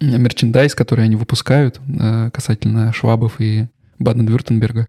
мерчендайз, 0.00 0.74
который 0.74 1.04
они 1.04 1.16
выпускают 1.16 1.80
э, 1.88 2.30
касательно 2.30 2.92
Швабов 2.92 3.40
и 3.40 3.66
Баден-Вюртенберга. 3.98 4.88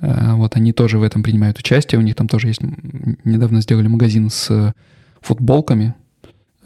Э, 0.00 0.34
вот 0.34 0.56
они 0.56 0.72
тоже 0.72 0.98
в 0.98 1.02
этом 1.02 1.22
принимают 1.22 1.58
участие. 1.58 1.98
У 1.98 2.02
них 2.02 2.16
там 2.16 2.28
тоже 2.28 2.48
есть... 2.48 2.60
Недавно 3.24 3.60
сделали 3.60 3.86
магазин 3.86 4.28
с 4.30 4.74
футболками. 5.20 5.94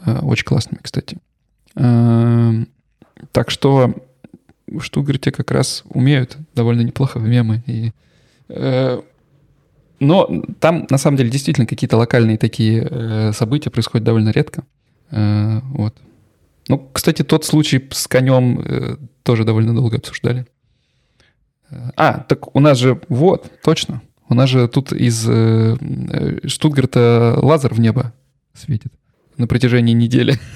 Э, 0.05 0.19
очень 0.19 0.45
классными, 0.45 0.79
кстати. 0.81 1.17
Так 1.75 3.49
что 3.49 3.93
в 4.67 4.81
Штутгарте 4.81 5.31
как 5.31 5.51
раз 5.51 5.83
умеют 5.89 6.37
довольно 6.55 6.81
неплохо 6.81 7.19
в 7.19 7.27
мемы. 7.27 7.63
И, 7.67 7.91
но 9.99 10.43
там, 10.59 10.87
на 10.89 10.97
самом 10.97 11.17
деле, 11.17 11.29
действительно 11.29 11.67
какие-то 11.67 11.97
локальные 11.97 12.37
такие 12.37 13.33
события 13.33 13.69
происходят 13.69 14.05
довольно 14.05 14.29
редко. 14.29 14.63
Вот. 15.11 15.95
Ну, 16.67 16.89
кстати, 16.91 17.23
тот 17.23 17.45
случай 17.45 17.87
с 17.91 18.07
конем 18.07 18.59
э, 18.59 18.97
тоже 19.23 19.43
довольно 19.43 19.75
долго 19.75 19.97
обсуждали. 19.97 20.47
Э, 21.69 21.91
а, 21.95 22.19
так 22.19 22.55
у 22.55 22.59
нас 22.59 22.77
же, 22.79 22.99
вот, 23.07 23.51
точно. 23.63 24.01
У 24.27 24.33
нас 24.33 24.49
же 24.49 24.67
тут 24.67 24.91
из 24.91 25.27
э, 25.27 25.77
э 25.79 26.47
Штутгарта 26.47 27.37
лазер 27.41 27.73
в 27.73 27.79
небо 27.79 28.13
светит 28.53 28.91
на 29.37 29.47
протяжении 29.47 29.93
недели. 29.93 30.39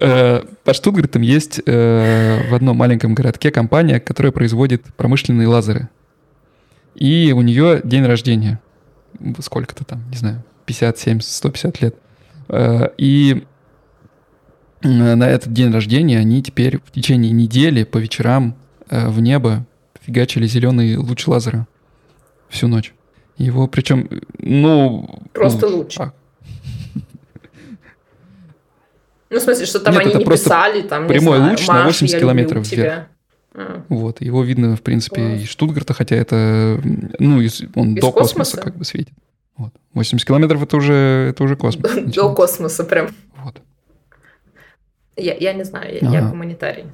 Э, 0.00 0.42
По 0.64 0.74
Штутгартам 0.74 1.22
есть 1.22 1.64
в 1.64 2.54
одном 2.54 2.76
маленьком 2.76 3.14
городке 3.14 3.50
компания, 3.50 4.00
которая 4.00 4.32
производит 4.32 4.82
промышленные 4.96 5.48
лазеры. 5.48 5.88
И 6.94 7.32
у 7.34 7.40
нее 7.40 7.80
день 7.84 8.04
рождения. 8.04 8.60
Сколько-то 9.40 9.84
там, 9.84 10.02
не 10.10 10.18
знаю, 10.18 10.44
50, 10.66 10.98
70, 10.98 11.30
150 11.30 11.80
лет. 11.80 11.94
Э, 12.48 12.88
и 12.96 13.44
э, 14.82 14.88
на 14.88 15.28
этот 15.28 15.52
день 15.52 15.72
рождения 15.72 16.18
они 16.18 16.42
теперь 16.42 16.78
в 16.84 16.90
течение 16.90 17.32
недели 17.32 17.84
по 17.84 17.98
вечерам 17.98 18.56
э, 18.88 19.08
в 19.08 19.20
небо 19.20 19.66
фигачили 20.00 20.46
зеленый 20.46 20.96
луч 20.96 21.26
лазера 21.26 21.66
всю 22.48 22.68
ночь. 22.68 22.94
Его 23.36 23.68
причем, 23.68 24.08
ну... 24.38 25.22
Просто 25.32 25.68
ну, 25.68 25.76
луч. 25.78 25.96
А. 25.98 26.12
Ну, 29.30 29.38
в 29.38 29.42
смысле, 29.42 29.66
что 29.66 29.80
там 29.80 29.94
Нет, 29.94 30.06
они 30.06 30.14
не 30.14 30.24
писали, 30.24 30.82
там, 30.82 31.06
прямой 31.06 31.36
знаю, 31.36 31.52
луч 31.52 31.66
на 31.68 31.84
80 31.84 32.18
километров 32.18 32.66
вверх. 32.66 33.06
А. 33.54 33.84
Вот, 33.88 34.20
его 34.20 34.42
видно, 34.42 34.76
в 34.76 34.82
принципе, 34.82 35.20
Класс. 35.20 35.42
из 35.42 35.48
Штутгарта, 35.48 35.92
хотя 35.92 36.16
это, 36.16 36.80
ну, 37.18 37.36
он 37.36 37.42
из 37.42 37.60
до 37.60 38.12
космоса? 38.12 38.12
космоса 38.12 38.56
как 38.56 38.76
бы 38.76 38.84
светит. 38.84 39.12
Вот. 39.58 39.72
80 39.92 40.26
километров 40.26 40.62
это 40.62 40.76
уже, 40.76 40.94
это 41.30 41.42
уже 41.42 41.56
космос. 41.56 41.92
До 42.14 42.32
космоса 42.32 42.84
прям. 42.84 43.08
Вот. 43.36 43.60
Я, 45.16 45.34
я 45.34 45.52
не 45.52 45.64
знаю, 45.64 45.98
я, 46.00 46.10
я 46.10 46.22
гуманитарий. 46.28 46.84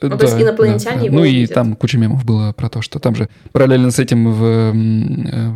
Ну, 0.00 0.08
да, 0.08 0.16
то 0.16 0.24
есть 0.24 0.40
инопланетяне 0.40 0.98
да, 0.98 1.04
его 1.04 1.18
Ну 1.18 1.24
и 1.24 1.46
там 1.46 1.76
куча 1.76 1.96
мемов 1.98 2.24
было 2.24 2.52
про 2.52 2.68
то, 2.68 2.82
что 2.82 2.98
там 2.98 3.14
же 3.14 3.28
параллельно 3.52 3.90
с 3.92 3.98
этим 4.00 4.32
в, 4.32 4.44
э, 4.44 5.52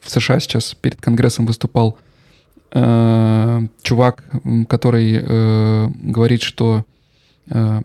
в 0.00 0.10
США 0.10 0.40
сейчас 0.40 0.74
перед 0.74 1.00
Конгрессом 1.00 1.46
выступал 1.46 1.96
э, 2.72 3.60
чувак, 3.82 4.24
который 4.68 5.22
э, 5.22 5.88
говорит, 6.02 6.42
что 6.42 6.84
э, 7.48 7.82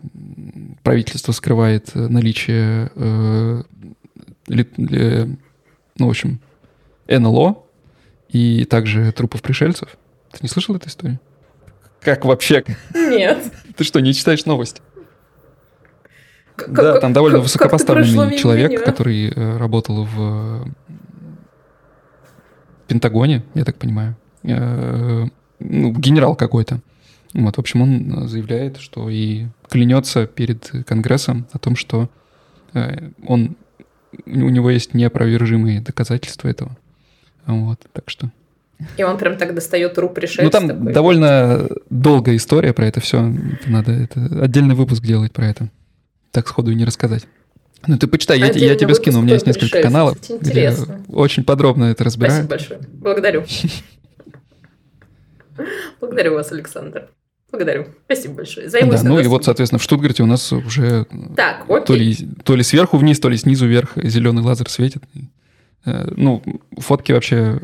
правительство 0.82 1.32
скрывает 1.32 1.94
наличие, 1.94 2.90
э, 2.94 3.62
ли, 4.48 4.68
ли, 4.76 5.38
ну, 5.96 6.06
в 6.06 6.10
общем, 6.10 6.40
НЛО 7.08 7.61
и 8.32 8.64
также 8.64 9.12
трупов 9.12 9.42
пришельцев. 9.42 9.96
Ты 10.32 10.38
не 10.42 10.48
слышал 10.48 10.74
эту 10.74 10.88
историю? 10.88 11.20
Как 12.00 12.24
вообще? 12.24 12.64
Нет. 12.94 13.52
Ты 13.76 13.84
что, 13.84 14.00
не 14.00 14.12
читаешь 14.12 14.44
новости? 14.44 14.82
да, 16.68 17.00
там 17.00 17.12
довольно 17.12 17.38
высокопоставленный 17.38 18.38
человек, 18.38 18.84
который 18.84 19.28
э, 19.30 19.56
работал 19.56 20.04
в 20.04 20.68
Пентагоне, 22.88 23.42
я 23.54 23.64
так 23.64 23.76
понимаю. 23.76 24.16
Э, 24.42 25.24
ну, 25.58 25.92
генерал 25.92 26.34
какой-то. 26.34 26.80
Вот, 27.34 27.56
в 27.56 27.58
общем, 27.58 27.82
он 27.82 28.28
заявляет, 28.28 28.76
что 28.78 29.08
и 29.08 29.46
клянется 29.70 30.26
перед 30.26 30.70
Конгрессом 30.86 31.46
о 31.52 31.58
том, 31.58 31.76
что 31.76 32.10
э, 32.74 33.10
он, 33.26 33.56
у 34.26 34.30
него 34.50 34.70
есть 34.70 34.92
неопровержимые 34.92 35.80
доказательства 35.80 36.48
этого. 36.48 36.76
Вот, 37.46 37.80
так 37.92 38.08
что... 38.08 38.30
И 38.96 39.02
он 39.02 39.16
прям 39.16 39.36
так 39.36 39.54
достает 39.54 39.96
рук 39.98 40.14
пришельца. 40.14 40.42
Ну, 40.42 40.50
там 40.50 40.68
такой. 40.68 40.92
довольно 40.92 41.68
долгая 41.88 42.36
история 42.36 42.72
про 42.72 42.86
это 42.86 43.00
все. 43.00 43.32
Надо 43.66 43.92
это, 43.92 44.20
отдельный 44.42 44.74
выпуск 44.74 45.02
делать 45.02 45.32
про 45.32 45.46
это. 45.46 45.70
Так 46.32 46.48
сходу 46.48 46.72
и 46.72 46.74
не 46.74 46.84
рассказать. 46.84 47.26
Ну, 47.86 47.98
ты 47.98 48.06
почитай, 48.06 48.38
я, 48.38 48.46
я 48.46 48.74
тебе 48.76 48.94
скину, 48.94 49.20
у 49.20 49.22
меня 49.22 49.34
есть 49.34 49.46
несколько 49.46 49.66
пришельца. 49.66 49.88
каналов, 49.88 50.18
где 50.40 50.72
очень 51.08 51.44
подробно 51.44 51.84
это 51.86 52.04
разбираю. 52.04 52.44
Спасибо 52.44 52.50
большое. 52.50 52.80
Благодарю. 52.92 53.44
Благодарю 56.00 56.34
вас, 56.34 56.52
Александр. 56.52 57.08
Благодарю. 57.50 57.88
Спасибо 58.06 58.34
большое. 58.34 58.70
Займусь 58.70 59.02
да, 59.02 59.08
ну 59.08 59.20
и 59.20 59.26
вот, 59.26 59.44
соответственно, 59.44 59.78
в 59.78 59.82
Штутгарте 59.82 60.22
у 60.22 60.26
нас 60.26 60.52
уже 60.52 61.06
так, 61.36 61.66
то, 61.84 61.94
ли, 61.94 62.16
то 62.44 62.56
ли 62.56 62.62
сверху 62.62 62.96
вниз, 62.96 63.20
то 63.20 63.28
ли 63.28 63.36
снизу 63.36 63.66
вверх 63.66 63.92
зеленый 63.96 64.42
лазер 64.42 64.70
светит. 64.70 65.02
Э, 65.84 66.08
ну, 66.16 66.42
фотки 66.78 67.12
вообще 67.12 67.60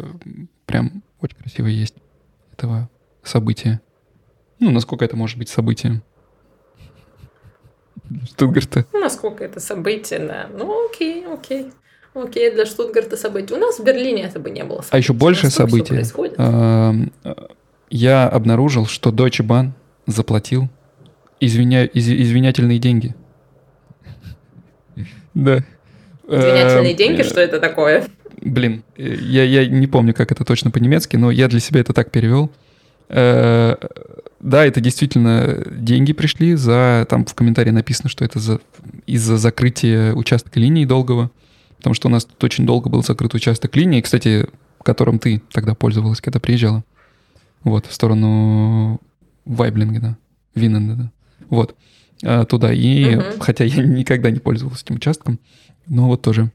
прям 0.67 1.03
очень 1.21 1.37
красивые 1.37 1.79
есть 1.79 1.95
этого 2.53 2.89
события. 3.23 3.81
Ну, 4.61 4.71
насколько 4.71 5.05
это 5.05 5.17
может 5.17 5.39
быть 5.39 5.49
событием? 5.49 6.03
Штутгарта. 8.27 8.87
Ну, 8.93 9.01
насколько 9.01 9.45
это 9.45 9.61
событие, 9.61 10.21
да. 10.21 10.49
Ну, 10.53 10.89
окей, 10.89 11.27
окей. 11.27 11.71
Окей, 12.15 12.51
для 12.51 12.67
Штутгарта 12.67 13.17
событие. 13.17 13.57
У 13.57 13.61
нас 13.61 13.79
в 13.79 13.85
Берлине 13.85 14.25
это 14.25 14.41
бы 14.41 14.51
не 14.51 14.65
было. 14.65 14.77
Событий. 14.79 14.91
А 14.93 14.99
еще 14.99 15.13
больше 15.13 15.51
событий 15.51 15.95
я 17.91 18.29
обнаружил, 18.29 18.87
что 18.87 19.11
Deutsche 19.11 19.47
Bahn 19.47 19.71
заплатил 20.07 20.69
извиня... 21.41 21.85
из... 21.85 22.09
извинятельные 22.09 22.79
деньги. 22.79 23.15
Да. 25.35 25.65
Извинятельные 26.29 26.93
эм, 26.93 26.97
деньги, 26.97 27.23
что 27.23 27.41
это 27.41 27.59
такое? 27.59 28.07
Блин, 28.41 28.85
я, 28.97 29.45
я 29.45 29.67
не 29.67 29.87
помню, 29.87 30.15
как 30.15 30.31
это 30.31 30.45
точно 30.45 30.71
по-немецки, 30.71 31.17
но 31.17 31.31
я 31.31 31.49
для 31.49 31.61
себя 31.61 31.81
это 31.81 31.93
так 31.93 32.11
перевел. 32.11 32.51
Э, 33.09 33.77
да, 34.41 34.65
это 34.65 34.81
действительно 34.81 35.65
деньги 35.71 36.13
пришли 36.13 36.55
за... 36.55 37.07
Там 37.09 37.25
в 37.25 37.35
комментарии 37.35 37.71
написано, 37.71 38.09
что 38.09 38.25
это 38.25 38.39
за, 38.39 38.61
из-за 39.07 39.39
закрытия 39.39 40.13
участка 40.13 40.61
линии 40.61 40.85
долгого. 40.85 41.31
Потому 41.79 41.95
что 41.95 42.09
у 42.09 42.11
нас 42.11 42.25
тут 42.25 42.43
очень 42.45 42.67
долго 42.67 42.89
был 42.89 43.03
закрыт 43.03 43.35
участок 43.35 43.75
линии, 43.77 44.01
кстати, 44.01 44.47
которым 44.83 45.19
ты 45.19 45.43
тогда 45.53 45.75
пользовалась, 45.75 46.21
когда 46.21 46.41
приезжала. 46.41 46.85
Вот, 47.63 47.87
в 47.87 47.93
сторону 47.93 49.01
Вайблингена, 49.45 50.17
Винненда, 50.55 50.95
да. 50.95 51.13
Вот, 51.51 51.77
а, 52.25 52.45
туда. 52.45 52.73
И, 52.73 53.17
угу. 53.17 53.25
хотя 53.41 53.65
я 53.65 53.83
никогда 53.83 54.31
не 54.31 54.39
пользовался 54.39 54.85
этим 54.85 54.97
участком, 54.97 55.41
но 55.89 56.07
вот 56.09 56.23
тоже 56.23 56.51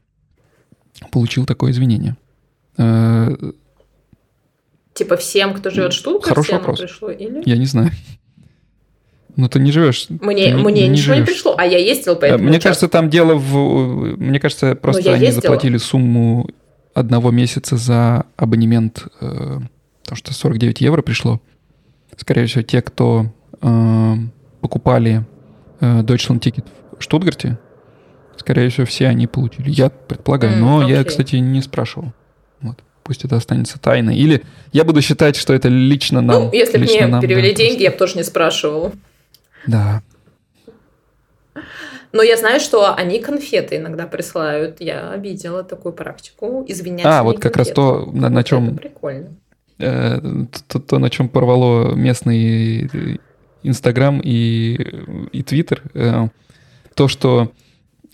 получил 1.10 1.46
такое 1.46 1.72
извинение. 1.72 2.16
А, 2.76 3.28
типа 4.94 5.16
всем, 5.16 5.54
кто 5.54 5.70
живет 5.70 5.92
в 5.92 5.96
Штутгарте, 5.96 6.28
Хороший 6.28 6.54
вопрос. 6.54 6.80
пришло, 6.80 7.10
или? 7.10 7.42
Я 7.44 7.56
не 7.56 7.66
знаю. 7.66 7.90
Ну, 9.36 9.48
ты 9.48 9.58
не 9.58 9.72
живешь. 9.72 10.06
Мне, 10.08 10.52
ты 10.52 10.56
мне 10.56 10.82
не, 10.82 10.88
ничего 10.90 11.14
живешь. 11.14 11.28
не 11.28 11.32
пришло, 11.34 11.56
а 11.58 11.66
я 11.66 11.78
ездил 11.78 12.14
по 12.14 12.24
этому 12.24 12.44
Мне 12.44 12.50
участку. 12.58 12.68
кажется, 12.68 12.88
там 12.88 13.10
дело 13.10 13.34
в... 13.34 14.16
Мне 14.16 14.38
кажется, 14.38 14.76
просто 14.76 15.12
они 15.12 15.24
ездила. 15.26 15.42
заплатили 15.42 15.76
сумму 15.76 16.48
одного 16.94 17.32
месяца 17.32 17.76
за 17.76 18.26
абонемент 18.36 19.08
э, 19.20 19.58
потому 20.04 20.16
что 20.16 20.32
49 20.32 20.80
евро 20.82 21.02
пришло. 21.02 21.40
Скорее 22.16 22.46
всего, 22.46 22.62
те, 22.62 22.82
кто 22.82 23.26
э, 23.60 24.14
покупали 24.60 25.24
э, 25.80 26.02
Deutschland 26.02 26.40
Ticket 26.40 26.66
в 26.98 27.02
Штутгарте, 27.02 27.58
скорее 28.38 28.68
всего, 28.68 28.86
все 28.86 29.08
они 29.08 29.26
получили. 29.26 29.70
Я 29.70 29.90
предполагаю, 29.90 30.54
mm, 30.54 30.58
но 30.58 30.82
okay. 30.82 30.90
я, 30.90 31.04
кстати, 31.04 31.36
не 31.36 31.62
спрашивал. 31.62 32.12
Вот. 32.60 32.78
Пусть 33.02 33.24
это 33.24 33.36
останется 33.36 33.78
тайной. 33.78 34.16
Или 34.16 34.42
я 34.72 34.84
буду 34.84 35.02
считать, 35.02 35.36
что 35.36 35.52
это 35.52 35.68
лично 35.68 36.20
нам. 36.20 36.44
Ну, 36.44 36.52
если 36.52 36.78
бы 36.78 36.84
мне 36.84 37.06
нам, 37.06 37.20
перевели 37.20 37.50
да, 37.50 37.56
деньги, 37.56 37.72
просто... 37.72 37.84
я 37.84 37.90
бы 37.90 37.96
тоже 37.96 38.16
не 38.16 38.22
спрашивал. 38.24 38.92
Да. 39.66 40.02
Но 42.12 42.22
я 42.22 42.36
знаю, 42.36 42.60
что 42.60 42.94
они 42.94 43.18
конфеты 43.18 43.76
иногда 43.76 44.06
присылают. 44.06 44.80
Я 44.80 45.16
видела 45.16 45.64
такую 45.64 45.92
практику. 45.92 46.64
Извиняюсь. 46.68 47.04
А, 47.04 47.22
вот 47.24 47.40
как 47.40 47.56
раз 47.56 47.70
то, 47.70 48.08
на, 48.12 48.28
на 48.28 48.44
чем... 48.44 48.68
Это 48.68 48.76
прикольно. 48.76 49.30
Э, 49.80 50.20
то, 50.68 50.78
то, 50.78 50.98
на 50.98 51.10
чем 51.10 51.28
порвало 51.28 51.94
местный 51.94 53.20
Инстаграм 53.64 54.20
и, 54.22 54.74
и 55.32 55.42
Твиттер, 55.42 55.82
э, 55.94 56.28
то, 56.94 57.08
что 57.08 57.50
э, 57.50 57.63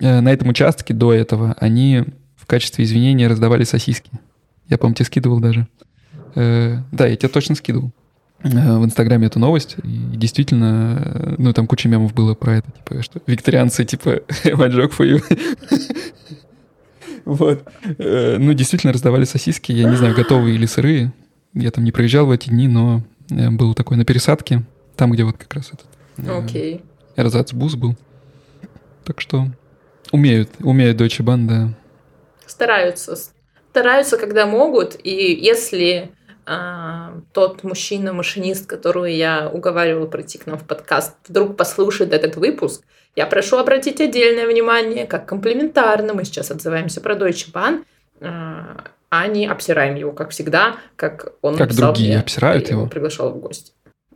на 0.01 0.33
этом 0.33 0.49
участке 0.49 0.95
до 0.95 1.13
этого 1.13 1.55
они 1.59 2.05
в 2.37 2.47
качестве 2.47 2.85
извинения 2.85 3.29
раздавали 3.29 3.65
сосиски. 3.65 4.11
Я, 4.69 4.79
по-моему, 4.79 4.95
тебе 4.97 5.07
скидывал 5.07 5.41
даже. 5.41 5.67
Да, 6.35 7.07
я 7.07 7.17
тебе 7.17 7.29
точно 7.29 7.55
скидывал 7.55 7.93
в 8.43 8.85
Инстаграме 8.85 9.27
эту 9.27 9.39
новость. 9.39 9.77
И 9.83 10.17
действительно, 10.17 11.35
ну, 11.39 11.53
там 11.53 11.67
куча 11.67 11.89
мемов 11.89 12.15
было 12.15 12.35
про 12.35 12.59
это, 12.59 12.71
типа, 12.71 13.03
что 13.03 13.21
викторианцы, 13.27 13.85
типа, 13.85 14.09
my 14.45 14.71
joke 14.71 14.93
for 14.97 15.07
you. 15.07 15.23
Вот. 17.25 17.69
Ну, 17.99 18.53
действительно 18.55 18.93
раздавали 18.93 19.25
сосиски, 19.25 19.73
я 19.73 19.89
не 19.89 19.97
знаю, 19.97 20.15
готовые 20.15 20.55
или 20.55 20.67
сырые. 20.67 21.13
Я 21.55 21.71
там 21.71 21.85
не 21.85 21.93
проезжал 21.93 22.27
в 22.27 22.31
эти 22.31 22.49
дни, 22.49 22.69
но 22.69 23.03
э, 23.31 23.51
был 23.51 23.75
такой 23.75 23.97
на 23.97 24.05
пересадке, 24.05 24.63
там, 24.97 25.11
где 25.11 25.25
вот 25.25 25.37
как 25.37 25.53
раз 25.55 25.71
этот 25.73 25.87
okay. 26.17 26.83
э, 27.17 27.23
эрзацбус 27.23 27.75
был. 27.75 27.97
Так 29.05 29.21
что 29.21 29.49
умеют, 30.13 30.49
умеют 30.61 31.01
Deutsche 31.01 31.23
Bahn, 31.25 31.47
да. 31.47 31.69
Стараются. 32.47 33.17
Стараются, 33.71 34.17
когда 34.17 34.47
могут. 34.47 34.97
И 35.03 35.33
если 35.35 36.11
а, 36.47 37.21
тот 37.33 37.63
мужчина-машинист, 37.63 38.67
которого 38.67 39.05
я 39.05 39.49
уговаривала 39.49 40.07
пройти 40.07 40.39
к 40.39 40.47
нам 40.47 40.59
в 40.59 40.67
подкаст, 40.67 41.15
вдруг 41.29 41.57
послушает 41.57 42.13
этот 42.13 42.37
выпуск, 42.37 42.83
я 43.17 43.27
прошу 43.27 43.59
обратить 43.59 44.01
отдельное 44.01 44.47
внимание, 44.47 45.07
как 45.07 45.27
комплементарно 45.27 46.15
мы 46.15 46.25
сейчас 46.25 46.51
отзываемся 46.51 47.01
про 47.01 47.15
Deutsche 47.15 47.53
Bahn, 47.53 47.85
а, 48.21 48.85
а 49.11 49.27
не 49.27 49.47
обсираем 49.47 49.97
его, 49.97 50.13
как 50.13 50.31
всегда, 50.31 50.77
как 50.97 51.33
он 51.43 51.57
Как 51.57 51.75
другие 51.75 52.11
мне, 52.11 52.21
обсирают 52.21 52.71
его. 52.71 52.87
приглашал 52.87 53.31
в 53.31 53.39
гости. 53.39 53.73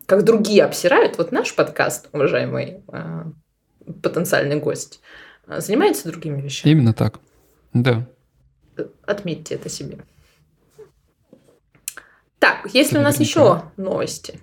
Как 0.07 0.25
другие 0.25 0.65
обсирают, 0.65 1.19
вот 1.19 1.33
наш 1.33 1.55
подкаст, 1.55 2.09
уважаемый 2.13 2.83
э, 2.93 3.25
потенциальный 4.03 4.57
гость, 4.57 5.01
занимается 5.47 6.09
другими 6.09 6.41
вещами. 6.41 6.73
Именно 6.73 6.93
так, 6.93 7.21
да. 7.73 8.07
Отметьте 9.07 9.55
это 9.55 9.69
себе. 9.69 9.99
Так, 12.39 12.69
есть 12.75 12.93
ли 12.93 12.99
у 12.99 13.03
нас 13.03 13.21
еще 13.21 13.63
новости? 13.77 14.41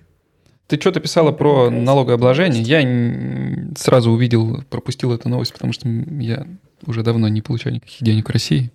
Ты 0.66 0.80
что-то 0.80 1.00
писала 1.00 1.32
про 1.32 1.70
налогообложение. 1.70 2.62
Я 2.62 3.76
сразу 3.76 4.10
увидел, 4.10 4.62
пропустил 4.70 5.12
эту 5.12 5.28
новость, 5.28 5.52
потому 5.52 5.72
что 5.72 5.88
я 5.88 6.46
уже 6.86 7.02
давно 7.02 7.28
не 7.28 7.42
получаю 7.42 7.74
никаких 7.74 8.02
денег 8.02 8.28
в 8.28 8.32
России 8.32 8.72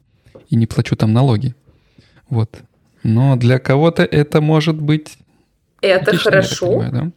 и 0.50 0.56
не 0.56 0.68
плачу 0.68 0.96
там 0.96 1.12
налоги. 1.12 1.56
Вот. 2.30 2.62
Но 3.04 3.36
для 3.36 3.60
кого-то 3.60 4.04
это 4.04 4.42
может 4.42 4.80
быть... 4.80 5.18
Это 5.82 6.12
отлично, 6.12 6.32
хорошо. 6.32 6.68
Понимаю, 6.68 6.92
да? 6.92 7.12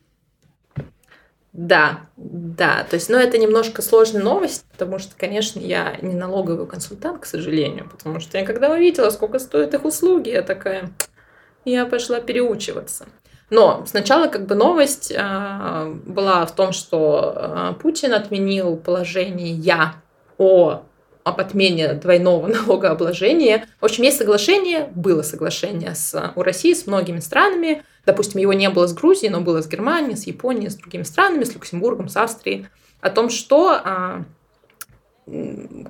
Да, 1.53 2.03
да. 2.17 2.87
То 2.89 2.95
есть, 2.95 3.11
ну, 3.11 3.17
это 3.17 3.37
немножко 3.37 3.83
сложная 3.83 4.23
новость, 4.23 4.65
потому 4.73 4.99
что, 4.99 5.15
конечно, 5.17 5.59
я 5.59 5.97
не 6.01 6.15
налоговый 6.15 6.67
консультант, 6.67 7.23
к 7.23 7.27
сожалению, 7.27 7.89
потому 7.91 8.21
что 8.21 8.39
я 8.39 8.47
когда 8.47 8.71
увидела, 8.71 9.11
сколько 9.11 9.41
стоят 9.41 9.75
их 9.75 9.85
услуги, 9.85 10.31
я 10.31 10.43
такая, 10.43 10.91
я 11.65 11.87
пошла 11.87 12.21
переучиваться. 12.21 13.07
Но 13.51 13.85
сначала 13.87 14.29
как 14.29 14.47
бы 14.47 14.55
новость 14.55 15.11
э, 15.11 15.95
была 16.07 16.47
в 16.47 16.55
том, 16.55 16.71
что 16.71 17.35
э, 17.35 17.73
Путин 17.83 18.15
отменил 18.15 18.77
положение 18.77 19.53
я 19.53 19.97
о 20.39 20.85
об 21.23 21.41
отмене 21.41 21.95
двойного 21.95 22.47
налогообложения. 22.67 23.67
В 23.81 23.85
общем, 23.85 24.05
есть 24.05 24.19
соглашение, 24.19 24.89
было 24.95 25.23
соглашение 25.23 25.95
с, 25.95 26.33
у 26.35 26.43
России 26.43 26.73
с 26.73 26.87
многими 26.87 27.21
странами. 27.21 27.83
Допустим, 28.07 28.41
его 28.41 28.53
не 28.53 28.71
было 28.71 28.87
с 28.87 28.95
Грузией, 28.95 29.31
но 29.31 29.41
было 29.41 29.63
с 29.63 29.69
Германией, 29.69 30.17
с 30.17 30.27
Японией, 30.27 30.71
с 30.71 30.77
другими 30.77 31.03
странами, 31.03 31.45
с 31.45 31.55
Люксембургом, 31.55 32.09
с 32.09 32.17
Австрией. 32.17 32.67
О 33.01 33.11
том, 33.11 33.31
что 33.31 33.71
а, 33.71 34.25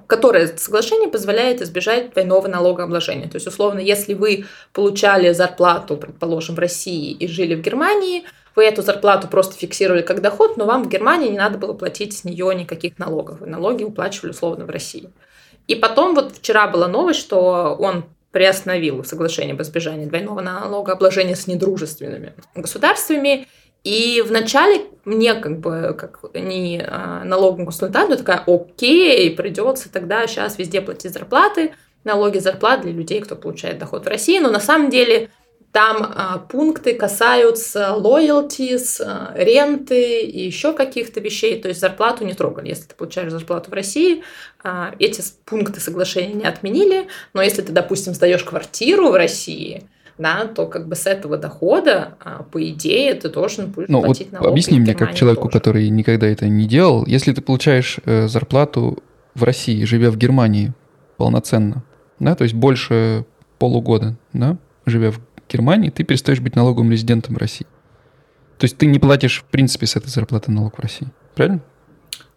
которое 0.06 0.48
соглашение 0.56 1.08
позволяет 1.08 1.62
избежать 1.62 2.12
двойного 2.12 2.48
налогообложения. 2.48 3.28
То 3.28 3.36
есть, 3.36 3.46
условно, 3.46 3.78
если 3.78 4.14
вы 4.14 4.44
получали 4.72 5.32
зарплату, 5.32 5.96
предположим, 5.96 6.56
в 6.56 6.58
России 6.58 7.12
и 7.12 7.26
жили 7.26 7.54
в 7.54 7.62
Германии, 7.62 8.24
вы 8.56 8.64
эту 8.64 8.82
зарплату 8.82 9.28
просто 9.28 9.56
фиксировали 9.56 10.02
как 10.02 10.20
доход, 10.20 10.56
но 10.56 10.66
вам 10.66 10.84
в 10.84 10.88
Германии 10.88 11.30
не 11.30 11.38
надо 11.38 11.56
было 11.56 11.72
платить 11.72 12.16
с 12.16 12.24
нее 12.24 12.54
никаких 12.54 12.98
налогов. 12.98 13.40
Вы 13.40 13.46
налоги 13.46 13.84
уплачивали 13.84 14.32
условно 14.32 14.66
в 14.66 14.70
России. 14.70 15.10
И 15.66 15.76
потом 15.76 16.14
вот 16.14 16.32
вчера 16.36 16.66
была 16.66 16.88
новость, 16.88 17.20
что 17.20 17.76
он 17.78 18.04
приостановил 18.32 19.04
соглашение 19.04 19.54
об 19.54 19.62
избежании 19.62 20.06
двойного 20.06 20.40
налогообложения 20.40 21.34
с 21.34 21.46
недружественными 21.46 22.34
государствами. 22.54 23.48
И 23.82 24.22
вначале 24.26 24.82
мне 25.04 25.34
как 25.34 25.58
бы, 25.58 25.96
как 25.98 26.20
не 26.34 26.84
а, 26.86 27.24
налоговому 27.24 27.66
консультанту, 27.66 28.18
такая, 28.18 28.42
окей, 28.46 29.34
придется 29.34 29.90
тогда 29.90 30.26
сейчас 30.26 30.58
везде 30.58 30.82
платить 30.82 31.12
зарплаты, 31.12 31.72
налоги 32.04 32.38
зарплат 32.38 32.82
для 32.82 32.92
людей, 32.92 33.20
кто 33.20 33.36
получает 33.36 33.78
доход 33.78 34.04
в 34.04 34.08
России. 34.08 34.38
Но 34.38 34.50
на 34.50 34.60
самом 34.60 34.90
деле 34.90 35.30
там 35.72 35.98
а, 36.02 36.38
пункты 36.38 36.94
касаются 36.94 37.94
loyalties, 37.96 39.00
а, 39.00 39.32
ренты 39.36 40.22
и 40.22 40.46
еще 40.46 40.72
каких-то 40.72 41.20
вещей. 41.20 41.60
То 41.60 41.68
есть 41.68 41.80
зарплату 41.80 42.24
не 42.24 42.34
трогали. 42.34 42.68
Если 42.68 42.88
ты 42.88 42.94
получаешь 42.96 43.30
зарплату 43.30 43.70
в 43.70 43.74
России, 43.74 44.22
а, 44.64 44.92
эти 44.98 45.22
пункты 45.44 45.80
соглашения 45.80 46.34
не 46.34 46.44
отменили. 46.44 47.06
Но 47.34 47.42
если 47.42 47.62
ты, 47.62 47.72
допустим, 47.72 48.14
сдаешь 48.14 48.42
квартиру 48.42 49.10
в 49.10 49.14
России, 49.14 49.84
да, 50.18 50.46
то 50.46 50.66
как 50.66 50.86
бы 50.86 50.96
с 50.96 51.06
этого 51.06 51.38
дохода, 51.38 52.14
а, 52.20 52.42
по 52.42 52.62
идее, 52.68 53.14
ты 53.14 53.28
должен 53.28 53.70
будешь 53.70 53.88
ну, 53.88 54.02
платить 54.02 54.26
вот 54.26 54.32
налоги. 54.32 54.50
Объясни 54.50 54.80
мне, 54.80 54.94
как 54.94 55.14
человеку, 55.14 55.48
тоже. 55.48 55.58
который 55.58 55.88
никогда 55.88 56.26
это 56.26 56.46
не 56.48 56.66
делал, 56.66 57.06
если 57.06 57.32
ты 57.32 57.40
получаешь 57.40 57.98
э, 58.04 58.28
зарплату 58.28 58.98
в 59.34 59.44
России, 59.44 59.84
живя 59.84 60.10
в 60.10 60.18
Германии 60.18 60.72
полноценно, 61.16 61.84
да, 62.18 62.34
то 62.34 62.44
есть 62.44 62.54
больше 62.54 63.24
полугода, 63.58 64.16
да, 64.34 64.58
живя 64.84 65.10
в 65.10 65.20
Германии, 65.50 65.90
ты 65.90 66.04
перестаешь 66.04 66.40
быть 66.40 66.56
налоговым 66.56 66.90
резидентом 66.90 67.36
России. 67.36 67.66
То 68.58 68.64
есть 68.64 68.76
ты 68.76 68.86
не 68.86 68.98
платишь, 68.98 69.40
в 69.40 69.44
принципе, 69.44 69.86
с 69.86 69.96
этой 69.96 70.08
зарплаты 70.08 70.50
налог 70.50 70.76
в 70.76 70.80
России. 70.80 71.08
Правильно? 71.34 71.60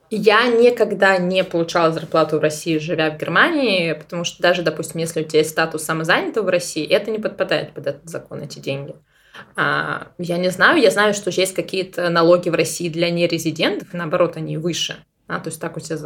Я 0.10 0.46
никогда 0.48 1.18
не 1.18 1.44
получала 1.44 1.92
зарплату 1.92 2.38
в 2.38 2.42
России, 2.42 2.78
живя 2.78 3.10
в 3.10 3.18
Германии, 3.18 3.94
потому 3.94 4.24
что 4.24 4.42
даже, 4.42 4.62
допустим, 4.62 5.00
если 5.00 5.22
у 5.22 5.24
тебя 5.24 5.40
есть 5.40 5.50
статус 5.50 5.84
самозанятого 5.84 6.46
в 6.46 6.50
России, 6.50 6.86
это 6.86 7.10
не 7.10 7.18
подпадает 7.18 7.74
под 7.74 7.88
этот 7.88 8.08
закон, 8.08 8.42
эти 8.42 8.60
деньги. 8.60 8.94
А, 9.56 10.10
я 10.20 10.38
не 10.38 10.50
знаю, 10.50 10.80
я 10.80 10.92
знаю, 10.92 11.14
что 11.16 11.32
есть 11.32 11.56
какие-то 11.56 12.10
налоги 12.10 12.50
в 12.50 12.54
России 12.56 12.90
для 12.90 13.10
нерезидентов, 13.10 13.90
наоборот, 13.94 14.38
они 14.38 14.58
выше. 14.58 14.98
А, 15.28 15.40
то 15.40 15.50
есть 15.50 15.60
так 15.60 15.78
у 15.78 15.80
тебя 15.80 15.98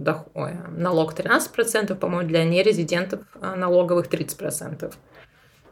доход, 0.00 0.32
налог 0.76 1.14
13%, 1.14 1.94
по-моему, 1.94 2.28
для 2.28 2.44
нерезидентов 2.44 3.20
а, 3.40 3.54
налоговых 3.54 4.08
30%. 4.08 4.92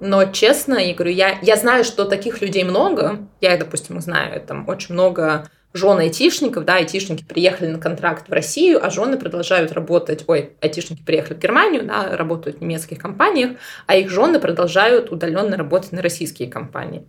Но 0.01 0.25
честно, 0.25 0.75
я 0.75 0.95
говорю, 0.95 1.13
я, 1.13 1.39
я 1.43 1.57
знаю, 1.57 1.85
что 1.85 2.05
таких 2.05 2.41
людей 2.41 2.65
много. 2.65 3.19
Я, 3.41 3.57
допустим, 3.57 4.01
знаю, 4.01 4.41
там 4.41 4.69
очень 4.69 4.95
много 4.95 5.47
жен 5.73 5.99
айтишников, 5.99 6.65
да, 6.65 6.77
айтишники 6.77 7.25
приехали 7.25 7.69
на 7.69 7.79
контракт 7.79 8.29
в 8.29 8.33
Россию, 8.33 8.85
а 8.85 8.91
жены 8.91 9.17
продолжают 9.17 9.73
работать, 9.73 10.25
ой, 10.27 10.51
айтишники 10.61 11.03
приехали 11.03 11.35
в 11.35 11.39
Германию, 11.39 11.85
да, 11.85 12.17
работают 12.17 12.59
в 12.59 12.61
немецких 12.61 12.99
компаниях, 12.99 13.53
а 13.87 13.95
их 13.95 14.11
жены 14.11 14.41
продолжают 14.41 15.13
удаленно 15.13 15.57
работать 15.57 15.93
на 15.93 16.03
российские 16.03 16.51
компании. 16.51 17.07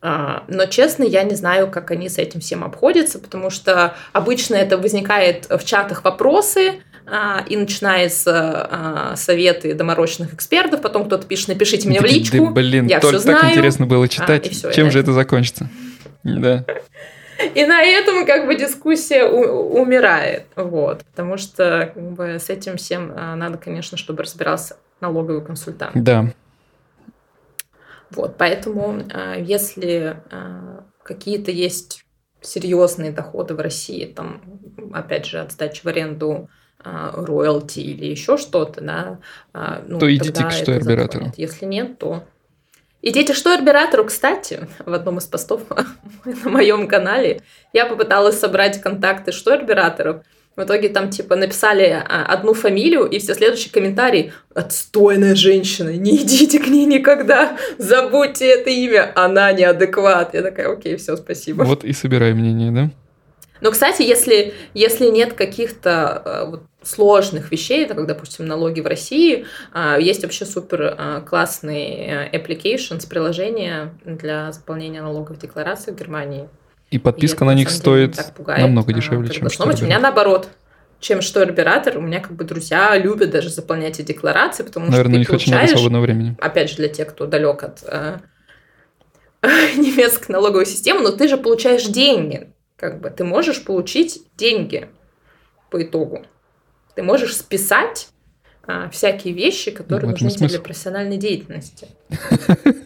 А, 0.00 0.44
но, 0.48 0.66
честно, 0.66 1.04
я 1.04 1.22
не 1.22 1.34
знаю, 1.34 1.70
как 1.70 1.90
они 1.90 2.08
с 2.08 2.18
этим 2.18 2.40
всем 2.40 2.64
обходятся, 2.64 3.18
потому 3.18 3.48
что 3.48 3.94
обычно 4.12 4.56
это 4.56 4.76
возникает 4.76 5.46
в 5.48 5.64
чатах 5.64 6.04
вопросы, 6.04 6.82
и 7.06 7.56
начиная 7.56 8.08
с 8.08 8.24
а, 8.26 9.14
советы 9.16 9.74
доморощенных 9.74 10.32
экспертов, 10.32 10.80
потом 10.80 11.04
кто-то 11.04 11.26
пишет, 11.26 11.48
напишите 11.48 11.88
мне 11.88 12.00
в 12.00 12.04
личку, 12.04 12.50
блин, 12.50 12.86
я 12.86 12.98
все 12.98 13.18
знаю. 13.18 13.40
так 13.40 13.50
интересно 13.50 13.86
было 13.86 14.08
читать, 14.08 14.46
а, 14.46 14.50
все, 14.50 14.72
чем 14.72 14.90
же 14.90 15.00
это 15.00 15.12
закончится. 15.12 15.68
Да. 16.22 16.64
И 17.54 17.64
на 17.66 17.82
этом 17.82 18.24
как 18.24 18.46
бы 18.46 18.54
дискуссия 18.54 19.24
у- 19.24 19.80
умирает, 19.80 20.46
вот, 20.56 21.04
потому 21.04 21.36
что 21.36 21.92
как 21.92 22.12
бы 22.12 22.38
с 22.38 22.48
этим 22.48 22.76
всем 22.78 23.12
а, 23.14 23.36
надо, 23.36 23.58
конечно, 23.58 23.98
чтобы 23.98 24.22
разбирался 24.22 24.76
налоговый 25.00 25.44
консультант. 25.44 25.92
Да. 25.94 26.32
Вот, 28.10 28.36
поэтому 28.38 29.02
а, 29.12 29.36
если 29.36 30.16
а, 30.30 30.84
какие-то 31.02 31.50
есть 31.50 32.06
серьезные 32.40 33.10
доходы 33.10 33.54
в 33.54 33.60
России, 33.60 34.06
там, 34.06 34.42
опять 34.92 35.26
же, 35.26 35.40
от 35.40 35.52
сдачи 35.52 35.82
в 35.82 35.86
аренду 35.86 36.48
а, 36.48 36.63
роялти 36.84 37.80
или 37.80 38.06
еще 38.06 38.36
что-то, 38.36 38.80
да, 38.80 39.18
а, 39.52 39.82
ну, 39.86 39.98
то 39.98 40.14
идите 40.14 40.44
к 40.44 40.50
штойербератору. 40.50 41.32
Если 41.36 41.64
нет, 41.64 41.98
то 41.98 42.24
идите 43.02 43.32
к 43.32 43.36
штойербератору. 43.36 44.04
Кстати, 44.04 44.68
в 44.84 44.92
одном 44.92 45.18
из 45.18 45.24
постов 45.24 45.62
на 46.24 46.50
моем 46.50 46.88
канале 46.88 47.40
я 47.72 47.86
попыталась 47.86 48.38
собрать 48.38 48.80
контакты 48.80 49.32
штойербераторов. 49.32 50.22
В 50.56 50.62
итоге 50.62 50.88
там 50.88 51.10
типа 51.10 51.34
написали 51.34 51.84
а, 51.84 52.26
одну 52.26 52.54
фамилию, 52.54 53.06
и 53.06 53.18
все 53.18 53.34
следующие 53.34 53.72
комментарии 53.72 54.32
«Отстойная 54.54 55.34
женщина, 55.34 55.88
не 55.88 56.16
идите 56.22 56.60
к 56.60 56.68
ней 56.68 56.84
никогда, 56.84 57.58
забудьте 57.78 58.46
это 58.46 58.70
имя, 58.70 59.10
она 59.16 59.50
неадекват». 59.50 60.32
Я 60.32 60.42
такая 60.42 60.72
«Окей, 60.72 60.96
все, 60.96 61.16
спасибо». 61.16 61.64
Вот 61.64 61.82
и 61.82 61.92
собирай 61.92 62.34
мнение, 62.34 62.70
да? 62.70 62.90
Но, 63.60 63.70
кстати, 63.70 64.02
если, 64.02 64.54
если 64.74 65.08
нет 65.08 65.32
каких-то 65.32 66.46
вот, 66.50 66.62
сложных 66.84 67.50
вещей, 67.50 67.84
это 67.84 67.94
как, 67.94 68.06
допустим, 68.06 68.46
налоги 68.46 68.80
в 68.80 68.86
России, 68.86 69.46
э, 69.74 69.96
есть 70.00 70.22
вообще 70.22 70.46
супер 70.46 70.94
э, 70.96 71.22
классный 71.26 72.28
applications, 72.30 73.08
приложение 73.08 73.94
для 74.04 74.52
заполнения 74.52 75.02
налоговых 75.02 75.38
деклараций 75.38 75.92
в 75.92 75.96
Германии. 75.96 76.48
И 76.90 76.98
подписка 76.98 77.44
и 77.44 77.48
на 77.48 77.54
них 77.54 77.70
стоит 77.70 78.16
пугает, 78.36 78.62
намного 78.62 78.92
дешевле, 78.92 79.28
чем 79.30 79.50
что 79.50 79.64
У 79.64 79.84
меня 79.84 79.98
наоборот 79.98 80.48
чем 81.04 81.20
что 81.20 81.42
оператор, 81.42 81.98
у 81.98 82.00
меня 82.00 82.20
как 82.20 82.32
бы 82.32 82.44
друзья 82.44 82.96
любят 82.96 83.30
даже 83.30 83.50
заполнять 83.50 84.00
эти 84.00 84.06
декларации, 84.06 84.62
потому 84.62 84.86
Наверное, 84.86 85.22
что 85.22 85.24
ты 85.24 85.28
получаешь, 85.32 85.42
очень 85.42 85.54
много 85.54 85.68
свободного 85.68 86.02
времени. 86.02 86.36
Опять 86.40 86.70
же, 86.70 86.76
для 86.76 86.88
тех, 86.88 87.08
кто 87.10 87.26
далек 87.26 87.62
от 87.62 87.84
э, 87.86 88.18
немецкой 89.76 90.32
налоговой 90.32 90.64
системы, 90.64 91.02
но 91.02 91.10
ты 91.10 91.28
же 91.28 91.36
получаешь 91.36 91.84
деньги. 91.84 92.48
Как 92.76 93.00
бы 93.00 93.10
ты 93.10 93.22
можешь 93.22 93.62
получить 93.64 94.22
деньги 94.36 94.88
по 95.70 95.82
итогу. 95.82 96.24
Ты 96.94 97.02
можешь 97.02 97.36
списать 97.36 98.08
а, 98.66 98.88
всякие 98.88 99.34
вещи, 99.34 99.70
которые 99.70 100.06
ну, 100.06 100.12
нужны 100.12 100.30
тебе 100.30 100.48
для 100.48 100.60
профессиональной 100.60 101.16
деятельности. 101.16 101.88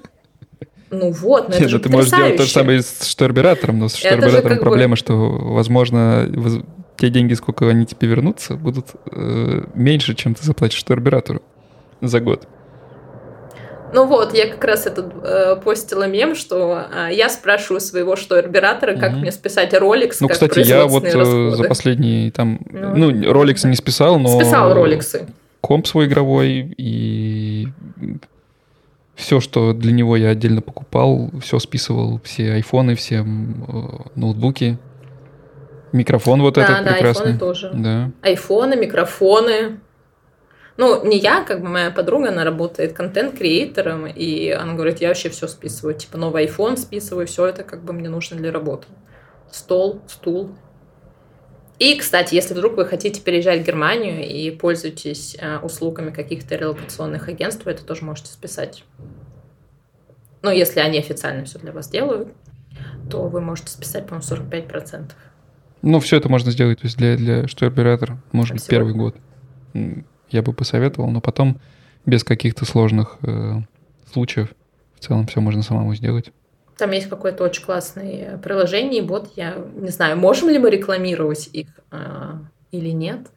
Ну 0.90 1.10
вот, 1.10 1.48
но 1.48 1.54
это 1.54 1.64
Нет, 1.64 1.70
же 1.70 1.80
ты 1.80 1.90
можешь 1.90 2.08
сделать 2.08 2.38
то 2.38 2.44
же 2.44 2.50
самое 2.50 2.80
с 2.80 3.04
штурбератором, 3.04 3.78
но 3.78 3.88
с 3.90 3.96
штурбератором 3.96 4.58
проблема, 4.58 4.92
бы... 4.92 4.96
что, 4.96 5.14
возможно, 5.14 6.26
те 6.96 7.10
деньги, 7.10 7.34
сколько 7.34 7.68
они 7.68 7.84
тебе 7.84 8.08
вернутся, 8.08 8.54
будут 8.54 8.86
э, 9.12 9.64
меньше, 9.74 10.14
чем 10.14 10.34
ты 10.34 10.46
заплатишь 10.46 10.78
штурбератору 10.78 11.42
за 12.00 12.20
год. 12.20 12.48
Ну 13.92 14.06
вот, 14.06 14.34
я 14.34 14.48
как 14.48 14.62
раз 14.64 14.86
этот 14.86 15.12
э, 15.22 15.56
постила 15.56 16.06
мем, 16.06 16.34
что 16.34 16.86
э, 16.92 17.08
я 17.12 17.28
спрашиваю 17.28 17.80
своего 17.80 18.16
штойербератора, 18.16 18.96
как 18.96 19.12
mm-hmm. 19.12 19.16
мне 19.16 19.32
списать 19.32 19.72
Rolex, 19.72 20.16
Ну, 20.20 20.28
как 20.28 20.34
кстати, 20.34 20.60
я 20.60 20.86
вот 20.86 21.04
э, 21.04 21.12
расходы. 21.12 21.56
за 21.56 21.64
последние 21.64 22.30
там, 22.30 22.60
ну, 22.70 23.10
ну 23.10 23.32
Rolex 23.32 23.66
не 23.66 23.76
списал, 23.76 24.18
но... 24.18 24.28
Списал 24.28 24.74
Роликсы. 24.74 25.26
Комп 25.60 25.86
свой 25.86 26.06
игровой 26.06 26.74
и 26.76 27.68
все, 29.18 29.40
что 29.40 29.72
для 29.72 29.92
него 29.92 30.16
я 30.16 30.30
отдельно 30.30 30.62
покупал, 30.62 31.30
все 31.42 31.58
списывал, 31.58 32.20
все 32.22 32.52
айфоны, 32.52 32.94
все 32.94 33.16
э, 33.16 33.22
ноутбуки. 34.14 34.78
Микрофон 35.92 36.40
вот 36.42 36.54
да, 36.54 36.62
этот 36.62 36.84
да, 36.84 36.92
прекрасный. 36.92 37.32
айфоны 37.32 37.38
тоже. 37.38 37.70
Да. 37.74 38.10
Айфоны, 38.22 38.76
микрофоны. 38.76 39.80
Ну, 40.78 41.04
не 41.04 41.18
я, 41.18 41.42
как 41.42 41.60
бы 41.60 41.68
моя 41.68 41.90
подруга, 41.90 42.28
она 42.28 42.44
работает 42.44 42.92
контент-креатором, 42.92 44.06
и 44.06 44.50
она 44.50 44.74
говорит, 44.74 45.00
я 45.00 45.08
вообще 45.08 45.28
все 45.28 45.48
списываю, 45.48 45.96
типа 45.96 46.16
новый 46.18 46.46
iPhone 46.46 46.76
списываю, 46.76 47.26
все 47.26 47.46
это 47.46 47.64
как 47.64 47.82
бы 47.82 47.92
мне 47.92 48.08
нужно 48.08 48.36
для 48.36 48.52
работы. 48.52 48.86
Стол, 49.50 50.00
стул. 50.06 50.54
И, 51.80 51.96
кстати, 51.96 52.36
если 52.36 52.54
вдруг 52.54 52.76
вы 52.76 52.86
хотите 52.86 53.20
переезжать 53.20 53.62
в 53.62 53.66
Германию 53.66 54.24
и 54.24 54.52
пользуетесь 54.52 55.36
э, 55.40 55.58
услугами 55.58 56.10
каких-то 56.10 56.54
релокационных 56.54 57.28
агентств, 57.28 57.64
вы 57.64 57.72
это 57.72 57.84
тоже 57.84 58.04
можете 58.04 58.30
списать. 58.30 58.84
Ну, 60.42 60.50
если 60.50 60.78
они 60.78 60.98
официально 60.98 61.44
все 61.44 61.58
для 61.58 61.72
вас 61.72 61.88
делают, 61.88 62.28
то 63.10 63.26
вы 63.26 63.40
можете 63.40 63.72
списать, 63.72 64.06
по-моему, 64.06 64.28
45%. 64.28 65.10
Ну, 65.82 65.98
все 65.98 66.18
это 66.18 66.28
можно 66.28 66.52
сделать, 66.52 66.78
то 66.80 66.86
есть 66.86 66.98
для, 66.98 67.16
для 67.16 67.48
что 67.48 67.66
оператор, 67.66 68.16
может 68.30 68.54
быть, 68.54 68.66
первый 68.66 68.94
год 68.94 69.16
я 70.30 70.42
бы 70.42 70.52
посоветовал, 70.52 71.10
но 71.10 71.20
потом 71.20 71.60
без 72.06 72.24
каких-то 72.24 72.64
сложных 72.64 73.18
э, 73.22 73.60
случаев 74.12 74.54
в 74.96 75.00
целом 75.00 75.26
все 75.26 75.40
можно 75.40 75.62
самому 75.62 75.94
сделать. 75.94 76.32
Там 76.76 76.92
есть 76.92 77.08
какое-то 77.08 77.44
очень 77.44 77.64
классное 77.64 78.38
приложение, 78.38 79.02
бот. 79.02 79.32
Я 79.36 79.56
не 79.74 79.90
знаю, 79.90 80.16
можем 80.16 80.48
ли 80.48 80.58
мы 80.58 80.70
рекламировать 80.70 81.48
их 81.52 81.68
э, 81.90 82.34
или 82.70 82.90
нет 82.90 83.28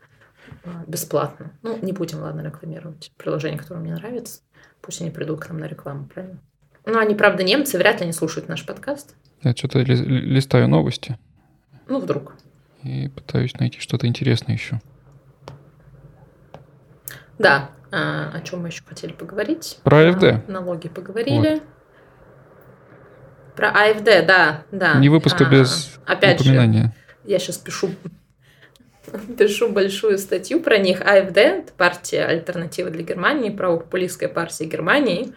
э, 0.64 0.70
бесплатно. 0.88 1.52
Ну, 1.64 1.78
не 1.82 1.92
будем, 1.92 2.20
ладно, 2.20 2.42
рекламировать 2.42 3.12
приложение, 3.18 3.60
которое 3.60 3.80
мне 3.80 3.94
нравится. 3.94 4.42
Пусть 4.82 5.02
они 5.02 5.12
придут 5.12 5.40
к 5.40 5.50
нам 5.50 5.60
на 5.60 5.66
рекламу, 5.66 6.06
правильно? 6.06 6.40
Ну, 6.86 6.98
они, 7.00 7.16
правда, 7.16 7.44
немцы, 7.44 7.78
вряд 7.78 8.00
ли 8.00 8.04
они 8.04 8.14
слушают 8.14 8.48
наш 8.48 8.66
подкаст. 8.66 9.16
Я 9.44 9.54
что-то 9.56 9.80
ли, 9.80 9.96
листаю 9.96 10.68
новости. 10.68 11.18
Ну, 11.88 12.00
вдруг. 12.00 12.36
И 12.84 13.10
пытаюсь 13.10 13.54
найти 13.60 13.80
что-то 13.80 14.08
интересное 14.08 14.56
еще. 14.56 14.82
Да. 17.42 17.70
А, 17.92 18.32
о 18.34 18.42
чем 18.42 18.62
мы 18.62 18.70
еще 18.70 18.84
хотели 18.88 19.12
поговорить? 19.12 19.80
Про 19.84 20.10
АФД. 20.10 20.24
А, 20.24 20.42
налоги 20.48 20.88
поговорили. 20.88 21.56
Вот. 21.56 21.64
Про 23.56 23.70
АФД, 23.70 24.26
да, 24.26 24.64
да. 24.72 24.94
Не 24.96 25.10
выпуска 25.10 25.46
а, 25.46 25.50
без 25.50 26.00
опять 26.06 26.40
упоминания. 26.40 26.84
Же, 26.84 27.32
я 27.32 27.40
сейчас 27.40 27.58
пишу 27.58 27.90
пишу 29.38 29.70
большую 29.70 30.18
статью 30.18 30.62
про 30.62 30.78
них. 30.78 31.02
АФД– 31.02 31.38
это 31.38 31.74
партия 31.74 32.26
«Альтернатива 32.26 32.90
для 32.90 33.04
Германии», 33.04 33.50
правопопулистская 33.50 34.30
партия 34.30 34.66
Германии. 34.66 35.34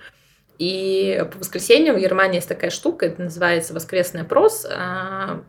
И 0.59 1.27
по 1.33 1.39
воскресеньям 1.39 1.97
в 1.97 1.99
Германии 1.99 2.37
есть 2.37 2.49
такая 2.49 2.71
штука, 2.71 3.07
это 3.07 3.23
называется 3.23 3.75
«Воскресный 3.75 4.23
опрос», 4.23 4.65
а, 4.71 5.43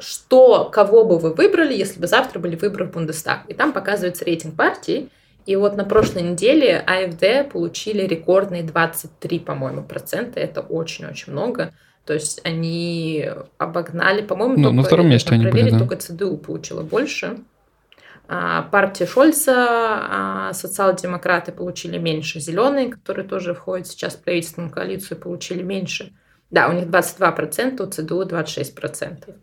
что, 0.00 0.68
кого 0.70 1.04
бы 1.04 1.18
вы 1.18 1.32
выбрали, 1.32 1.74
если 1.74 2.00
бы 2.00 2.06
завтра 2.06 2.38
были 2.38 2.56
выборы 2.56 2.84
в 2.86 2.90
Бундестаг. 2.90 3.48
И 3.48 3.54
там 3.54 3.72
показывается 3.72 4.24
рейтинг 4.24 4.56
партии. 4.56 5.08
И 5.46 5.56
вот 5.56 5.76
на 5.76 5.84
прошлой 5.84 6.22
неделе 6.22 6.78
АФД 6.78 7.50
получили 7.52 8.06
рекордные 8.06 8.62
23, 8.62 9.38
по-моему, 9.40 9.82
процента. 9.82 10.40
Это 10.40 10.60
очень-очень 10.60 11.32
много. 11.32 11.72
То 12.04 12.14
есть 12.14 12.40
они 12.44 13.28
обогнали, 13.58 14.22
по-моему, 14.22 14.58
ну, 14.58 14.72
на 14.72 14.82
втором 14.82 15.08
месте 15.08 15.34
они 15.34 15.46
были, 15.46 15.70
да. 15.70 15.78
только 15.78 15.96
ЦДУ 15.96 16.36
получила 16.36 16.82
больше. 16.82 17.38
А, 18.28 18.62
партия 18.62 19.06
Шольца, 19.06 19.54
а, 19.56 20.52
социал-демократы 20.52 21.52
получили 21.52 21.98
меньше, 21.98 22.40
зеленые, 22.40 22.90
которые 22.90 23.26
тоже 23.28 23.54
входят 23.54 23.86
сейчас 23.86 24.14
в 24.14 24.22
правительственную 24.22 24.72
коалицию, 24.72 25.18
получили 25.18 25.62
меньше. 25.62 26.12
Да, 26.50 26.68
у 26.68 26.72
них 26.72 26.86
22%, 26.86 27.82
у 27.82 27.86
ЦДУ 27.90 28.22
26%. 28.22 29.34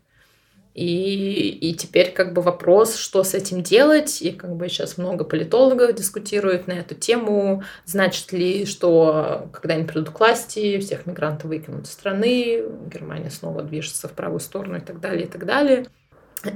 И, 0.74 1.48
и 1.48 1.74
теперь 1.74 2.12
как 2.12 2.32
бы 2.32 2.42
вопрос, 2.42 2.94
что 2.94 3.24
с 3.24 3.34
этим 3.34 3.62
делать, 3.62 4.22
и 4.22 4.30
как 4.30 4.54
бы 4.54 4.68
сейчас 4.68 4.98
много 4.98 5.24
политологов 5.24 5.94
дискутируют 5.94 6.68
на 6.68 6.72
эту 6.72 6.94
тему, 6.94 7.64
значит 7.86 8.32
ли, 8.32 8.66
что 8.66 9.48
когда 9.52 9.74
они 9.74 9.84
придут 9.84 10.10
к 10.10 10.20
власти, 10.20 10.78
всех 10.78 11.06
мигрантов 11.06 11.46
выкинут 11.46 11.86
из 11.86 11.92
страны, 11.92 12.62
Германия 12.92 13.30
снова 13.30 13.62
движется 13.62 14.06
в 14.06 14.12
правую 14.12 14.38
сторону 14.38 14.78
и 14.78 14.80
так 14.80 15.00
далее, 15.00 15.24
и 15.24 15.28
так 15.28 15.44
далее. 15.44 15.86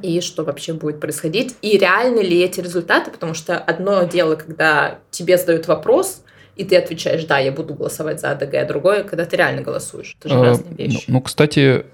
И 0.01 0.21
что 0.21 0.45
вообще 0.45 0.73
будет 0.73 1.01
происходить, 1.01 1.57
и 1.61 1.77
реальны 1.77 2.21
ли 2.21 2.41
эти 2.41 2.61
результаты, 2.61 3.11
потому 3.11 3.35
что 3.35 3.59
одно 3.59 4.05
дело, 4.05 4.37
когда 4.37 5.01
тебе 5.11 5.37
задают 5.37 5.67
вопрос, 5.67 6.23
и 6.57 6.65
ты 6.65 6.77
отвечаешь, 6.77 7.25
да, 7.25 7.39
я 7.39 7.53
буду 7.53 7.75
голосовать 7.75 8.21
за 8.21 8.31
АДГ, 8.31 8.55
а 8.55 8.65
другое, 8.65 9.03
когда 9.03 9.25
ты 9.25 9.37
реально 9.37 9.62
голосуешь. 9.62 10.17
Это 10.21 10.29
же 10.29 10.37
а, 10.37 10.45
разные 10.45 10.75
вещи. 10.75 11.05
Ну, 11.09 11.15
ну, 11.15 11.21
кстати... 11.21 11.85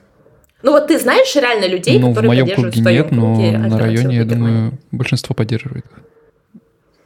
Ну, 0.62 0.72
вот 0.72 0.88
ты 0.88 0.98
знаешь 0.98 1.34
реально 1.34 1.66
людей, 1.66 1.98
ну, 1.98 2.08
которые 2.11 2.30
в 2.30 2.34
моем 2.34 2.46
поддерживают 2.46 2.72
круге 2.72 2.80
нет, 2.80 3.11
но 3.11 3.68
на 3.68 3.78
районе, 3.78 4.16
я 4.16 4.24
думаю, 4.24 4.78
большинство 4.90 5.34
поддерживает. 5.34 5.86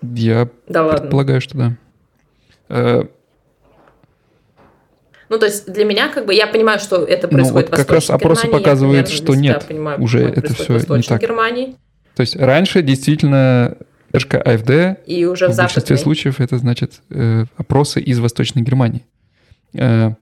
Я 0.02 0.48
да 0.68 0.84
предполагаю, 0.88 1.36
ладно. 1.36 1.40
что 1.40 1.56
да. 1.56 1.76
Э, 2.68 3.04
ну, 5.30 5.38
то 5.38 5.46
есть 5.46 5.72
для 5.72 5.84
меня, 5.84 6.08
как 6.08 6.26
бы, 6.26 6.34
я 6.34 6.46
понимаю, 6.46 6.78
что 6.78 7.02
это 7.04 7.26
ну, 7.26 7.38
происходит 7.38 7.70
ну, 7.70 7.76
вот 7.76 7.86
как 7.86 7.94
раз 7.94 8.10
опросы 8.10 8.42
Германии, 8.42 8.62
показывают, 8.64 9.08
что 9.08 9.34
нет, 9.34 9.64
понимаю, 9.66 10.02
уже 10.02 10.28
это 10.28 10.52
все 10.52 10.74
не 10.74 11.02
так. 11.02 11.22
Германии. 11.22 11.76
То 12.14 12.20
есть 12.20 12.36
раньше 12.36 12.82
действительно 12.82 13.78
поддержка 14.14 14.40
АФД 14.40 15.00
и 15.06 15.24
уже 15.24 15.48
в, 15.48 15.52
в 15.52 15.56
большинстве 15.56 15.96
случаев 15.96 16.40
это 16.40 16.58
значит 16.58 17.00
э, 17.10 17.44
опросы 17.56 18.00
из 18.00 18.20
Восточной 18.20 18.62
Германии. 18.62 19.04
Э, 19.72 20.12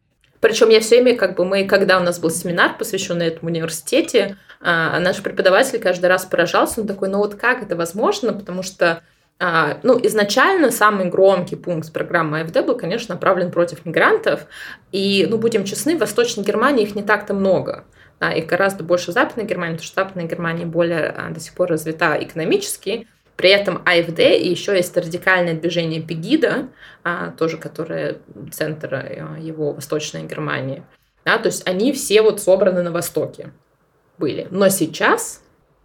причем 0.43 0.71
я 0.71 0.81
все 0.81 1.01
время, 1.01 1.17
как 1.17 1.37
бы 1.37 1.45
мы, 1.45 1.65
когда 1.67 2.01
у 2.01 2.03
нас 2.03 2.19
был 2.19 2.29
семинар, 2.29 2.77
посвященный 2.77 3.29
этому 3.29 3.49
университете, 3.49 4.37
а, 4.61 4.99
наш 4.99 5.23
преподаватель 5.23 5.79
каждый 5.79 6.07
раз 6.07 6.25
поражался, 6.25 6.81
он 6.81 6.89
такой, 6.89 7.09
ну 7.09 7.19
вот 7.19 7.37
как 7.37 7.63
это 7.63 7.77
возможно, 7.77 8.33
потому 8.33 8.65
что 8.65 9.03
а, 9.39 9.79
ну, 9.85 9.99
изначально 10.03 10.73
самый 10.73 11.09
громкий 11.09 11.55
пункт 11.55 11.93
программы 11.93 12.41
АФД 12.41 12.67
был, 12.67 12.77
конечно, 12.77 13.15
направлен 13.15 13.53
против 13.53 13.87
мигрантов. 13.87 14.47
И, 14.91 15.29
ну, 15.31 15.39
будем 15.39 15.65
честны, 15.65 15.95
в 15.95 16.01
Восточной 16.01 16.43
Германии 16.43 16.85
их 16.85 16.97
не 16.97 17.03
так-то 17.05 17.35
много. 17.35 17.85
Да, 18.19 18.33
их 18.33 18.47
гораздо 18.47 18.83
больше 18.83 19.13
в 19.13 19.15
Западной 19.15 19.45
Германии, 19.45 19.75
потому 19.75 19.87
что 19.87 20.01
Западная 20.03 20.27
Германия 20.27 20.67
более 20.67 21.07
а, 21.07 21.31
до 21.31 21.39
сих 21.39 21.55
пор 21.55 21.69
развита 21.71 22.17
экономически. 22.21 23.07
При 23.37 23.51
этом 23.51 23.83
АФД 23.85 24.21
и 24.21 24.49
еще 24.49 24.77
есть 24.77 24.97
радикальное 24.97 25.55
движение 25.55 26.01
Пегида, 26.01 26.69
а, 27.03 27.31
тоже 27.31 27.57
которое 27.57 28.19
центр 28.53 29.37
его 29.41 29.73
Восточной 29.73 30.25
Германии. 30.25 30.83
Да, 31.25 31.39
то 31.39 31.47
есть 31.47 31.67
они 31.69 31.93
все 31.93 32.23
вот 32.23 32.41
собраны 32.41 32.83
на 32.83 32.91
Востоке 32.91 33.53
были. 34.19 34.47
Но 34.51 34.69
сейчас 34.69 35.43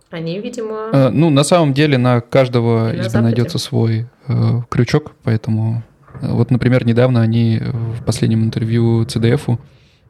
они, 0.10 0.40
видимо... 0.40 0.90
Э, 0.94 1.10
ну, 1.10 1.30
на 1.30 1.44
самом 1.44 1.74
деле 1.74 1.98
на 1.98 2.22
каждого 2.22 2.94
из 2.94 3.14
них 3.14 3.22
найдется 3.22 3.58
свой 3.58 4.08
э, 4.28 4.62
крючок, 4.70 5.14
поэтому... 5.24 5.84
Э, 6.22 6.32
вот, 6.32 6.50
например, 6.50 6.86
недавно 6.86 7.22
они 7.22 7.60
в 7.62 8.04
последнем 8.06 8.44
интервью 8.44 9.04
CDF, 9.04 9.60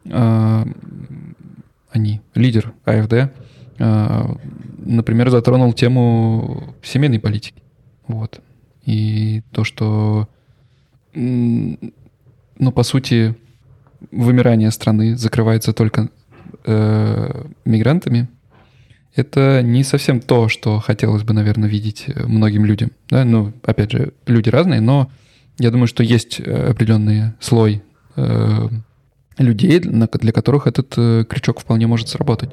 э, 0.06 0.64
они, 1.92 2.22
лидер 2.36 2.74
АФД, 2.86 3.14
э, 3.14 3.30
например, 4.88 5.30
затронул 5.30 5.74
тему 5.74 6.76
семейной 6.84 7.20
политики. 7.20 7.62
Вот. 8.08 8.40
И 8.86 9.42
то, 9.52 9.64
что, 9.64 10.28
ну, 11.14 12.72
по 12.74 12.84
сути, 12.84 13.36
вымирание 14.12 14.72
страны 14.72 15.18
закрывается 15.18 15.74
только 15.74 16.10
э, 16.66 17.46
мигрантами, 17.66 18.30
это 19.16 19.62
не 19.64 19.84
совсем 19.84 20.20
то, 20.22 20.48
что 20.48 20.80
хотелось 20.80 21.24
бы, 21.24 21.34
наверное, 21.34 21.68
видеть 21.68 22.06
многим 22.16 22.66
людям. 22.66 22.92
Да? 23.10 23.26
Ну, 23.26 23.52
опять 23.64 23.92
же, 23.92 24.14
люди 24.28 24.50
разные, 24.50 24.80
но 24.80 25.12
я 25.58 25.72
думаю, 25.72 25.88
что 25.88 26.04
есть 26.04 26.40
определенный 26.40 27.34
слой 27.40 27.82
э, 28.16 28.70
людей, 29.38 29.80
для 29.80 30.32
которых 30.32 30.68
этот 30.68 30.94
э, 30.98 31.26
крючок 31.28 31.60
вполне 31.60 31.88
может 31.88 32.10
сработать. 32.10 32.52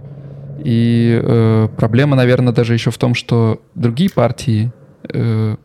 И 0.64 1.20
э, 1.22 1.68
проблема, 1.76 2.16
наверное, 2.16 2.52
даже 2.52 2.74
еще 2.74 2.90
в 2.90 2.98
том, 2.98 3.14
что 3.14 3.62
другие 3.74 4.10
партии 4.10 4.72
э, 5.12 5.56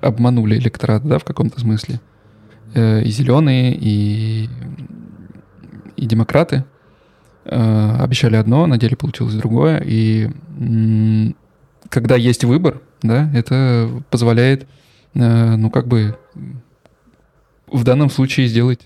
обманули 0.00 0.56
электорат, 0.56 1.04
да, 1.04 1.18
в 1.18 1.24
каком-то 1.24 1.58
смысле. 1.60 2.00
Э, 2.74 3.02
и 3.02 3.10
зеленые, 3.10 3.74
и, 3.74 4.48
и 5.96 6.06
демократы— 6.06 6.64
Э, 7.50 7.96
обещали 8.00 8.36
одно, 8.36 8.66
на 8.66 8.76
деле 8.76 8.94
получилось 8.94 9.34
другое. 9.34 9.82
И 9.84 10.28
когда 11.88 12.14
есть 12.14 12.44
выбор, 12.44 12.82
да, 13.00 13.30
это 13.34 13.88
позволяет, 14.10 14.66
э, 15.14 15.56
ну, 15.56 15.70
как 15.70 15.88
бы 15.88 16.18
в 17.66 17.84
данном 17.84 18.10
случае 18.10 18.48
сделать, 18.48 18.80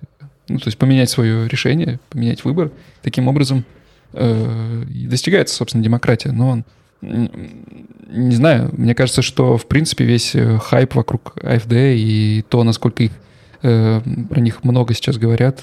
ну, 0.48 0.58
то 0.58 0.66
есть 0.66 0.78
поменять 0.78 1.10
свое 1.10 1.48
решение, 1.48 1.98
поменять 2.08 2.44
выбор. 2.44 2.70
Таким 3.02 3.26
образом 3.26 3.64
э, 4.12 4.82
достигается, 5.06 5.54
собственно, 5.54 5.84
демократия. 5.84 6.32
Но 6.32 6.50
он, 6.50 6.64
не 7.00 8.34
знаю, 8.34 8.70
мне 8.72 8.94
кажется, 8.94 9.22
что, 9.22 9.56
в 9.56 9.66
принципе, 9.66 10.04
весь 10.04 10.36
хайп 10.62 10.94
вокруг 10.94 11.34
АФД 11.42 11.72
и 11.72 12.44
то, 12.48 12.62
насколько 12.64 13.02
их, 13.04 13.12
про 13.60 14.40
них 14.40 14.64
много 14.64 14.94
сейчас 14.94 15.18
говорят, 15.18 15.62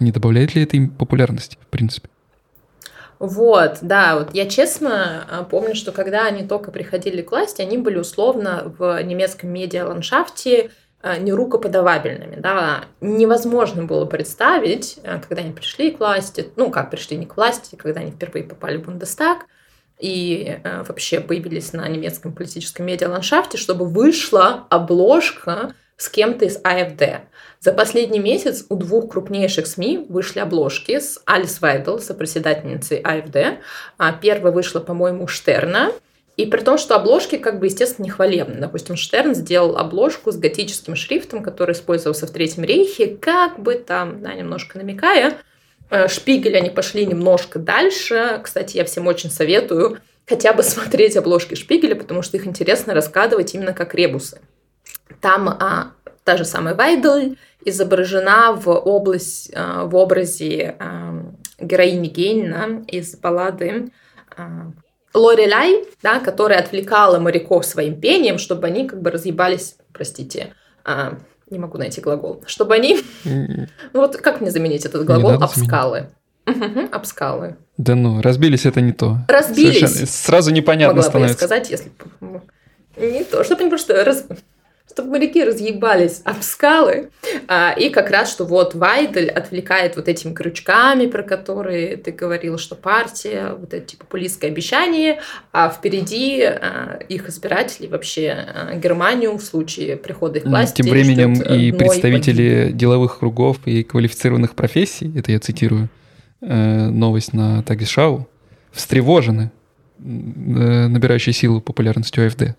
не 0.00 0.10
добавляет 0.10 0.54
ли 0.54 0.62
это 0.62 0.76
им 0.76 0.90
популярности, 0.90 1.58
в 1.60 1.66
принципе? 1.66 2.08
Вот, 3.18 3.78
да, 3.80 4.18
вот 4.18 4.34
я 4.34 4.46
честно 4.46 5.24
а, 5.30 5.44
помню, 5.44 5.74
что 5.74 5.92
когда 5.92 6.26
они 6.26 6.46
только 6.46 6.70
приходили 6.70 7.22
к 7.22 7.30
власти, 7.30 7.62
они 7.62 7.78
были 7.78 7.96
условно 7.96 8.74
в 8.78 9.02
немецком 9.02 9.50
медиа-ландшафте 9.50 10.70
нерукоподавабельными, 11.18 12.36
да, 12.36 12.84
невозможно 13.00 13.84
было 13.84 14.06
представить, 14.06 14.98
а, 15.04 15.18
когда 15.18 15.42
они 15.42 15.52
пришли 15.52 15.90
к 15.90 15.98
власти, 15.98 16.50
ну, 16.56 16.70
как 16.70 16.90
пришли 16.90 17.16
не 17.16 17.26
к 17.26 17.36
власти, 17.36 17.76
когда 17.76 18.00
они 18.00 18.10
впервые 18.10 18.44
попали 18.44 18.78
в 18.78 18.82
Бундестаг, 18.82 19.46
и 20.00 20.58
вообще 20.88 21.20
появились 21.20 21.72
на 21.72 21.86
немецком 21.88 22.32
политическом 22.32 22.84
медиа-ландшафте, 22.84 23.56
чтобы 23.56 23.86
вышла 23.86 24.66
обложка 24.68 25.72
с 25.96 26.08
кем-то 26.08 26.44
из 26.44 26.58
АФД. 26.62 27.26
За 27.60 27.72
последний 27.72 28.18
месяц 28.18 28.66
у 28.68 28.76
двух 28.76 29.10
крупнейших 29.10 29.66
СМИ 29.66 30.06
вышли 30.08 30.40
обложки 30.40 30.98
с 30.98 31.20
Алис 31.24 31.60
Вайдл, 31.60 31.98
сопредседательницей 31.98 32.98
АФД. 32.98 33.60
А 33.96 34.12
первая 34.12 34.52
вышла, 34.52 34.80
по-моему, 34.80 35.26
Штерна. 35.26 35.92
И 36.36 36.46
при 36.46 36.60
том, 36.60 36.78
что 36.78 36.96
обложки, 36.96 37.36
как 37.36 37.60
бы, 37.60 37.66
естественно, 37.66 38.06
не 38.06 38.10
хвалебны. 38.10 38.56
Допустим, 38.56 38.96
Штерн 38.96 39.34
сделал 39.34 39.76
обложку 39.76 40.32
с 40.32 40.36
готическим 40.36 40.96
шрифтом, 40.96 41.42
который 41.42 41.72
использовался 41.72 42.26
в 42.26 42.30
Третьем 42.30 42.64
рейхе, 42.64 43.16
как 43.20 43.60
бы 43.60 43.74
там, 43.74 44.20
да, 44.20 44.34
немножко 44.34 44.78
намекая. 44.78 45.38
Э, 45.90 46.08
Шпигель 46.08 46.56
они 46.56 46.70
пошли 46.70 47.06
немножко 47.06 47.60
дальше. 47.60 48.40
Кстати, 48.42 48.76
я 48.76 48.84
всем 48.84 49.06
очень 49.06 49.30
советую 49.30 49.98
хотя 50.26 50.52
бы 50.52 50.62
смотреть 50.64 51.16
обложки 51.16 51.54
Шпигеля, 51.54 51.94
потому 51.94 52.22
что 52.22 52.36
их 52.36 52.46
интересно 52.46 52.94
раскладывать 52.94 53.54
именно 53.54 53.72
как 53.72 53.94
ребусы. 53.94 54.40
Там 55.20 55.48
а, 55.48 55.92
та 56.24 56.36
же 56.36 56.44
самая 56.44 56.74
Вайдл 56.74 57.36
изображена 57.64 58.52
в, 58.52 58.68
область, 58.68 59.50
э, 59.52 59.82
в 59.84 59.94
образе 59.94 60.74
э, 60.78 61.22
героини 61.60 62.08
Гейна 62.08 62.84
из 62.88 63.16
баллады 63.16 63.90
Лореляй, 65.14 65.84
да, 66.02 66.18
которая 66.18 66.58
отвлекала 66.58 67.18
моряков 67.18 67.64
своим 67.64 68.00
пением, 68.00 68.38
чтобы 68.38 68.66
они 68.66 68.86
как 68.88 69.00
бы 69.00 69.10
разъебались, 69.10 69.76
простите, 69.92 70.54
не 71.50 71.58
могу 71.58 71.78
найти 71.78 72.00
глагол, 72.00 72.42
чтобы 72.46 72.74
они, 72.74 73.00
ну 73.24 73.66
вот 73.92 74.16
как 74.16 74.40
мне 74.40 74.50
заменить 74.50 74.84
этот 74.84 75.04
глагол, 75.04 75.30
обскалы. 75.30 76.10
Угу, 76.46 76.88
обскалы. 76.92 77.56
Да 77.78 77.94
ну, 77.94 78.20
разбились 78.20 78.66
это 78.66 78.82
не 78.82 78.92
то. 78.92 79.18
Разбились. 79.28 79.78
Совершенно, 79.78 80.06
сразу 80.06 80.50
непонятно 80.50 80.96
Могла 80.96 81.08
становится. 81.08 81.36
Бы 81.48 81.54
я 81.54 81.62
сказать, 81.62 81.70
если 81.70 81.90
не 82.96 83.24
то, 83.24 83.42
чтобы 83.44 83.62
они 83.62 83.70
просто 83.70 84.04
раз 84.04 84.26
чтобы 84.94 85.10
моряки 85.10 85.42
разъебались 85.42 86.20
об 86.24 86.42
скалы. 86.42 87.10
А, 87.48 87.72
и 87.72 87.90
как 87.90 88.10
раз, 88.10 88.30
что 88.30 88.44
вот 88.44 88.74
Вайдель 88.76 89.28
отвлекает 89.28 89.96
вот 89.96 90.08
этими 90.08 90.32
крючками, 90.32 91.06
про 91.06 91.24
которые 91.24 91.96
ты 91.96 92.12
говорил, 92.12 92.58
что 92.58 92.76
партия, 92.76 93.56
вот 93.58 93.74
эти 93.74 93.96
популистские 93.96 94.52
обещания, 94.52 95.20
а 95.52 95.68
впереди 95.68 96.42
а, 96.42 97.00
их 97.08 97.28
избирателей 97.28 97.88
вообще 97.88 98.30
а, 98.30 98.76
Германию 98.76 99.36
в 99.36 99.42
случае 99.42 99.96
прихода 99.96 100.38
их 100.38 100.44
власти. 100.44 100.82
Тем 100.82 100.92
временем 100.92 101.32
и 101.42 101.72
представители 101.72 102.66
погиб. 102.66 102.76
деловых 102.76 103.18
кругов 103.18 103.58
и 103.64 103.82
квалифицированных 103.82 104.54
профессий, 104.54 105.12
это 105.16 105.32
я 105.32 105.40
цитирую, 105.40 105.88
э, 106.40 106.88
новость 106.88 107.32
на 107.32 107.64
Тагишау, 107.64 108.28
встревожены 108.70 109.50
э, 109.98 110.02
набирающей 110.02 111.32
силу 111.32 111.60
популярностью 111.60 112.26
АФД. 112.28 112.56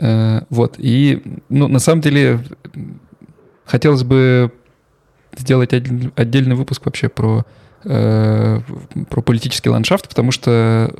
Э, 0.00 0.42
вот. 0.50 0.74
И, 0.78 1.22
ну, 1.48 1.68
на 1.68 1.78
самом 1.78 2.00
деле, 2.00 2.40
хотелось 3.64 4.02
бы 4.02 4.50
сделать 5.36 5.72
отдельный 5.72 6.56
выпуск 6.56 6.84
вообще 6.86 7.08
про, 7.08 7.44
э, 7.84 8.60
про 9.08 9.22
политический 9.22 9.68
ландшафт, 9.68 10.08
потому 10.08 10.32
что 10.32 10.92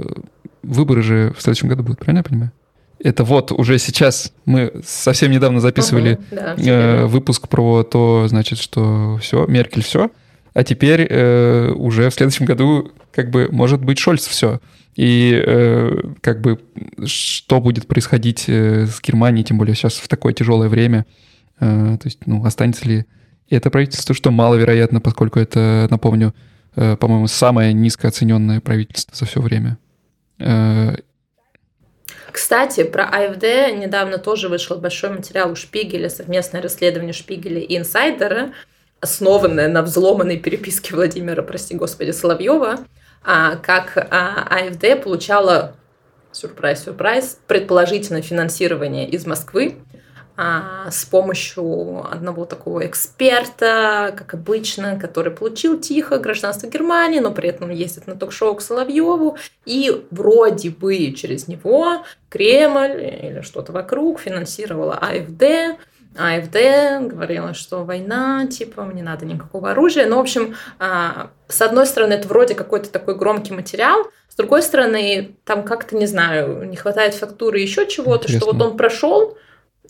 выборы 0.62 1.02
же 1.02 1.34
в 1.36 1.42
следующем 1.42 1.68
году 1.68 1.82
будут, 1.82 1.98
правильно 1.98 2.18
я 2.18 2.24
понимаю? 2.24 2.52
Это 3.02 3.24
вот 3.24 3.50
уже 3.50 3.78
сейчас 3.78 4.32
мы 4.44 4.82
совсем 4.84 5.30
недавно 5.30 5.60
записывали 5.60 6.14
угу, 6.14 6.24
да, 6.32 6.54
э, 6.56 7.06
выпуск 7.06 7.48
про 7.48 7.82
то, 7.82 8.26
значит, 8.28 8.58
что 8.58 9.18
все, 9.22 9.46
Меркель 9.46 9.82
все, 9.82 10.10
а 10.54 10.64
теперь 10.64 11.06
э, 11.08 11.70
уже 11.72 12.10
в 12.10 12.14
следующем 12.14 12.46
году 12.46 12.92
как 13.12 13.30
бы 13.30 13.48
может 13.50 13.84
быть 13.84 13.98
Шольц 13.98 14.26
все. 14.26 14.60
И 14.96 15.40
э, 15.46 15.92
как 16.20 16.40
бы 16.40 16.60
что 17.06 17.60
будет 17.60 17.86
происходить 17.86 18.44
э, 18.48 18.86
с 18.86 19.00
Германией, 19.00 19.44
тем 19.44 19.58
более 19.58 19.74
сейчас 19.74 19.94
в 19.94 20.08
такое 20.08 20.32
тяжелое 20.32 20.68
время, 20.68 21.06
э, 21.60 21.96
то 22.00 22.06
есть, 22.06 22.26
ну, 22.26 22.44
останется 22.44 22.88
ли 22.88 23.06
это 23.48 23.70
правительство, 23.70 24.14
что 24.14 24.30
маловероятно, 24.30 25.00
поскольку 25.00 25.38
это, 25.38 25.86
напомню, 25.90 26.34
э, 26.76 26.96
по-моему, 26.96 27.28
самое 27.28 27.72
низкооцененное 27.72 28.60
правительство 28.60 29.16
за 29.16 29.26
все 29.26 29.40
время. 29.40 29.78
Э, 30.38 30.96
кстати, 32.32 32.84
про 32.84 33.04
АФД 33.04 33.76
недавно 33.76 34.18
тоже 34.18 34.48
вышел 34.48 34.78
большой 34.78 35.10
материал 35.10 35.50
у 35.50 35.56
Шпигеля, 35.56 36.08
совместное 36.08 36.62
расследование 36.62 37.12
Шпигеля 37.12 37.60
и 37.60 37.76
Инсайдера, 37.76 38.52
основанное 39.00 39.68
на 39.68 39.82
взломанной 39.82 40.36
переписке 40.36 40.94
Владимира, 40.94 41.42
прости 41.42 41.74
господи, 41.74 42.10
Соловьева, 42.10 42.80
а, 43.22 43.56
как 43.56 43.96
а, 43.96 44.46
АФД 44.48 45.02
получала, 45.02 45.74
сюрприз-сюрприз, 46.32 47.38
предположительное 47.46 48.22
финансирование 48.22 49.08
из 49.08 49.26
Москвы 49.26 49.76
а, 50.36 50.90
с 50.90 51.04
помощью 51.04 52.06
одного 52.10 52.44
такого 52.44 52.86
эксперта, 52.86 54.14
как 54.16 54.34
обычно, 54.34 54.98
который 54.98 55.32
получил 55.32 55.78
тихо 55.78 56.18
гражданство 56.18 56.66
Германии, 56.68 57.18
но 57.18 57.30
при 57.30 57.48
этом 57.48 57.70
ездит 57.70 58.06
на 58.06 58.16
ток-шоу 58.16 58.54
к 58.54 58.62
Соловьеву, 58.62 59.36
и 59.66 60.06
вроде 60.10 60.70
бы 60.70 61.12
через 61.12 61.48
него 61.48 62.04
Кремль 62.28 63.02
или 63.02 63.40
что-то 63.42 63.72
вокруг 63.72 64.20
финансировала 64.20 64.94
АФД, 64.94 65.78
АФД 66.16 67.06
говорила, 67.06 67.54
что 67.54 67.84
война, 67.84 68.46
типа, 68.46 68.90
не 68.92 69.02
надо 69.02 69.26
никакого 69.26 69.70
оружия. 69.70 70.06
Ну, 70.06 70.16
в 70.16 70.20
общем, 70.20 70.56
а, 70.78 71.30
с 71.48 71.62
одной 71.62 71.86
стороны, 71.86 72.14
это 72.14 72.26
вроде 72.26 72.54
какой-то 72.54 72.90
такой 72.90 73.16
громкий 73.16 73.52
материал, 73.52 74.10
с 74.28 74.34
другой 74.36 74.62
стороны, 74.62 75.36
там 75.44 75.64
как-то, 75.64 75.96
не 75.96 76.06
знаю, 76.06 76.64
не 76.68 76.76
хватает 76.76 77.14
фактуры 77.14 77.60
еще 77.60 77.86
чего-то, 77.86 78.28
что 78.28 78.46
вот 78.46 78.60
он 78.62 78.76
прошел, 78.76 79.36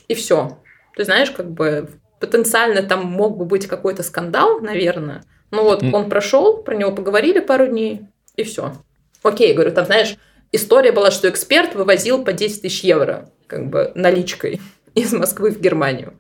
и 0.08 0.14
все. 0.14 0.58
Ты 0.96 1.04
знаешь, 1.04 1.30
как 1.30 1.50
бы 1.50 1.88
потенциально 2.20 2.82
там 2.82 3.06
мог 3.06 3.36
бы 3.36 3.44
быть 3.44 3.66
какой-то 3.66 4.02
скандал, 4.02 4.60
наверное. 4.60 5.24
Ну 5.50 5.64
вот 5.64 5.82
mm. 5.82 5.94
он 5.94 6.08
прошел, 6.08 6.58
про 6.58 6.74
него 6.74 6.92
поговорили 6.92 7.40
пару 7.40 7.66
дней, 7.66 8.02
и 8.36 8.44
все. 8.44 8.74
Окей, 9.22 9.52
говорю, 9.54 9.72
там, 9.72 9.86
знаешь, 9.86 10.16
история 10.52 10.92
была, 10.92 11.10
что 11.10 11.28
эксперт 11.28 11.74
вывозил 11.74 12.24
по 12.24 12.32
10 12.32 12.62
тысяч 12.62 12.82
евро, 12.82 13.30
как 13.46 13.68
бы 13.68 13.92
наличкой 13.94 14.60
из 14.95 15.12
Москвы 15.12 15.51
в 15.51 15.61
Германию. 15.61 16.14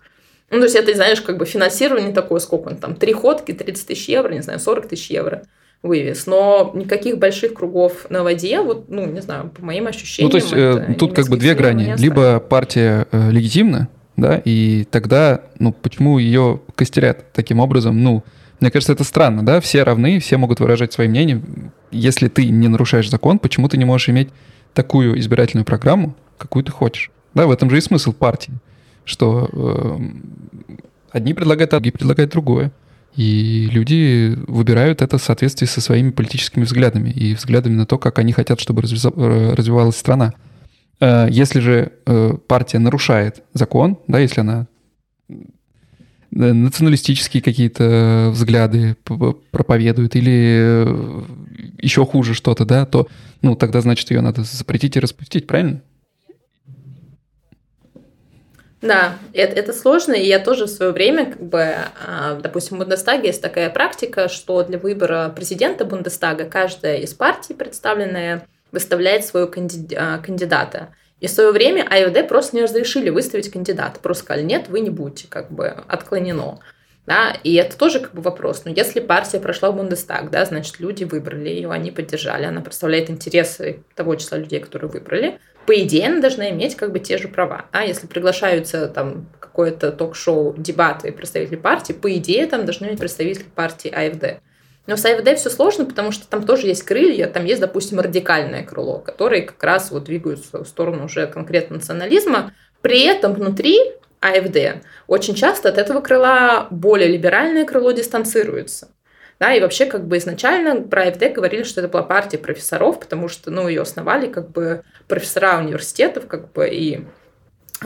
Ну, 0.50 0.58
то 0.58 0.64
есть 0.64 0.76
это, 0.76 0.92
знаешь, 0.94 1.20
как 1.20 1.38
бы 1.38 1.46
финансирование 1.46 2.12
такое, 2.12 2.40
сколько 2.40 2.68
он 2.68 2.76
там, 2.76 2.96
три 2.96 3.12
ходки, 3.12 3.52
30 3.52 3.86
тысяч 3.86 4.08
евро, 4.08 4.32
не 4.32 4.42
знаю, 4.42 4.58
40 4.58 4.88
тысяч 4.88 5.10
евро 5.10 5.42
вывез. 5.82 6.26
Но 6.26 6.72
никаких 6.74 7.18
больших 7.18 7.54
кругов 7.54 8.06
на 8.10 8.22
воде, 8.22 8.60
вот, 8.60 8.88
ну, 8.88 9.06
не 9.06 9.20
знаю, 9.20 9.50
по 9.50 9.64
моим 9.64 9.86
ощущениям. 9.86 10.32
Ну, 10.32 10.38
то 10.38 10.44
есть 10.44 10.52
э, 10.52 10.94
тут 10.98 11.14
как 11.14 11.28
бы 11.28 11.36
две 11.36 11.54
грани. 11.54 11.94
Либо 11.96 12.40
партия 12.40 13.06
э, 13.12 13.30
легитимна, 13.30 13.88
да, 14.16 14.42
и 14.44 14.84
тогда, 14.90 15.42
ну, 15.58 15.72
почему 15.72 16.18
ее 16.18 16.60
костерят 16.74 17.32
таким 17.32 17.60
образом? 17.60 18.02
Ну, 18.02 18.24
мне 18.58 18.70
кажется, 18.70 18.92
это 18.92 19.04
странно, 19.04 19.44
да, 19.44 19.60
все 19.60 19.84
равны, 19.84 20.18
все 20.18 20.36
могут 20.36 20.60
выражать 20.60 20.92
свои 20.92 21.08
мнения. 21.08 21.40
Если 21.90 22.28
ты 22.28 22.46
не 22.48 22.68
нарушаешь 22.68 23.08
закон, 23.08 23.38
почему 23.38 23.68
ты 23.68 23.78
не 23.78 23.84
можешь 23.84 24.10
иметь 24.10 24.28
такую 24.74 25.18
избирательную 25.18 25.64
программу, 25.64 26.14
какую 26.36 26.64
ты 26.64 26.72
хочешь? 26.72 27.10
Да, 27.34 27.46
в 27.46 27.50
этом 27.50 27.70
же 27.70 27.78
и 27.78 27.80
смысл 27.80 28.12
партии, 28.12 28.54
что 29.04 29.48
э, 29.52 29.98
одни 31.12 31.34
предлагают, 31.34 31.72
а 31.72 31.76
другие 31.76 31.92
предлагают 31.92 32.32
другое. 32.32 32.72
И 33.16 33.68
люди 33.72 34.36
выбирают 34.46 35.02
это 35.02 35.18
в 35.18 35.22
соответствии 35.22 35.66
со 35.66 35.80
своими 35.80 36.10
политическими 36.10 36.64
взглядами 36.64 37.10
и 37.10 37.34
взглядами 37.34 37.74
на 37.74 37.86
то, 37.86 37.98
как 37.98 38.18
они 38.18 38.32
хотят, 38.32 38.60
чтобы 38.60 38.82
э, 38.82 39.54
развивалась 39.54 39.96
страна. 39.96 40.34
Э, 41.00 41.26
если 41.30 41.60
же 41.60 41.92
э, 42.06 42.34
партия 42.46 42.78
нарушает 42.78 43.42
закон, 43.52 43.98
да, 44.06 44.18
если 44.20 44.40
она 44.40 44.66
националистические 46.32 47.42
какие-то 47.42 48.30
взгляды 48.32 48.96
проповедует 49.50 50.14
или 50.14 50.86
еще 51.84 52.06
хуже 52.06 52.34
что-то, 52.34 52.64
да, 52.64 52.86
то, 52.86 53.08
ну, 53.42 53.56
тогда, 53.56 53.80
значит, 53.80 54.12
ее 54.12 54.20
надо 54.20 54.44
запретить 54.44 54.94
и 54.94 55.00
распустить, 55.00 55.48
правильно? 55.48 55.82
Да, 58.82 59.18
это, 59.34 59.54
это 59.56 59.72
сложно, 59.74 60.14
и 60.14 60.26
я 60.26 60.38
тоже 60.38 60.64
в 60.64 60.70
свое 60.70 60.92
время, 60.92 61.26
как 61.26 61.42
бы, 61.42 61.74
а, 62.06 62.36
допустим, 62.36 62.76
в 62.76 62.80
Бундестаге 62.80 63.28
есть 63.28 63.42
такая 63.42 63.68
практика, 63.68 64.28
что 64.28 64.62
для 64.62 64.78
выбора 64.78 65.30
президента 65.36 65.84
Бундестага 65.84 66.46
каждая 66.46 66.96
из 66.96 67.12
партий, 67.12 67.52
представленная, 67.52 68.46
выставляет 68.72 69.26
своего 69.26 69.50
а, 69.96 70.18
кандидата. 70.18 70.94
И 71.20 71.26
в 71.26 71.30
свое 71.30 71.52
время 71.52 71.82
АФД 71.82 72.26
просто 72.26 72.56
не 72.56 72.62
разрешили 72.62 73.10
выставить 73.10 73.50
кандидата. 73.50 74.00
Просто 74.00 74.24
сказали, 74.24 74.44
нет, 74.44 74.68
вы 74.68 74.80
не 74.80 74.88
будете, 74.88 75.26
как 75.28 75.50
бы 75.50 75.68
отклонено. 75.86 76.60
Да, 77.06 77.36
и 77.44 77.54
это 77.54 77.76
тоже 77.76 78.00
как 78.00 78.14
бы 78.14 78.22
вопрос. 78.22 78.64
Но 78.64 78.70
если 78.70 79.00
партия 79.00 79.40
прошла 79.40 79.70
в 79.70 79.76
Бундестаг, 79.76 80.30
да, 80.30 80.44
значит, 80.44 80.80
люди 80.80 81.04
выбрали 81.04 81.48
ее, 81.48 81.70
они 81.70 81.90
поддержали, 81.90 82.44
она 82.44 82.60
представляет 82.60 83.10
интересы 83.10 83.82
того 83.94 84.14
числа 84.14 84.38
людей, 84.38 84.60
которые 84.60 84.90
выбрали, 84.90 85.38
по 85.66 85.78
идее, 85.82 86.06
она 86.08 86.20
должна 86.20 86.50
иметь 86.50 86.76
как 86.76 86.92
бы 86.92 86.98
те 86.98 87.18
же 87.18 87.28
права. 87.28 87.66
А 87.72 87.84
если 87.84 88.06
приглашаются 88.06 88.88
там 88.88 89.26
какое-то 89.38 89.92
ток-шоу, 89.92 90.54
дебаты 90.56 91.12
представители 91.12 91.56
партии, 91.56 91.92
по 91.92 92.12
идее, 92.16 92.46
там 92.46 92.64
должны 92.64 92.88
быть 92.90 92.98
представители 92.98 93.44
партии 93.44 93.90
АФД. 93.90 94.42
Но 94.86 94.96
с 94.96 95.04
АФД 95.04 95.36
все 95.36 95.50
сложно, 95.50 95.84
потому 95.84 96.10
что 96.10 96.26
там 96.26 96.44
тоже 96.44 96.66
есть 96.66 96.82
крылья, 96.82 97.26
там 97.26 97.44
есть, 97.44 97.60
допустим, 97.60 98.00
радикальное 98.00 98.64
крыло, 98.64 98.98
которые 98.98 99.42
как 99.42 99.62
раз 99.62 99.90
вот 99.90 100.04
двигаются 100.04 100.64
в 100.64 100.66
сторону 100.66 101.04
уже 101.04 101.26
конкретно 101.26 101.76
национализма. 101.76 102.52
При 102.80 103.04
этом 103.04 103.34
внутри 103.34 103.78
АФД 104.20 104.82
очень 105.06 105.34
часто 105.34 105.68
от 105.68 105.78
этого 105.78 106.00
крыла 106.00 106.66
более 106.70 107.08
либеральное 107.08 107.64
крыло 107.64 107.92
дистанцируется. 107.92 108.88
Да, 109.40 109.54
и 109.54 109.60
вообще 109.60 109.86
как 109.86 110.06
бы 110.06 110.18
изначально 110.18 110.82
про 110.82 111.04
АФД 111.08 111.32
говорили, 111.32 111.62
что 111.62 111.80
это 111.80 111.88
была 111.88 112.02
партия 112.02 112.36
профессоров, 112.36 113.00
потому 113.00 113.28
что, 113.28 113.50
ну, 113.50 113.68
ее 113.68 113.80
основали 113.80 114.30
как 114.30 114.50
бы 114.50 114.82
профессора 115.08 115.58
университетов, 115.58 116.26
как 116.26 116.52
бы, 116.52 116.68
и 116.68 117.06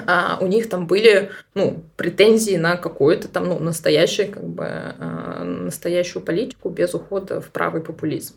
а, 0.04 0.36
у 0.40 0.48
них 0.48 0.68
там 0.68 0.88
были, 0.88 1.30
ну, 1.54 1.84
претензии 1.96 2.56
на 2.56 2.76
какую-то 2.76 3.28
там, 3.28 3.48
ну, 3.48 3.60
настоящую, 3.60 4.32
как 4.32 4.42
бы, 4.42 4.64
а, 4.66 5.44
настоящую 5.44 6.24
политику 6.24 6.70
без 6.70 6.92
ухода 6.92 7.40
в 7.40 7.50
правый 7.50 7.82
популизм. 7.82 8.34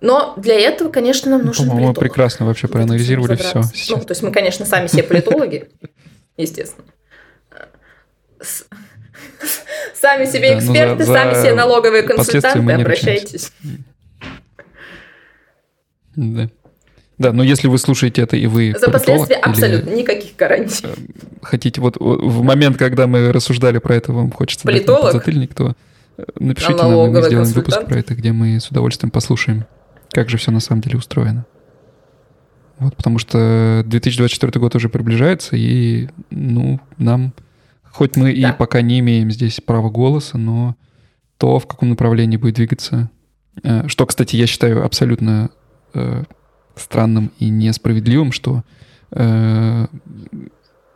Но 0.00 0.34
для 0.36 0.58
этого, 0.60 0.90
конечно, 0.90 1.28
нам 1.32 1.44
нужен 1.44 1.66
По-моему, 1.66 1.88
политолог. 1.88 2.08
прекрасно 2.08 2.46
вообще 2.46 2.68
проанализировали 2.68 3.34
все. 3.34 3.62
Ну, 3.90 4.00
то 4.00 4.12
есть 4.12 4.22
мы, 4.22 4.30
конечно, 4.30 4.64
сами 4.64 4.86
все 4.86 5.02
политологи, 5.02 5.68
естественно. 6.36 6.86
Сами 10.00 10.24
себе 10.24 10.48
да, 10.48 10.54
ну 10.54 10.60
эксперты, 10.60 11.04
за, 11.04 11.12
сами 11.12 11.34
себе 11.34 11.54
налоговые 11.54 12.02
консультанты, 12.02 12.72
обращайтесь. 12.72 13.52
Да. 16.16 16.48
Да, 17.18 17.34
но 17.34 17.42
если 17.42 17.68
вы 17.68 17.76
слушаете 17.76 18.22
это 18.22 18.38
и 18.38 18.46
вы 18.46 18.74
За 18.80 18.90
последствия 18.90 19.36
абсолютно 19.36 19.90
никаких 19.90 20.36
гарантий. 20.36 20.86
Э, 20.86 20.94
хотите, 21.42 21.78
вот 21.82 21.98
в 21.98 22.42
момент, 22.42 22.78
когда 22.78 23.06
мы 23.06 23.30
рассуждали 23.30 23.76
про 23.76 23.94
это, 23.94 24.10
вам 24.14 24.30
хочется 24.30 24.64
Политолог? 24.64 25.04
дать 25.04 25.12
затыльник, 25.12 25.54
то 25.54 25.76
э, 26.16 26.24
напишите 26.38 26.82
нам, 26.82 26.92
и 26.92 27.10
мы 27.10 27.22
сделаем 27.22 27.52
выпуск 27.52 27.84
про 27.84 27.98
это, 27.98 28.14
где 28.14 28.32
мы 28.32 28.58
с 28.58 28.68
удовольствием 28.68 29.10
послушаем, 29.10 29.66
как 30.12 30.30
же 30.30 30.38
все 30.38 30.50
на 30.50 30.60
самом 30.60 30.80
деле 30.80 30.96
устроено. 30.96 31.44
Вот, 32.78 32.96
потому 32.96 33.18
что 33.18 33.82
2024 33.84 34.58
год 34.58 34.74
уже 34.74 34.88
приближается, 34.88 35.56
и, 35.56 36.08
ну, 36.30 36.80
нам, 36.96 37.34
хоть 37.90 38.16
мы 38.16 38.34
да. 38.34 38.50
и 38.50 38.56
пока 38.56 38.80
не 38.82 39.00
имеем 39.00 39.30
здесь 39.30 39.60
права 39.60 39.90
голоса, 39.90 40.38
но 40.38 40.76
то, 41.38 41.58
в 41.58 41.66
каком 41.66 41.90
направлении 41.90 42.36
будет 42.36 42.56
двигаться, 42.56 43.10
э, 43.62 43.88
что, 43.88 44.06
кстати, 44.06 44.36
я 44.36 44.46
считаю 44.46 44.84
абсолютно 44.84 45.50
странным 46.76 47.32
и 47.38 47.48
несправедливым, 47.48 48.32
что 48.32 48.64
э, 49.12 49.86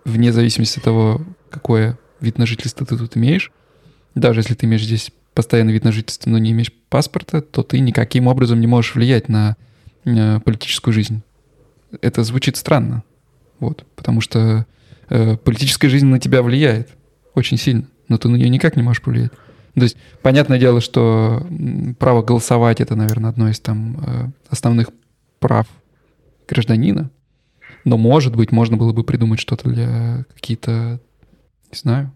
вне 0.04 0.32
зависимости 0.32 0.78
от 0.78 0.84
того, 0.84 1.22
какое 1.50 1.98
вид 2.20 2.38
на 2.38 2.46
жительство 2.46 2.86
ты 2.86 2.96
тут 2.96 3.16
имеешь, 3.16 3.52
даже 4.14 4.40
если 4.40 4.54
ты 4.54 4.66
имеешь 4.66 4.84
здесь 4.84 5.10
постоянный 5.34 5.72
вид 5.72 5.84
на 5.84 5.92
жительство, 5.92 6.30
но 6.30 6.38
не 6.38 6.52
имеешь 6.52 6.72
паспорта, 6.88 7.42
то 7.42 7.62
ты 7.62 7.80
никаким 7.80 8.26
образом 8.26 8.60
не 8.60 8.66
можешь 8.66 8.94
влиять 8.94 9.28
на 9.28 9.56
э, 10.04 10.40
политическую 10.40 10.94
жизнь. 10.94 11.22
Это 12.00 12.22
звучит 12.24 12.56
странно, 12.56 13.02
вот, 13.58 13.84
потому 13.96 14.20
что 14.20 14.38
э, 14.38 14.64
политическая 15.08 15.88
жизнь 15.88 16.06
на 16.06 16.18
тебя 16.18 16.42
влияет 16.42 16.90
очень 17.34 17.56
сильно, 17.58 17.88
но 18.08 18.18
ты 18.18 18.28
на 18.28 18.36
нее 18.36 18.48
никак 18.48 18.76
не 18.76 18.82
можешь 18.82 19.02
повлиять. 19.02 19.32
То 19.74 19.82
есть, 19.82 19.96
понятное 20.22 20.58
дело, 20.58 20.80
что 20.80 21.44
право 21.98 22.22
голосовать 22.22 22.80
это, 22.80 22.94
наверное, 22.94 23.30
одно 23.30 23.48
из 23.48 23.58
там 23.58 23.98
э, 24.06 24.26
основных 24.48 24.90
прав 25.40 25.66
гражданина. 26.46 27.10
Но, 27.84 27.98
может 27.98 28.36
быть, 28.36 28.52
можно 28.52 28.76
было 28.76 28.92
бы 28.92 29.02
придумать 29.02 29.40
что-то 29.40 29.68
для 29.68 30.24
какие-то... 30.34 31.00
Не 31.72 31.78
знаю. 31.78 32.12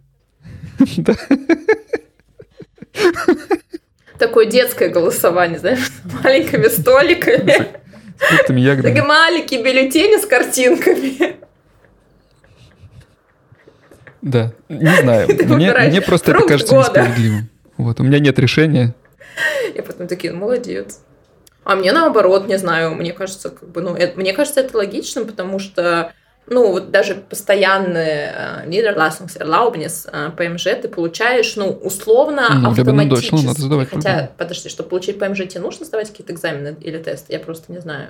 Такое 4.19 4.47
детское 4.47 4.89
голосование, 4.89 5.59
знаешь, 5.59 5.81
с 5.81 6.23
маленькими 6.23 6.69
столиками. 6.69 7.69
С 8.19 8.51
ягодами. 8.51 8.83
Такие 8.83 9.05
маленькие 9.05 9.63
бюллетени 9.63 10.21
с 10.21 10.27
картинками. 10.27 11.37
Да, 14.23 14.53
не 14.69 15.03
знаю. 15.03 15.29
Мне, 15.49 15.73
мне 15.73 16.01
просто 16.01 16.33
это 16.33 16.47
кажется 16.47 16.75
года. 16.75 16.89
несправедливым. 16.89 17.49
Вот, 17.77 18.01
у 18.01 18.03
меня 18.03 18.19
нет 18.19 18.39
решения. 18.39 18.95
И 19.75 19.81
потом 19.81 20.09
такие, 20.09 20.33
ну, 20.33 20.41
молодец. 20.41 21.01
А 21.65 21.77
мне 21.77 21.93
наоборот, 21.93 22.49
не 22.49 22.59
знаю, 22.59 22.95
мне 22.95 23.13
кажется, 23.13 23.51
как 23.51 23.69
бы, 23.69 23.83
ну, 23.83 23.95
это, 23.95 24.19
мне 24.19 24.33
кажется, 24.33 24.61
это 24.61 24.77
логичным, 24.77 25.27
потому 25.27 25.59
что 25.59 26.13
ну, 26.51 26.73
вот 26.73 26.91
даже 26.91 27.15
постоянные 27.15 28.33
э, 28.35 28.67
Niederlassungserlaubnis, 28.69 30.09
э, 30.11 30.31
ПМЖ 30.31 30.65
ты 30.81 30.89
получаешь, 30.89 31.57
ну, 31.57 31.69
условно, 31.69 32.49
ну, 32.63 32.71
автоматически. 32.71 33.31
Дочь, 33.31 33.43
ну, 33.43 33.49
надо 33.49 33.61
сдавать 33.61 33.89
Хотя, 33.91 34.03
проблему. 34.03 34.31
подожди, 34.39 34.69
чтобы 34.69 34.89
получить 34.89 35.19
ПМЖ, 35.19 35.49
тебе 35.49 35.61
нужно 35.61 35.85
сдавать 35.85 36.09
какие-то 36.09 36.33
экзамены 36.33 36.77
или 36.81 36.99
тесты? 36.99 37.33
Я 37.33 37.39
просто 37.39 37.71
не 37.71 37.81
знаю. 37.81 38.09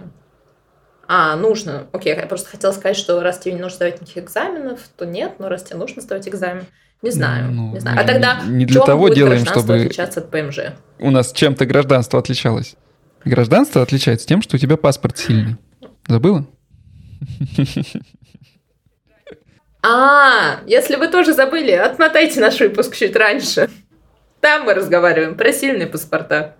А, 1.11 1.37
нужно. 1.37 1.87
Окей, 1.93 2.15
я 2.15 2.27
просто 2.27 2.51
хотела 2.51 2.71
сказать, 2.73 2.97
что 2.97 3.23
раз 3.23 3.39
тебе 3.39 3.55
не 3.55 3.61
нужно 3.61 3.77
сдавать 3.77 4.01
никаких 4.03 4.25
экзаменов, 4.25 4.81
то 4.95 5.07
нет, 5.07 5.37
но 5.39 5.49
раз 5.49 5.63
тебе 5.63 5.79
нужно 5.79 6.03
сдавать 6.03 6.29
экзамен, 6.29 6.67
не 7.01 7.11
знаю, 7.11 7.51
ну, 7.51 7.73
не 7.73 7.81
знаю. 7.81 7.99
А 7.99 8.05
тогда 8.05 8.41
не 8.47 8.67
для 8.67 8.83
того 8.83 9.09
делаем, 9.09 9.47
чтобы 9.47 9.77
отличаться 9.77 10.21
от 10.21 10.31
ПМЖ? 10.31 10.75
У 10.99 11.11
нас 11.11 11.33
чем-то 11.33 11.65
гражданство 11.65 12.19
отличалось. 12.19 12.77
Гражданство 13.25 13.83
отличается 13.83 14.27
тем, 14.27 14.43
что 14.43 14.57
у 14.57 14.59
тебя 14.59 14.77
паспорт 14.77 15.17
сильный. 15.17 15.57
Забыла? 16.07 16.47
А, 19.83 20.61
если 20.67 20.97
вы 20.97 21.09
тоже 21.09 21.33
забыли, 21.33 21.71
отмотайте 21.71 22.41
наш 22.41 22.61
выпуск 22.61 22.97
чуть 22.97 23.17
раньше. 23.17 23.71
Там 24.41 24.65
мы 24.65 24.75
разговариваем 24.75 25.37
про 25.37 25.53
сильные 25.53 25.87
паспорта. 25.87 26.57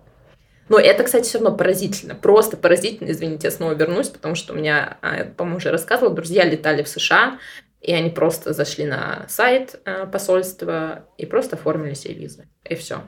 Но 0.69 0.79
это, 0.79 1.03
кстати, 1.03 1.27
все 1.27 1.39
равно 1.39 1.57
поразительно. 1.57 2.15
Просто 2.15 2.55
поразительно. 2.55 3.09
Извините, 3.11 3.47
я 3.47 3.51
снова 3.51 3.73
вернусь, 3.73 4.09
потому 4.09 4.35
что 4.35 4.53
у 4.53 4.55
меня, 4.55 4.97
а, 5.01 5.25
по-моему, 5.25 5.57
уже 5.57 5.71
рассказывала, 5.71 6.15
друзья 6.15 6.45
летали 6.45 6.83
в 6.83 6.87
США, 6.87 7.39
и 7.81 7.91
они 7.93 8.09
просто 8.09 8.53
зашли 8.53 8.85
на 8.85 9.25
сайт 9.27 9.79
а, 9.85 10.05
посольства 10.05 11.05
и 11.17 11.25
просто 11.25 11.55
оформили 11.55 11.95
себе 11.95 12.13
визы. 12.13 12.47
И 12.63 12.75
все. 12.75 13.01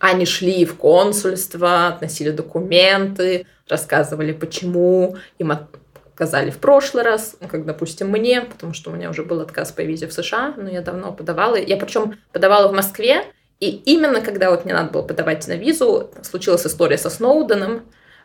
Они 0.00 0.26
шли 0.26 0.64
в 0.64 0.76
консульство, 0.76 1.86
относили 1.86 2.30
документы, 2.30 3.46
рассказывали, 3.68 4.32
почему 4.32 5.16
им 5.38 5.52
отказали 5.52 6.50
в 6.50 6.58
прошлый 6.58 7.04
раз, 7.04 7.36
как, 7.48 7.64
допустим, 7.64 8.08
мне, 8.08 8.40
потому 8.42 8.72
что 8.74 8.90
у 8.90 8.94
меня 8.94 9.08
уже 9.10 9.22
был 9.24 9.40
отказ 9.40 9.72
по 9.72 9.80
визе 9.80 10.06
в 10.06 10.12
США, 10.12 10.54
но 10.56 10.68
я 10.68 10.80
давно 10.80 11.12
подавала. 11.12 11.56
Я 11.56 11.76
причем 11.76 12.18
подавала 12.32 12.68
в 12.68 12.74
Москве, 12.74 13.24
и 13.60 13.70
именно 13.70 14.20
когда 14.20 14.50
вот 14.50 14.64
мне 14.64 14.74
надо 14.74 14.90
было 14.90 15.02
подавать 15.02 15.46
на 15.48 15.56
визу, 15.56 16.10
случилась 16.22 16.66
история 16.66 16.98
со 16.98 17.10
Сноуденом, 17.10 17.82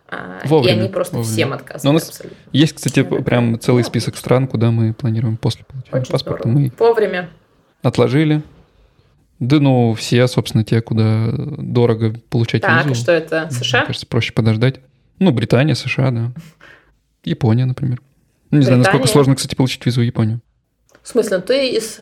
а, 0.07 0.39
Вовремя, 0.45 0.75
и 0.75 0.79
они 0.79 0.89
просто 0.89 1.17
вовремя. 1.17 1.33
всем 1.33 1.53
отказывали. 1.53 1.85
Но 1.85 1.89
у 1.91 1.93
нас 1.93 2.09
абсолютно. 2.09 2.37
есть, 2.51 2.73
кстати, 2.73 3.03
прям 3.03 3.59
целый 3.59 3.83
список 3.83 4.17
стран, 4.17 4.47
куда 4.47 4.71
мы 4.71 4.93
планируем 4.93 5.37
после 5.37 5.65
получения 5.65 6.01
Очень 6.01 6.11
паспорта. 6.11 6.49
Здорово. 6.49 6.59
Мы 6.59 6.71
Вовремя. 6.77 7.29
Отложили, 7.83 8.41
да, 9.39 9.59
ну, 9.59 9.93
все, 9.93 10.27
собственно, 10.27 10.65
те, 10.65 10.81
куда 10.81 11.31
дорого 11.31 12.13
получать 12.29 12.61
так, 12.61 12.85
визу. 12.85 12.89
Так, 12.89 12.97
что 12.97 13.11
это? 13.13 13.49
США? 13.51 13.79
Мне 13.79 13.87
кажется, 13.87 14.07
проще 14.07 14.33
подождать. 14.33 14.81
Ну, 15.19 15.31
Британия, 15.31 15.75
США, 15.75 16.11
да. 16.11 16.31
Япония, 17.23 17.65
например. 17.65 18.01
Ну, 18.51 18.57
не 18.57 18.65
Британия. 18.65 18.65
знаю, 18.65 18.77
насколько 18.79 19.07
сложно, 19.07 19.35
кстати, 19.35 19.55
получить 19.55 19.85
визу 19.85 20.01
в 20.01 20.03
Японию. 20.03 20.41
В 21.01 21.07
смысле, 21.07 21.37
ну, 21.37 21.43
ты 21.43 21.69
из... 21.69 22.01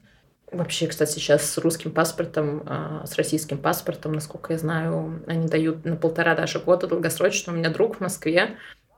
Вообще, 0.52 0.88
кстати, 0.88 1.12
сейчас 1.12 1.50
с 1.50 1.58
русским 1.58 1.92
паспортом, 1.92 2.64
а, 2.66 3.06
с 3.06 3.16
российским 3.16 3.58
паспортом, 3.58 4.14
насколько 4.14 4.54
я 4.54 4.60
знаю, 4.60 5.22
они 5.28 5.48
дают 5.48 5.84
на 5.84 5.98
полтора 5.98 6.36
даже 6.36 6.60
года 6.60 6.88
долгосрочно. 6.88 7.52
У 7.52 7.56
меня 7.56 7.70
друг 7.70 7.98
в 7.98 8.00
Москве, 8.00 8.56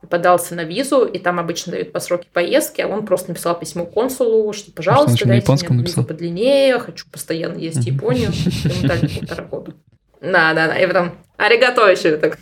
подался 0.08 0.54
на 0.54 0.62
визу, 0.62 1.04
и 1.04 1.18
там 1.18 1.38
обычно 1.38 1.72
дают 1.72 1.92
по 1.92 2.00
сроке 2.00 2.28
поездки, 2.32 2.80
а 2.80 2.88
он 2.88 3.04
просто 3.04 3.30
написал 3.30 3.58
письмо 3.58 3.84
консулу, 3.84 4.52
что, 4.52 4.70
пожалуйста, 4.72 5.26
дайте 5.26 5.52
мне 5.68 5.82
визу 5.82 6.04
подлиннее, 6.04 6.78
хочу 6.78 7.06
постоянно 7.10 7.58
ездить 7.58 7.84
в 7.84 7.94
Японию. 7.94 8.30
Ему 8.32 8.88
дали 8.88 9.08
полтора 9.08 9.44
года. 9.44 9.74
Да, 10.20 10.54
да, 10.54 10.68
да. 10.68 10.78
И 10.78 10.86
потом, 10.86 11.18
аригато 11.36 11.86
еще 11.88 12.16
так. 12.16 12.38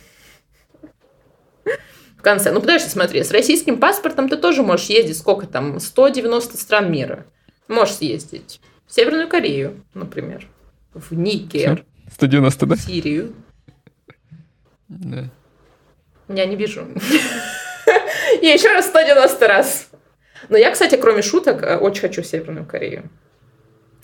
В 2.17 2.21
конце. 2.21 2.51
Ну, 2.51 2.59
подожди, 2.59 2.89
смотри, 2.89 3.23
с 3.23 3.31
российским 3.31 3.79
паспортом 3.79 4.29
ты 4.29 4.37
тоже 4.37 4.61
можешь 4.61 4.87
ездить, 4.87 5.17
сколько 5.17 5.47
там, 5.47 5.79
190 5.79 6.57
стран 6.57 6.91
мира. 6.91 7.25
Можешь 7.67 7.95
съездить. 7.95 8.59
В 8.89 8.93
Северную 8.95 9.29
Корею, 9.29 9.85
например. 9.93 10.47
В 10.95 11.13
Нигер. 11.13 11.85
190, 12.11 12.65
да? 12.65 12.75
В 12.75 12.79
Сирию. 12.79 13.35
Да. 14.87 15.29
Я 16.27 16.45
не 16.45 16.55
вижу. 16.55 16.87
Я 18.41 18.53
еще 18.53 18.73
раз 18.73 18.87
190 18.87 19.47
раз. 19.47 19.89
Но 20.49 20.57
я, 20.57 20.71
кстати, 20.71 20.95
кроме 20.95 21.21
шуток, 21.21 21.61
э, 21.61 21.77
очень 21.77 22.01
хочу 22.01 22.23
в 22.23 22.25
Северную 22.25 22.65
Корею. 22.65 23.09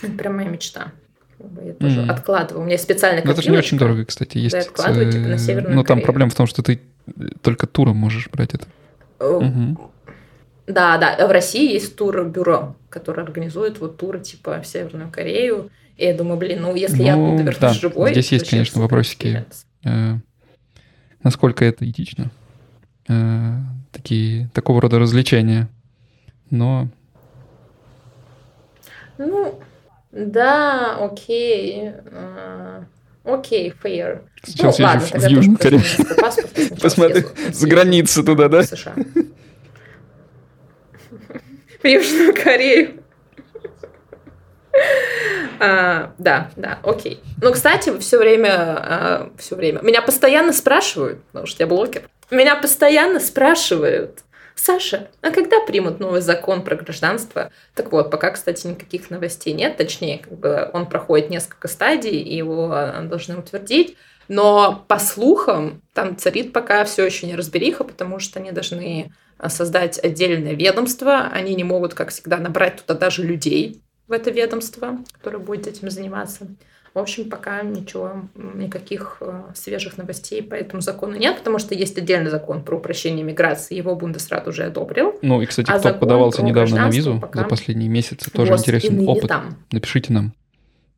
Это 0.04 0.12
прям 0.12 0.36
моя 0.36 0.50
мечта. 0.50 0.92
Я 1.40 1.74
тоже 1.74 2.02
mm. 2.02 2.12
откладываю. 2.12 2.64
У 2.64 2.66
меня 2.68 2.78
специально 2.78 3.22
Но 3.26 3.32
это 3.32 3.42
же 3.42 3.50
не 3.50 3.58
очень 3.58 3.80
дорого, 3.80 4.06
кстати, 4.06 4.38
есть. 4.38 4.54
Да, 4.54 4.62
откладываю, 4.62 5.12
типа, 5.12 5.28
на 5.28 5.38
Северную 5.40 5.76
Но 5.76 5.84
там 5.84 6.02
проблема 6.02 6.30
в 6.30 6.36
том, 6.36 6.46
что 6.46 6.62
ты 6.62 6.80
только 7.42 7.66
туром 7.66 7.98
можешь 7.98 8.30
брать 8.30 8.54
это. 8.54 8.68
Угу. 9.20 9.92
Да, 10.68 10.98
да. 10.98 11.28
В 11.28 11.32
России 11.32 11.74
есть 11.74 11.96
тур-бюро, 11.96 12.76
которое 12.90 13.24
организует 13.24 13.80
вот 13.80 13.98
туры 13.98 14.20
типа 14.20 14.62
в 14.62 14.68
Северную 14.68 15.12
Корею. 15.12 15.70
И 15.98 16.06
я 16.06 16.14
думаю, 16.14 16.38
блин, 16.38 16.62
ну 16.62 16.76
если 16.76 16.98
ну, 16.98 17.04
я 17.04 17.16
буду 17.16 17.38
вернусь 17.44 17.58
да. 17.60 17.70
живой... 17.74 18.12
Здесь 18.12 18.32
есть, 18.32 18.50
конечно, 18.50 18.82
вопросики 18.82 19.46
насколько 21.26 21.66
это 21.66 21.90
этично. 21.90 22.32
Э, 23.10 23.58
такие, 23.92 24.50
такого 24.54 24.80
рода 24.80 25.00
развлечения. 25.00 25.68
Но... 26.52 26.88
Ну, 29.18 29.60
да, 30.12 30.98
окей. 30.98 31.90
Uh, 31.90 32.86
окей, 33.24 33.74
fair. 33.84 34.22
Сейчас 34.44 34.78
ну, 34.78 34.86
ладно, 34.86 35.02
в 35.02 35.28
Южную 35.28 35.58
Корею. 35.58 35.82
Посмотри, 36.82 37.24
с 37.52 37.64
границы 37.64 38.24
туда, 38.24 38.48
да? 38.48 38.64
США. 38.64 38.94
В 41.86 41.88
Южную 41.88 42.34
Корею. 42.34 43.04
А, 45.60 46.14
да, 46.18 46.50
да, 46.56 46.80
окей. 46.82 47.22
Ну, 47.40 47.52
кстати, 47.54 47.96
все 48.00 48.18
время, 48.18 48.50
а, 48.50 49.32
все 49.38 49.56
время. 49.56 49.82
Меня 49.84 50.02
постоянно 50.02 50.52
спрашивают, 50.52 51.24
потому 51.26 51.46
что 51.46 51.62
я 51.62 51.68
блогер. 51.68 52.10
Меня 52.32 52.56
постоянно 52.56 53.20
спрашивают, 53.20 54.24
Саша, 54.56 55.10
а 55.22 55.30
когда 55.30 55.60
примут 55.60 56.00
новый 56.00 56.22
закон 56.22 56.64
про 56.64 56.76
гражданство? 56.76 57.52
Так 57.76 57.92
вот, 57.92 58.10
пока, 58.10 58.32
кстати, 58.32 58.66
никаких 58.66 59.12
новостей 59.12 59.54
нет, 59.54 59.78
точнее, 59.78 60.18
как 60.18 60.40
бы 60.40 60.72
он 60.74 60.88
проходит 60.88 61.30
несколько 61.30 61.68
стадий, 61.68 62.20
и 62.20 62.36
его 62.36 62.72
а, 62.72 63.00
должны 63.04 63.38
утвердить. 63.38 63.96
Но 64.28 64.84
по 64.88 64.98
слухам, 64.98 65.84
там 65.94 66.18
царит 66.18 66.52
пока 66.52 66.84
все 66.86 67.06
еще 67.06 67.28
не 67.28 67.36
разбериха, 67.36 67.84
потому 67.84 68.18
что 68.18 68.40
они 68.40 68.52
должны 68.52 69.14
создать 69.48 70.04
отдельное 70.04 70.54
ведомство. 70.54 71.28
Они 71.28 71.56
не 71.56 71.64
могут, 71.64 71.94
как 71.94 72.10
всегда, 72.10 72.38
набрать 72.38 72.82
туда 72.82 72.98
даже 72.98 73.24
людей 73.24 73.82
в 74.08 74.12
это 74.12 74.32
ведомство, 74.32 75.00
которое 75.14 75.40
будет 75.40 75.68
этим 75.68 75.90
заниматься. 75.90 76.48
В 76.94 77.00
общем, 77.00 77.30
пока 77.30 77.62
ничего, 77.62 78.22
никаких 78.36 79.18
э, 79.20 79.42
свежих 79.54 79.98
новостей 79.98 80.42
по 80.42 80.54
этому 80.54 80.82
закону 80.82 81.18
нет, 81.18 81.40
потому 81.40 81.60
что 81.60 81.76
есть 81.76 81.98
отдельный 81.98 82.32
закон 82.32 82.64
про 82.64 82.78
упрощение 82.78 83.26
миграции, 83.26 83.76
его 83.76 83.98
Бундесрат 83.98 84.48
уже 84.48 84.64
одобрил. 84.64 85.20
Ну 85.22 85.42
и, 85.42 85.46
кстати, 85.46 85.70
а 85.70 85.78
кто 85.78 85.94
подавался 85.94 86.42
недавно 86.42 86.86
на 86.86 86.90
визу 86.90 87.20
пока... 87.20 87.42
за 87.42 87.46
последние 87.46 87.90
месяцы, 87.90 88.32
тоже 88.32 88.54
вот 88.54 88.62
интересный 88.62 89.06
опыт. 89.06 89.28
Там. 89.28 89.58
Напишите 89.74 90.14
нам. 90.14 90.34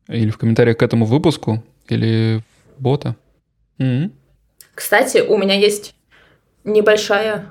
Или 0.06 0.30
в 0.30 0.38
комментариях 0.38 0.76
к 0.76 0.82
этому 0.84 1.04
выпуску, 1.04 1.64
или 1.88 2.44
в 2.76 2.80
бота. 2.80 3.16
Mm-hmm. 3.80 4.12
Кстати, 4.76 5.18
у 5.18 5.36
меня 5.36 5.54
есть 5.54 5.96
небольшая, 6.62 7.50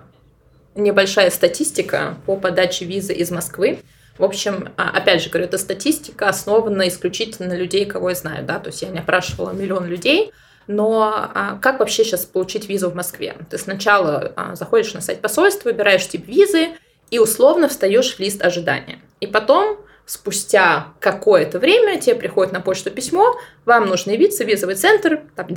небольшая 0.77 1.29
статистика 1.29 2.17
по 2.25 2.37
подаче 2.37 2.85
визы 2.85 3.13
из 3.13 3.31
Москвы. 3.31 3.79
В 4.17 4.23
общем, 4.23 4.69
а, 4.77 4.89
опять 4.89 5.21
же 5.21 5.29
говорю, 5.29 5.45
это 5.47 5.57
статистика 5.57 6.27
основана 6.29 6.87
исключительно 6.87 7.49
на 7.49 7.53
людей, 7.53 7.85
кого 7.85 8.09
я 8.09 8.15
знаю, 8.15 8.45
да, 8.45 8.59
то 8.59 8.69
есть 8.69 8.81
я 8.81 8.89
не 8.89 8.99
опрашивала 8.99 9.51
миллион 9.51 9.85
людей, 9.85 10.31
но 10.67 11.29
а, 11.33 11.57
как 11.61 11.79
вообще 11.79 12.03
сейчас 12.03 12.25
получить 12.25 12.67
визу 12.67 12.89
в 12.89 12.95
Москве? 12.95 13.35
Ты 13.49 13.57
сначала 13.57 14.33
а, 14.35 14.55
заходишь 14.55 14.93
на 14.93 15.01
сайт 15.01 15.21
посольства, 15.21 15.69
выбираешь 15.69 16.07
тип 16.07 16.27
визы 16.27 16.69
и 17.09 17.19
условно 17.19 17.69
встаешь 17.69 18.15
в 18.15 18.19
лист 18.19 18.41
ожидания. 18.43 18.99
И 19.19 19.27
потом, 19.27 19.77
спустя 20.05 20.87
какое-то 20.99 21.59
время, 21.59 21.99
тебе 21.99 22.15
приходит 22.15 22.53
на 22.53 22.59
почту 22.59 22.91
письмо, 22.91 23.37
вам 23.65 23.87
нужно 23.87 24.11
явиться 24.11 24.43
в 24.43 24.47
визовый 24.47 24.75
центр 24.75 25.21
там, 25.35 25.47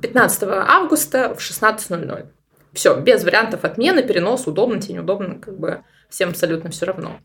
15 0.00 0.42
августа 0.44 1.34
в 1.34 1.40
16.00. 1.40 2.26
Все, 2.74 2.96
без 2.96 3.24
вариантов 3.24 3.64
отмены, 3.64 4.02
перенос, 4.02 4.46
удобно 4.46 4.80
тебе, 4.80 4.94
неудобно, 4.94 5.38
как 5.38 5.58
бы 5.58 5.82
всем 6.08 6.30
абсолютно 6.30 6.70
все 6.70 6.86
равно. 6.86 7.18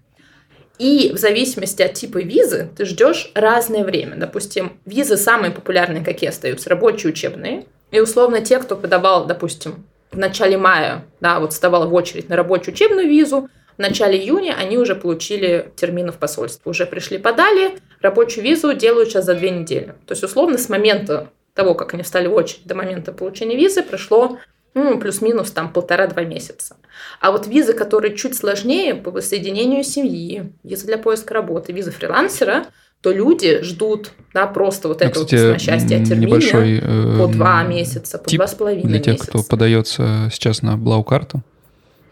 И 0.77 1.11
в 1.13 1.17
зависимости 1.17 1.81
от 1.81 1.93
типа 1.93 2.19
визы 2.19 2.69
ты 2.77 2.85
ждешь 2.85 3.31
разное 3.35 3.83
время. 3.83 4.15
Допустим, 4.15 4.79
визы 4.85 5.17
самые 5.17 5.51
популярные, 5.51 6.03
какие 6.03 6.29
остаются, 6.29 6.69
рабочие, 6.69 7.11
учебные. 7.11 7.65
И 7.91 7.99
условно 7.99 8.41
те, 8.41 8.59
кто 8.59 8.77
подавал, 8.77 9.25
допустим, 9.25 9.85
в 10.11 10.17
начале 10.17 10.57
мая, 10.57 11.05
да, 11.19 11.39
вот 11.39 11.53
вставал 11.53 11.89
в 11.89 11.93
очередь 11.93 12.29
на 12.29 12.35
рабочую 12.35 12.73
учебную 12.73 13.07
визу, 13.07 13.49
в 13.77 13.81
начале 13.81 14.17
июня 14.17 14.55
они 14.57 14.77
уже 14.77 14.95
получили 14.95 15.71
термины 15.75 16.11
в 16.11 16.17
посольство. 16.17 16.69
Уже 16.69 16.85
пришли, 16.85 17.17
подали, 17.17 17.77
рабочую 18.01 18.43
визу 18.43 18.73
делают 18.73 19.09
сейчас 19.09 19.25
за 19.25 19.35
две 19.35 19.51
недели. 19.51 19.95
То 20.05 20.11
есть, 20.13 20.23
условно, 20.23 20.57
с 20.57 20.69
момента 20.69 21.29
того, 21.53 21.75
как 21.75 21.93
они 21.93 22.03
встали 22.03 22.27
в 22.27 22.33
очередь 22.33 22.65
до 22.65 22.75
момента 22.75 23.11
получения 23.11 23.55
визы, 23.55 23.83
прошло 23.83 24.37
ну, 24.73 24.99
плюс-минус 24.99 25.51
там 25.51 25.71
полтора-два 25.71 26.23
месяца. 26.23 26.77
А 27.19 27.31
вот 27.31 27.47
визы, 27.47 27.73
которые 27.73 28.15
чуть 28.15 28.35
сложнее 28.35 28.95
по 28.95 29.11
воссоединению 29.11 29.83
семьи, 29.83 30.53
виза 30.63 30.85
для 30.85 30.97
поиска 30.97 31.33
работы, 31.33 31.73
виза 31.73 31.91
фрилансера, 31.91 32.65
то 33.01 33.11
люди 33.11 33.61
ждут, 33.61 34.11
да, 34.33 34.45
просто 34.45 34.89
вот 34.89 35.01
это 35.01 35.19
вот 35.19 35.29
счастья 35.29 36.01
от 36.01 36.09
небольшой, 36.09 36.79
э, 36.81 37.17
по 37.17 37.27
два 37.27 37.63
месяца, 37.63 38.17
по 38.17 38.29
два 38.29 38.47
с 38.47 38.53
половиной 38.55 38.89
Для 38.89 38.99
тех, 38.99 39.13
месяца. 39.13 39.29
кто 39.29 39.43
подается 39.43 40.29
сейчас 40.31 40.61
на 40.61 40.77
Блау-карту, 40.77 41.41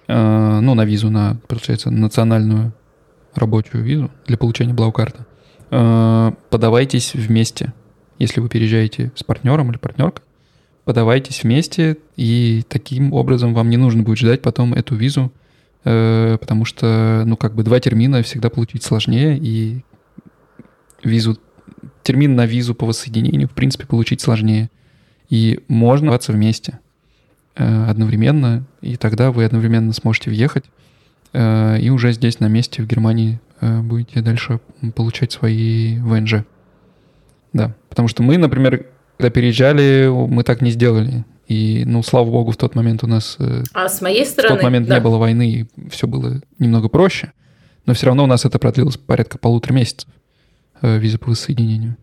э, 0.07 0.59
ну, 0.61 0.73
на 0.75 0.85
визу, 0.85 1.09
на, 1.09 1.37
получается, 1.47 1.91
национальную 1.91 2.73
рабочую 3.35 3.83
визу 3.83 4.11
для 4.25 4.37
получения 4.37 4.73
Блау-карты, 4.73 5.25
э, 5.71 6.31
подавайтесь 6.49 7.13
вместе. 7.13 7.73
Если 8.17 8.39
вы 8.39 8.47
переезжаете 8.47 9.11
с 9.13 9.23
партнером 9.23 9.69
или 9.71 9.77
партнеркой, 9.77 10.23
подавайтесь 10.87 11.43
вместе, 11.43 11.97
и 12.15 12.63
таким 12.69 13.11
образом 13.11 13.53
вам 13.53 13.69
не 13.69 13.75
нужно 13.75 14.03
будет 14.03 14.19
ждать 14.19 14.41
потом 14.41 14.73
эту 14.73 14.95
визу, 14.95 15.33
э, 15.83 16.37
потому 16.39 16.63
что, 16.63 17.23
ну, 17.25 17.35
как 17.35 17.55
бы 17.55 17.63
два 17.63 17.81
термина 17.81 18.23
всегда 18.23 18.49
получить 18.49 18.83
сложнее, 18.83 19.37
и 19.37 19.83
визу, 21.03 21.37
термин 22.03 22.37
на 22.37 22.45
визу 22.45 22.73
по 22.73 22.85
воссоединению, 22.85 23.49
в 23.49 23.51
принципе, 23.51 23.85
получить 23.85 24.21
сложнее. 24.21 24.69
И 25.29 25.59
можно 25.67 26.07
оставаться 26.07 26.31
вместе 26.31 26.79
э, 27.57 27.89
одновременно, 27.89 28.65
и 28.79 28.95
тогда 28.95 29.33
вы 29.33 29.43
одновременно 29.43 29.91
сможете 29.91 30.29
въехать, 30.29 30.63
э, 31.33 31.81
и 31.81 31.89
уже 31.89 32.13
здесь 32.13 32.39
на 32.39 32.47
месте 32.47 32.81
в 32.81 32.87
Германии 32.87 33.41
будете 33.59 34.21
дальше 34.21 34.61
получать 34.95 35.33
свои 35.33 35.99
ВНЖ. 35.99 36.45
Да, 37.51 37.75
потому 37.89 38.07
что 38.07 38.23
мы, 38.23 38.37
например, 38.37 38.85
когда 39.17 39.29
переезжали, 39.31 40.07
мы 40.09 40.43
так 40.43 40.61
не 40.61 40.71
сделали. 40.71 41.25
И, 41.47 41.83
ну, 41.85 42.03
слава 42.03 42.29
богу, 42.29 42.51
в 42.51 42.57
тот 42.57 42.75
момент 42.75 43.03
у 43.03 43.07
нас... 43.07 43.37
Э, 43.39 43.63
а 43.73 43.89
с 43.89 44.01
моей 44.01 44.25
стороны... 44.25 44.55
В 44.55 44.57
тот 44.57 44.63
момент 44.63 44.87
да. 44.87 44.95
не 44.95 45.01
было 45.01 45.17
войны, 45.17 45.49
и 45.49 45.89
все 45.89 46.05
было 46.07 46.41
немного 46.59 46.89
проще. 46.89 47.31
Но 47.85 47.93
все 47.93 48.07
равно 48.07 48.25
у 48.25 48.27
нас 48.27 48.45
это 48.45 48.59
продлилось 48.59 48.97
порядка 48.97 49.37
полутора 49.37 49.73
месяцев, 49.73 50.09
э, 50.81 50.97
виза 50.99 51.17
по 51.17 51.29
воссоединению. 51.29 51.97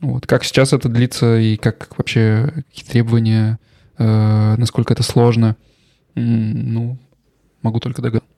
Вот. 0.00 0.26
Как 0.26 0.42
сейчас 0.42 0.72
это 0.72 0.88
длится, 0.88 1.38
и 1.38 1.56
как 1.56 1.96
вообще 1.96 2.64
какие 2.68 2.86
требования, 2.86 3.58
э, 3.98 4.54
насколько 4.56 4.94
это 4.94 5.02
сложно, 5.02 5.56
ну, 6.14 6.98
могу 7.62 7.78
только 7.78 8.02
догадаться. 8.02 8.35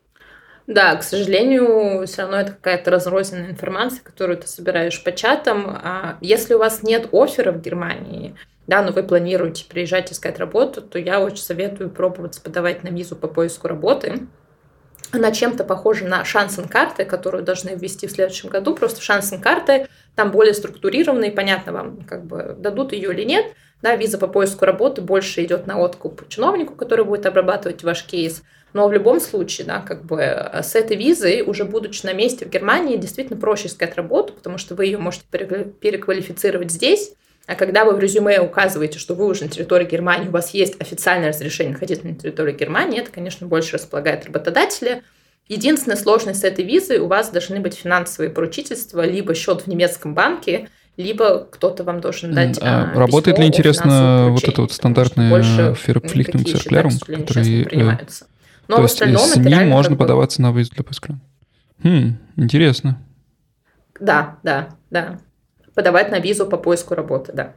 Да, 0.69 0.97
к 0.97 1.03
сожалению, 1.03 2.07
все 2.07 2.23
равно 2.23 2.37
это 2.37 2.53
какая-то 2.53 2.91
разрозненная 2.91 3.53
информация, 3.53 4.03
которую 4.05 4.37
ты 4.37 4.47
собираешь 4.47 5.03
по 5.03 5.13
чатам. 5.13 5.65
А 5.67 6.19
если 6.21 6.53
у 6.53 6.59
вас 6.59 6.83
нет 6.83 7.09
оффера 7.11 7.53
в 7.53 7.63
Германии, 7.63 8.35
да, 8.67 8.83
но 8.83 8.93
вы 8.93 9.03
планируете 9.03 9.65
приезжать 9.65 10.13
искать 10.13 10.39
работу, 10.39 10.83
то 10.83 10.99
я 10.99 11.21
очень 11.21 11.43
советую 11.43 11.89
пробовать 11.89 12.43
подавать 12.43 12.85
на 12.85 12.89
визу 12.89 13.17
по 13.17 13.29
поиску 13.29 13.67
работы. 13.67 14.27
Она 15.11 15.33
чем-то 15.33 15.65
похожа 15.65 16.05
на 16.05 16.23
шансен-карты, 16.27 17.07
которую 17.07 17.45
должны 17.45 17.71
ввести 17.71 18.07
в 18.07 18.11
следующем 18.11 18.51
году. 18.51 18.75
Просто 18.75 19.01
шансен-карты 19.01 19.89
там 20.17 20.31
более 20.31 20.53
структурированные, 20.53 21.33
понятно 21.33 21.73
вам, 21.73 22.03
как 22.03 22.27
бы 22.27 22.55
дадут 22.59 22.93
ее 22.93 23.15
или 23.15 23.25
нет. 23.25 23.47
Да, 23.81 23.97
виза 23.97 24.19
по 24.19 24.27
поиску 24.27 24.67
работы 24.67 25.01
больше 25.01 25.43
идет 25.43 25.67
на 25.67 25.79
откуп 25.79 26.29
чиновнику, 26.29 26.75
который 26.75 27.07
будет 27.07 27.25
обрабатывать 27.25 27.85
ваш 27.85 28.05
кейс. 28.05 28.43
Но 28.73 28.87
в 28.87 28.93
любом 28.93 29.21
случае, 29.21 29.67
да, 29.67 29.81
как 29.81 30.05
бы 30.05 30.21
э, 30.21 30.63
с 30.63 30.75
этой 30.75 30.97
визой, 30.97 31.43
уже 31.43 31.65
будучи 31.65 32.05
на 32.05 32.13
месте 32.13 32.45
в 32.45 32.51
Германии, 32.51 32.97
действительно 32.97 33.41
проще 33.41 33.69
искать 33.69 33.97
работу, 33.97 34.33
потому 34.35 34.59
что 34.59 34.75
вы 34.75 34.87
ее 34.87 34.99
можете 34.99 35.25
переквалифицировать 35.31 36.71
здесь, 36.71 37.13
а 37.47 37.55
когда 37.55 37.87
вы 37.87 37.95
в 37.95 37.99
резюме 37.99 38.41
указываете, 38.41 38.99
что 38.99 39.15
вы 39.15 39.27
уже 39.27 39.45
на 39.45 39.49
территории 39.49 39.87
Германии, 39.87 40.29
у 40.29 40.33
вас 40.33 40.53
есть 40.53 40.79
официальное 40.81 41.31
разрешение 41.31 41.73
находиться 41.73 42.07
на 42.07 42.15
территории 42.15 42.53
Германии, 42.53 43.01
это, 43.01 43.11
конечно, 43.11 43.47
больше 43.47 43.77
располагает 43.77 44.27
работодателя. 44.27 45.03
Единственная 45.49 45.97
сложность 45.97 46.41
с 46.41 46.45
этой 46.45 46.63
визой, 46.63 46.99
у 46.99 47.07
вас 47.07 47.31
должны 47.31 47.59
быть 47.59 47.75
финансовые 47.75 48.31
поручительства, 48.31 49.07
либо 49.07 49.35
счет 49.35 49.63
в 49.63 49.67
немецком 49.67 50.13
банке, 50.13 50.69
либо 50.99 51.47
кто-то 51.51 51.85
вам 51.85 52.03
должен 52.03 52.35
дать 52.35 52.59
а, 52.61 52.91
а 52.93 52.99
Работает 52.99 53.39
ли, 53.39 53.47
интересно, 53.47 54.29
вот 54.29 54.45
это 54.45 54.61
вот 54.61 54.73
стандартное 54.73 55.75
Ферпфлихтинг 55.75 56.47
цирклярум, 56.47 56.93
который... 56.99 57.99
Но 58.69 58.77
То 58.77 58.83
в 58.83 58.85
остальном 58.85 59.23
есть 59.23 59.35
с 59.35 59.37
ним 59.39 59.69
можно 59.69 59.97
подаваться 59.97 60.43
на 60.43 60.53
выезд 60.53 60.75
для 60.75 60.85
поиска. 60.85 61.19
Хм, 61.83 62.19
интересно. 62.37 62.99
Да, 63.99 64.39
да, 64.43 64.69
да. 64.91 65.19
Подавать 65.75 66.11
на 66.11 66.19
визу 66.19 66.47
по 66.47 66.57
поиску 66.57 66.95
работы, 66.95 67.33
да. 67.33 67.55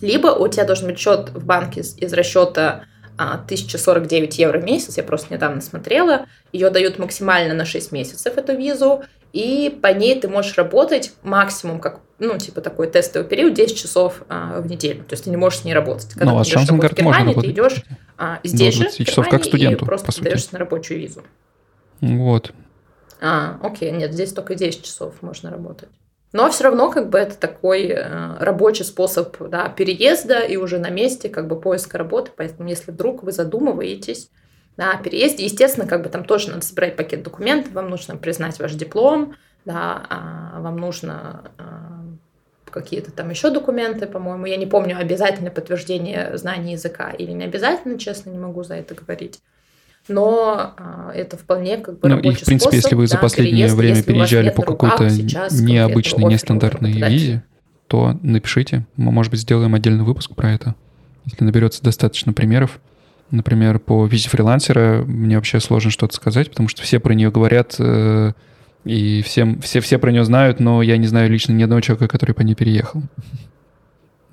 Либо 0.00 0.28
у 0.28 0.48
тебя 0.48 0.64
должен 0.64 0.88
быть 0.88 0.98
счет 0.98 1.30
в 1.30 1.44
банке 1.44 1.80
из, 1.80 1.96
из 1.96 2.12
расчета 2.12 2.84
1049 3.16 4.38
евро 4.38 4.58
в 4.58 4.64
месяц, 4.64 4.96
я 4.96 5.02
просто 5.02 5.34
недавно 5.34 5.60
смотрела. 5.60 6.26
Ее 6.52 6.70
дают 6.70 6.98
максимально 6.98 7.54
на 7.54 7.64
6 7.64 7.92
месяцев, 7.92 8.36
эту 8.36 8.56
визу, 8.56 9.04
и 9.32 9.78
по 9.82 9.88
ней 9.88 10.20
ты 10.20 10.28
можешь 10.28 10.56
работать 10.56 11.12
максимум, 11.22 11.80
как, 11.80 12.00
ну, 12.18 12.36
типа 12.38 12.60
такой 12.60 12.90
тестовый 12.90 13.26
период, 13.26 13.54
10 13.54 13.76
часов 13.76 14.22
а, 14.28 14.60
в 14.60 14.66
неделю. 14.66 15.04
То 15.04 15.14
есть 15.14 15.24
ты 15.24 15.30
не 15.30 15.36
можешь 15.36 15.60
с 15.60 15.64
ней 15.64 15.72
работать. 15.72 16.10
Когда 16.12 16.32
ну, 16.32 16.38
а 16.38 16.44
ты 16.44 16.50
идешь 16.50 16.68
работать 16.68 16.92
в 16.92 16.96
Германии, 16.96 17.34
ты 17.34 17.50
идешь 17.50 17.84
а, 18.18 18.40
здесь 18.44 18.74
же, 18.74 18.90
часов 19.04 19.28
как 19.28 19.44
студенту, 19.44 19.84
и 19.84 19.88
просто 19.88 20.12
подаешься 20.12 20.50
на 20.52 20.58
рабочую 20.58 21.00
визу. 21.00 21.22
Вот. 22.00 22.52
А, 23.20 23.58
окей, 23.62 23.90
нет, 23.92 24.12
здесь 24.12 24.32
только 24.32 24.54
10 24.54 24.84
часов 24.84 25.14
можно 25.22 25.50
работать. 25.50 25.88
Но 26.32 26.50
все 26.50 26.64
равно 26.64 26.90
как 26.90 27.10
бы 27.10 27.18
это 27.18 27.36
такой 27.36 27.88
э, 27.88 28.36
рабочий 28.38 28.84
способ 28.84 29.36
да, 29.50 29.68
переезда 29.68 30.40
и 30.40 30.56
уже 30.56 30.78
на 30.78 30.88
месте 30.88 31.28
как 31.28 31.46
бы 31.46 31.60
поиска 31.60 31.98
работы. 31.98 32.30
Поэтому 32.34 32.68
если 32.68 32.90
вдруг 32.90 33.22
вы 33.22 33.32
задумываетесь 33.32 34.30
да, 34.76 34.92
о 34.92 35.02
переезде, 35.02 35.44
естественно, 35.44 35.86
как 35.86 36.02
бы 36.02 36.08
там 36.08 36.24
тоже 36.24 36.50
надо 36.50 36.64
собирать 36.64 36.96
пакет 36.96 37.22
документов, 37.22 37.72
вам 37.72 37.90
нужно 37.90 38.16
признать 38.16 38.58
ваш 38.58 38.72
диплом, 38.72 39.34
да, 39.64 40.06
а 40.08 40.60
вам 40.60 40.78
нужно 40.78 41.42
а, 41.58 42.02
какие-то 42.70 43.12
там 43.12 43.30
еще 43.30 43.50
документы, 43.50 44.06
по-моему. 44.06 44.46
Я 44.46 44.56
не 44.56 44.66
помню, 44.66 44.98
обязательное 44.98 45.50
подтверждение 45.50 46.36
знаний 46.36 46.72
языка 46.72 47.10
или 47.10 47.30
не 47.32 47.44
обязательно, 47.44 47.98
честно, 47.98 48.30
не 48.30 48.38
могу 48.38 48.64
за 48.64 48.74
это 48.74 48.94
говорить. 48.94 49.40
но 50.08 50.74
а, 50.76 51.12
это 51.14 51.36
вполне 51.36 51.76
как 51.76 52.00
бы 52.00 52.08
Ну 52.08 52.18
и, 52.18 52.30
в 52.32 52.44
принципе, 52.44 52.58
способ, 52.58 52.72
если 52.74 52.94
вы 52.94 53.06
за 53.06 53.18
последнее 53.18 53.68
переезд, 53.68 53.76
время 53.76 54.02
переезжали 54.02 54.50
по 54.50 54.62
какой-то 54.62 55.04
необычной, 55.10 56.24
нестандартной 56.24 56.92
визе, 56.92 57.44
то 57.86 58.18
напишите. 58.22 58.86
Мы, 58.96 59.12
может 59.12 59.30
быть, 59.30 59.40
сделаем 59.40 59.74
отдельный 59.74 60.04
выпуск 60.04 60.34
про 60.34 60.50
это, 60.50 60.74
если 61.26 61.44
наберется 61.44 61.82
достаточно 61.82 62.32
примеров. 62.32 62.80
Например, 63.32 63.78
по 63.78 64.04
визе 64.06 64.28
фрилансера 64.28 65.04
мне 65.06 65.36
вообще 65.36 65.58
сложно 65.58 65.90
что-то 65.90 66.14
сказать, 66.14 66.50
потому 66.50 66.68
что 66.68 66.82
все 66.82 67.00
про 67.00 67.14
нее 67.14 67.30
говорят, 67.30 67.76
э, 67.78 68.32
и 68.84 69.22
всем, 69.22 69.58
все, 69.62 69.80
все 69.80 69.98
про 69.98 70.12
нее 70.12 70.22
знают, 70.24 70.60
но 70.60 70.82
я 70.82 70.98
не 70.98 71.06
знаю 71.06 71.30
лично 71.30 71.52
ни 71.52 71.62
одного 71.62 71.80
человека, 71.80 72.08
который 72.08 72.34
по 72.34 72.42
ней 72.42 72.54
переехал. 72.54 73.02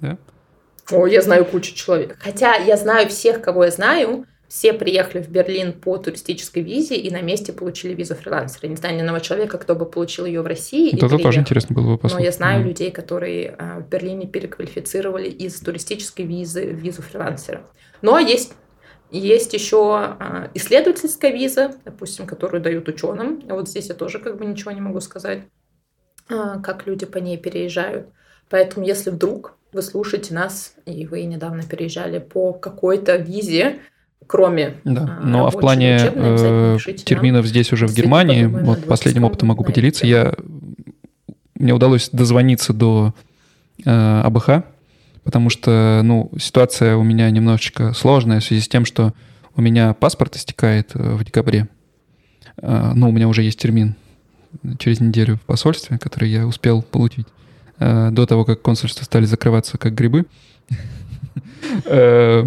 Да? 0.01 0.17
О, 0.91 1.05
я 1.07 1.21
знаю 1.21 1.43
кучу 1.43 1.75
человек. 1.75 2.15
Хотя 2.21 2.55
я 2.55 2.77
знаю 2.77 3.09
всех, 3.09 3.41
кого 3.41 3.65
я 3.65 3.71
знаю, 3.71 4.25
все 4.47 4.71
приехали 4.71 5.21
в 5.21 5.27
Берлин 5.27 5.73
по 5.73 5.97
туристической 5.97 6.63
визе 6.63 6.95
и 6.95 7.11
на 7.11 7.21
месте 7.21 7.51
получили 7.51 7.93
визу 7.93 8.15
фрилансера. 8.15 8.67
Не 8.67 8.77
знаю 8.77 8.95
ни 8.95 9.01
одного 9.01 9.19
человека, 9.19 9.57
кто 9.57 9.75
бы 9.75 9.85
получил 9.85 10.25
ее 10.25 10.41
в 10.41 10.47
России. 10.47 10.95
Это 10.95 11.17
тоже 11.17 11.41
интересно 11.41 11.75
было 11.75 11.91
бы 11.91 11.97
послушать. 11.97 12.19
Но 12.19 12.25
я 12.25 12.31
знаю 12.31 12.63
да. 12.63 12.69
людей, 12.69 12.91
которые 12.91 13.55
а, 13.57 13.81
в 13.81 13.89
Берлине 13.89 14.25
переквалифицировали 14.25 15.27
из 15.27 15.59
туристической 15.59 16.23
визы 16.23 16.67
в 16.67 16.77
визу 16.77 17.01
фрилансера. 17.01 17.61
Но 18.01 18.17
есть 18.17 18.53
есть 19.11 19.53
еще 19.53 19.95
а, 19.97 20.49
исследовательская 20.53 21.31
виза, 21.31 21.75
допустим, 21.85 22.27
которую 22.27 22.61
дают 22.61 22.87
ученым. 22.87 23.41
Вот 23.49 23.67
здесь 23.69 23.89
я 23.89 23.95
тоже 23.95 24.19
как 24.19 24.37
бы 24.37 24.45
ничего 24.45 24.71
не 24.71 24.81
могу 24.81 25.01
сказать, 25.01 25.43
а, 26.29 26.59
как 26.59 26.85
люди 26.85 27.05
по 27.05 27.17
ней 27.17 27.37
переезжают. 27.37 28.07
Поэтому, 28.49 28.85
если 28.85 29.09
вдруг 29.09 29.57
вы 29.71 29.81
слушаете 29.81 30.33
нас, 30.33 30.73
и 30.85 31.05
вы 31.05 31.23
недавно 31.23 31.63
переезжали 31.63 32.19
по 32.19 32.53
какой-то 32.53 33.15
визе, 33.17 33.79
кроме 34.25 34.77
да. 34.83 35.19
Ну 35.23 35.45
а 35.45 35.51
в 35.51 35.59
плане 35.59 35.97
э, 36.01 36.77
терминов 37.05 37.45
здесь 37.45 37.71
уже 37.71 37.87
в 37.87 37.93
Германии, 37.93 38.45
вот 38.45 38.85
последним 38.85 39.25
опытом 39.25 39.49
могу 39.49 39.63
поделиться, 39.63 40.05
я 40.05 40.33
мне 41.55 41.73
удалось 41.73 42.09
дозвониться 42.11 42.73
до 42.73 43.13
э, 43.85 43.89
АБХ, 43.89 44.63
потому 45.29 45.51
что, 45.51 46.01
ну, 46.03 46.31
ситуация 46.39 46.97
у 46.97 47.03
меня 47.03 47.29
немножечко 47.29 47.93
сложная 47.93 48.39
в 48.39 48.43
связи 48.43 48.63
с 48.63 48.67
тем, 48.67 48.83
что 48.83 49.13
у 49.55 49.61
меня 49.61 49.93
паспорт 49.93 50.35
истекает 50.35 50.95
э, 50.95 51.13
в 51.13 51.23
декабре. 51.23 51.69
Э, 52.57 52.93
ну, 52.95 53.09
у 53.09 53.11
меня 53.11 53.27
уже 53.27 53.43
есть 53.43 53.59
термин 53.59 53.93
через 54.79 54.99
неделю 54.99 55.35
в 55.35 55.41
посольстве, 55.41 55.99
который 55.99 56.31
я 56.31 56.47
успел 56.47 56.81
получить 56.81 57.27
э, 57.77 58.09
до 58.09 58.25
того, 58.25 58.43
как 58.43 58.63
консульства 58.63 59.05
стали 59.05 59.25
закрываться 59.25 59.77
как 59.77 59.93
грибы. 59.93 60.25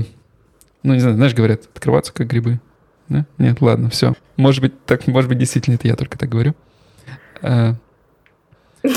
Ну, 0.85 0.95
не 0.95 0.99
знаю, 0.99 1.15
знаешь, 1.15 1.33
говорят, 1.33 1.61
открываться 1.73 2.13
как 2.13 2.27
грибы. 2.27 2.59
Нет, 3.39 3.61
ладно, 3.61 3.89
все. 3.89 4.15
Может 4.37 4.61
быть, 4.61 4.85
так, 4.85 5.07
может 5.07 5.29
быть, 5.29 5.39
действительно 5.39 5.77
это 5.77 5.87
я 5.87 5.95
только 5.95 6.19
так 6.19 6.29
говорю. 6.29 6.57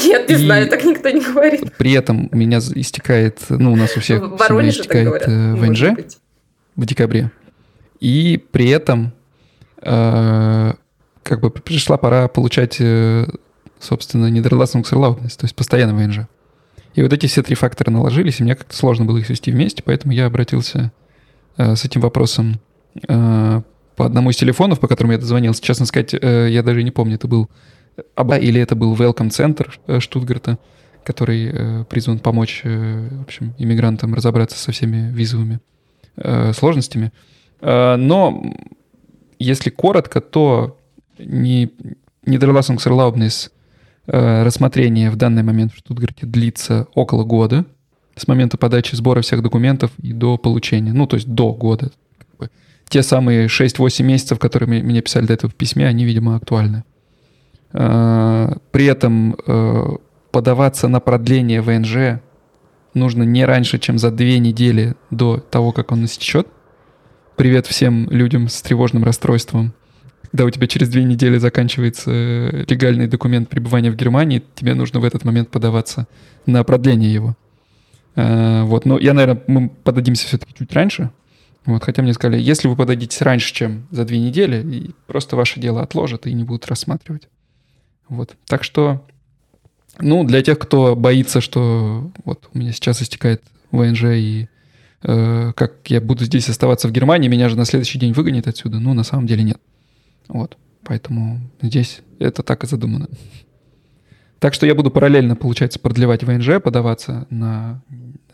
Нет, 0.04 0.30
не 0.30 0.36
и 0.36 0.38
знаю, 0.38 0.70
так 0.70 0.84
никто 0.84 1.10
не 1.10 1.22
говорит. 1.22 1.74
При 1.78 1.94
этом 1.94 2.30
у 2.32 2.36
меня 2.36 2.60
истекает, 2.60 3.40
ну, 3.50 3.74
у 3.74 3.76
нас 3.76 3.96
у 3.98 4.00
всех 4.00 4.22
в 4.24 4.38
Воронеже 4.38 4.82
истекает 4.82 5.08
говорят, 5.08 5.28
э, 5.28 5.56
ВНЖ 5.56 5.84
в 6.76 6.86
декабре. 6.86 7.32
И 8.00 8.44
при 8.52 8.70
этом 8.70 9.14
э, 9.82 10.74
как 11.24 11.40
бы 11.40 11.50
пришла 11.50 11.98
пора 11.98 12.28
получать, 12.28 12.78
э, 12.80 13.26
собственно, 13.80 14.30
Нидерландсунгсерлаубность, 14.30 15.40
то 15.40 15.46
есть 15.46 15.56
постоянно 15.56 15.96
ВНЖ. 15.96 16.28
И 16.94 17.02
вот 17.02 17.12
эти 17.12 17.26
все 17.28 17.44
три 17.44 17.56
фактора 17.56 17.92
наложились, 17.92 18.40
и 18.40 18.44
мне 18.44 18.56
как-то 18.56 18.76
сложно 18.76 19.06
было 19.06 19.18
их 19.18 19.26
свести 19.26 19.52
вместе, 19.52 19.84
поэтому 19.84 20.14
я 20.14 20.26
обратился 20.26 20.92
э, 21.58 21.76
с 21.76 21.84
этим 21.84 22.02
вопросом 22.02 22.60
э, 23.08 23.62
по 23.96 24.06
одному 24.06 24.30
из 24.30 24.38
телефонов, 24.38 24.80
по 24.80 24.88
которому 24.88 25.14
я 25.14 25.20
дозвонился. 25.20 25.62
Честно 25.62 25.86
сказать, 25.86 26.14
э, 26.14 26.48
я 26.50 26.64
даже 26.64 26.84
не 26.84 26.92
помню, 26.92 27.16
это 27.16 27.28
был 27.28 27.50
или 28.18 28.62
это 28.62 28.76
был 28.76 28.96
Welcome 28.96 29.30
Center 29.30 29.70
э, 29.88 30.00
Штутгарта, 30.00 30.58
который 31.04 31.50
э, 31.52 31.84
призван 31.86 32.20
помочь, 32.20 32.62
э, 32.64 33.08
в 33.10 33.22
общем, 33.24 33.54
иммигрантам 33.58 34.14
разобраться 34.14 34.58
со 34.58 34.72
всеми 34.72 35.12
визовыми 35.12 35.60
сложностями. 36.54 37.12
Но 37.60 38.42
если 39.38 39.70
коротко, 39.70 40.22
то 40.22 40.80
не, 41.20 41.72
э, 44.08 44.44
рассмотрение 44.44 45.10
в 45.10 45.16
данный 45.16 45.44
момент 45.44 45.74
в 45.74 45.78
Штутгарте 45.78 46.26
длится 46.26 46.88
около 46.94 47.24
года 47.24 47.66
с 48.16 48.28
момента 48.28 48.58
подачи 48.58 48.96
сбора 48.96 49.22
всех 49.22 49.42
документов 49.42 49.92
и 50.02 50.14
до 50.14 50.38
получения. 50.38 50.94
Ну, 50.94 51.06
то 51.06 51.18
есть 51.18 51.28
до 51.28 51.54
года. 51.54 51.92
Те 52.88 53.04
самые 53.04 53.48
6-8 53.48 54.04
месяцев, 54.04 54.40
которые 54.40 54.84
мне 54.84 55.02
писали 55.02 55.26
до 55.26 55.34
этого 55.34 55.52
в 55.52 55.56
письме, 55.56 55.88
они, 55.88 56.06
видимо, 56.06 56.36
актуальны. 56.36 56.84
Э, 57.74 58.54
при 58.72 58.86
этом 58.86 59.36
э, 59.46 59.84
подаваться 60.32 60.88
на 60.88 61.00
продление 61.00 61.62
ВНЖ 61.62 62.22
нужно 62.94 63.24
не 63.24 63.46
раньше, 63.46 63.80
чем 63.80 63.98
за 63.98 64.12
две 64.12 64.40
недели 64.40 64.96
до 65.12 65.38
того, 65.38 65.72
как 65.72 65.92
он 65.92 66.06
истечет. 66.06 66.48
Привет 67.36 67.68
всем 67.68 68.10
людям 68.10 68.48
с 68.48 68.62
тревожным 68.62 69.04
расстройством. 69.04 69.74
Когда 70.32 70.46
у 70.46 70.50
тебя 70.50 70.68
через 70.68 70.90
две 70.90 71.04
недели 71.04 71.38
заканчивается 71.38 72.12
легальный 72.12 73.08
документ 73.08 73.50
пребывания 73.50 73.92
в 73.92 73.96
Германии, 73.96 74.44
тебе 74.56 74.74
нужно 74.74 75.00
в 75.00 75.06
этот 75.06 75.24
момент 75.24 75.50
подаваться 75.50 76.08
на 76.46 76.64
продление 76.64 77.14
его. 77.14 77.36
Э, 78.16 78.64
вот, 78.64 78.86
но 78.86 78.98
я, 78.98 79.14
наверное, 79.14 79.42
мы 79.48 79.70
подадимся 79.70 80.28
все-таки 80.28 80.54
чуть 80.58 80.72
раньше. 80.74 81.12
Вот, 81.66 81.84
хотя 81.84 82.02
мне 82.02 82.14
сказали, 82.14 82.40
если 82.40 82.68
вы 82.68 82.76
подадитесь 82.76 83.22
раньше, 83.22 83.54
чем 83.54 83.88
за 83.92 84.06
две 84.06 84.20
недели, 84.20 84.92
просто 85.08 85.36
ваше 85.36 85.60
дело 85.60 85.82
отложат 85.82 86.28
и 86.28 86.34
не 86.34 86.44
будут 86.44 86.68
рассматривать. 86.68 87.28
Вот. 88.10 88.36
Так 88.46 88.64
что, 88.64 89.06
ну, 90.00 90.24
для 90.24 90.42
тех, 90.42 90.60
кто 90.60 90.96
боится, 90.96 91.42
что 91.42 92.12
вот 92.24 92.50
у 92.54 92.58
меня 92.58 92.72
сейчас 92.72 93.02
истекает 93.02 93.44
ВНЖ 93.72 94.04
и 94.14 94.50
э, 95.04 95.54
как 95.56 95.90
я 95.90 96.02
буду 96.02 96.26
здесь 96.26 96.50
оставаться 96.50 96.88
в 96.88 96.92
Германии, 96.92 97.28
меня 97.28 97.50
же 97.50 97.58
на 97.58 97.66
следующий 97.66 98.00
день 98.00 98.14
выгонят 98.14 98.48
отсюда. 98.48 98.80
Ну, 98.80 98.94
на 98.94 99.04
самом 99.04 99.28
деле 99.28 99.44
нет. 99.44 99.60
Вот. 100.28 100.58
Поэтому 100.84 101.40
здесь 101.62 102.02
это 102.20 102.44
так 102.44 102.64
и 102.64 102.68
задумано. 102.68 103.10
Так 104.40 104.54
что 104.54 104.68
я 104.68 104.76
буду 104.76 104.92
параллельно, 104.92 105.36
получается, 105.36 105.80
продлевать 105.80 106.24
ВНЖ, 106.24 106.62
подаваться 106.62 107.26
на 107.30 107.82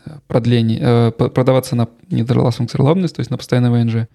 э, 0.04 0.18
продление, 0.26 0.78
э, 0.82 1.10
продаваться 1.12 1.76
на 1.76 1.88
Нидерландсунгсерлабность, 2.10 3.16
то 3.16 3.20
есть 3.20 3.30
на 3.30 3.38
постоянный 3.38 3.70
ВНЖ. 3.70 4.08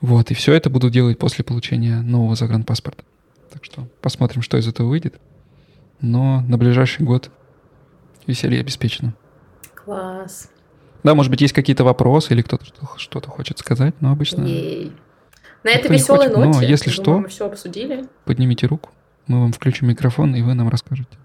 Вот, 0.00 0.30
и 0.30 0.34
все 0.34 0.52
это 0.52 0.68
буду 0.68 0.90
делать 0.90 1.18
после 1.18 1.44
получения 1.44 2.02
нового 2.02 2.34
загранпаспорта. 2.34 3.04
Так 3.54 3.64
что 3.64 3.86
посмотрим, 4.02 4.42
что 4.42 4.58
из 4.58 4.66
этого 4.66 4.88
выйдет. 4.88 5.20
Но 6.00 6.40
на 6.40 6.58
ближайший 6.58 7.06
год 7.06 7.30
веселье 8.26 8.60
обеспечено. 8.60 9.14
Класс. 9.76 10.50
Да, 11.04 11.14
может 11.14 11.30
быть, 11.30 11.40
есть 11.40 11.54
какие-то 11.54 11.84
вопросы 11.84 12.32
или 12.32 12.42
кто-то 12.42 12.64
что-то 12.96 13.30
хочет 13.30 13.60
сказать, 13.60 13.94
но 14.00 14.10
обычно... 14.10 14.42
Ей. 14.42 14.92
На 15.62 15.70
этой 15.70 15.88
веселой 15.88 16.28
ноте, 16.30 16.58
но 16.58 16.62
если 16.62 16.90
что, 16.90 17.20
мы 17.20 17.28
все 17.28 17.46
обсудили. 17.46 18.08
Поднимите 18.24 18.66
руку, 18.66 18.90
мы 19.28 19.40
вам 19.40 19.52
включим 19.52 19.86
микрофон, 19.88 20.34
и 20.34 20.42
вы 20.42 20.54
нам 20.54 20.68
расскажете 20.68 21.16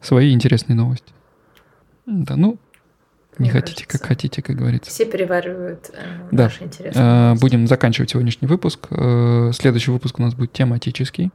свои 0.00 0.32
интересные 0.32 0.76
новости. 0.76 1.12
Да, 2.06 2.36
ну, 2.36 2.58
не 3.40 3.50
хотите, 3.50 3.84
кажется, 3.84 3.98
как 3.98 4.08
хотите, 4.08 4.42
как 4.42 4.56
говорится. 4.56 4.90
Все 4.90 5.04
переваривают 5.04 5.90
э, 5.92 6.28
да. 6.30 6.44
наши 6.44 6.64
интересные 6.64 7.34
э, 7.34 7.34
Будем 7.40 7.66
заканчивать 7.66 8.10
сегодняшний 8.10 8.48
выпуск. 8.48 8.86
Э, 8.90 9.50
следующий 9.54 9.90
выпуск 9.90 10.18
у 10.18 10.22
нас 10.22 10.34
будет 10.34 10.52
тематический 10.52 11.30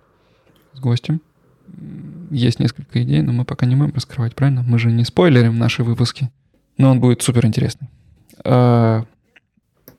с 0.74 0.80
гостем. 0.80 1.22
Есть 2.32 2.60
несколько 2.60 3.02
идей, 3.04 3.22
но 3.22 3.32
мы 3.32 3.46
пока 3.46 3.66
не 3.66 3.76
можем 3.76 3.96
раскрывать, 3.96 4.36
правильно? 4.36 4.64
Мы 4.64 4.80
же 4.80 4.92
не 4.92 5.04
спойлерим 5.04 5.58
наши 5.58 5.84
выпуски. 5.84 6.30
Но 6.78 6.92
он 6.92 7.00
будет 7.00 7.22
супер 7.22 7.46
интересный. 7.46 7.90
Э, 8.44 9.04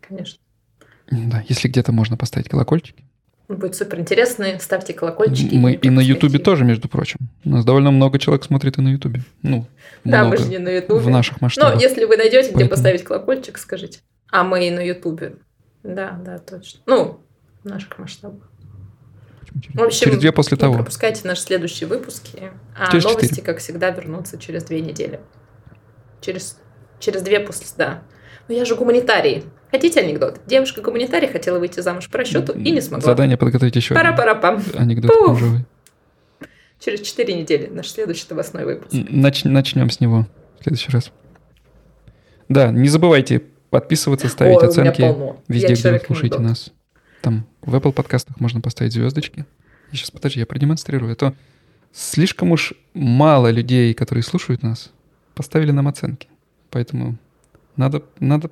Конечно. 0.01 0.39
Да, 1.11 1.45
если 1.49 1.69
где-то 1.69 1.93
можно 1.93 2.17
поставить 2.17 2.49
колокольчики. 2.49 3.06
Будет 3.49 3.77
супер 3.77 4.01
интересно. 4.01 4.59
Ставьте 4.59 4.93
колокольчики. 4.93 5.55
Мы 5.55 5.75
и 5.75 5.89
на 5.89 6.01
Ютубе 6.01 6.39
тоже, 6.39 6.65
между 6.65 6.89
прочим. 6.89 7.19
У 7.45 7.51
нас 7.51 7.65
довольно 7.65 7.93
много 7.93 8.19
человек 8.19 8.45
смотрит 8.45 8.79
и 8.79 8.81
на 8.81 8.89
Ютубе. 8.89 9.23
Ну, 9.43 9.67
да, 10.05 10.25
мы 10.25 10.37
же 10.37 10.49
не 10.49 10.59
на 10.59 10.69
Ютубе. 10.69 11.01
В 11.01 11.09
наших 11.09 11.41
масштабах. 11.41 11.75
Но 11.75 11.81
если 11.81 12.05
вы 12.05 12.17
найдете, 12.17 12.49
Поэтому... 12.49 12.65
где 12.65 12.69
поставить 12.69 13.05
колокольчик, 13.05 13.59
скажите. 13.59 14.01
А 14.31 14.43
мы 14.43 14.67
и 14.67 14.71
на 14.71 14.81
Ютубе. 14.81 15.37
Да, 15.85 16.19
да, 16.25 16.39
точно. 16.39 16.81
Ну, 16.87 17.21
в 17.63 17.69
наших 17.69 17.97
масштабах. 17.99 18.51
В 19.75 19.83
общем, 19.83 20.07
через 20.07 20.19
две 20.19 20.33
после 20.33 20.57
того. 20.57 20.75
пропускайте 20.75 21.27
наши 21.27 21.43
следующие 21.43 21.89
выпуски. 21.89 22.51
А 22.77 22.91
через 22.91 23.05
новости, 23.05 23.29
4. 23.29 23.43
как 23.43 23.59
всегда, 23.59 23.91
вернутся 23.91 24.39
через 24.39 24.65
две 24.65 24.81
недели. 24.81 25.21
Через, 26.21 26.59
через 26.99 27.23
две 27.23 27.41
после... 27.41 27.67
Да. 27.79 28.03
Но 28.49 28.55
я 28.55 28.65
же 28.65 28.75
гуманитарий. 28.75 29.45
Хотите 29.71 30.01
анекдот? 30.01 30.41
Девушка-гуманитарий 30.47 31.29
хотела 31.29 31.59
выйти 31.59 31.81
замуж 31.81 32.09
по 32.09 32.19
расчету 32.19 32.53
и 32.53 32.71
не 32.71 32.81
смогла. 32.81 33.05
Задание 33.05 33.37
подготовить 33.37 33.77
еще. 33.77 33.95
Пара-пара-пам. 33.95 34.63
Анекдот 34.75 35.11
бомжевый. 35.11 35.65
Через 36.79 37.01
4 37.01 37.35
недели 37.35 37.67
наш 37.67 37.89
следующий 37.89 38.27
новостной 38.31 38.65
выпуск. 38.65 38.93
Нач- 38.93 39.49
начнем 39.49 39.91
с 39.91 40.01
него 40.01 40.27
в 40.61 40.63
следующий 40.63 40.93
раз. 40.93 41.11
Да, 42.49 42.71
не 42.71 42.89
забывайте 42.89 43.43
подписываться, 43.71 44.29
ставить 44.29 44.59
Ой, 44.59 44.69
оценки 44.69 45.15
везде, 45.49 45.75
где 45.75 45.93
вы 45.93 46.01
слушаете 46.07 46.39
нас. 46.39 46.71
Там 47.23 47.47
В 47.63 47.75
Apple 47.75 47.93
подкастах 47.93 48.39
можно 48.39 48.61
поставить 48.61 48.93
звездочки. 48.93 49.47
И 49.91 49.97
сейчас, 49.97 50.11
подожди, 50.11 50.41
я 50.41 50.47
продемонстрирую. 50.47 51.11
Это 51.11 51.35
слишком 51.93 52.53
уж 52.53 52.75
мало 52.95 53.51
людей, 53.51 53.95
которые 53.95 54.23
слушают 54.23 54.63
нас, 54.63 54.93
поставили 55.35 55.73
нам 55.73 55.89
оценки. 55.89 56.29
Поэтому 56.71 57.17
надо, 57.77 58.03
надо 58.21 58.51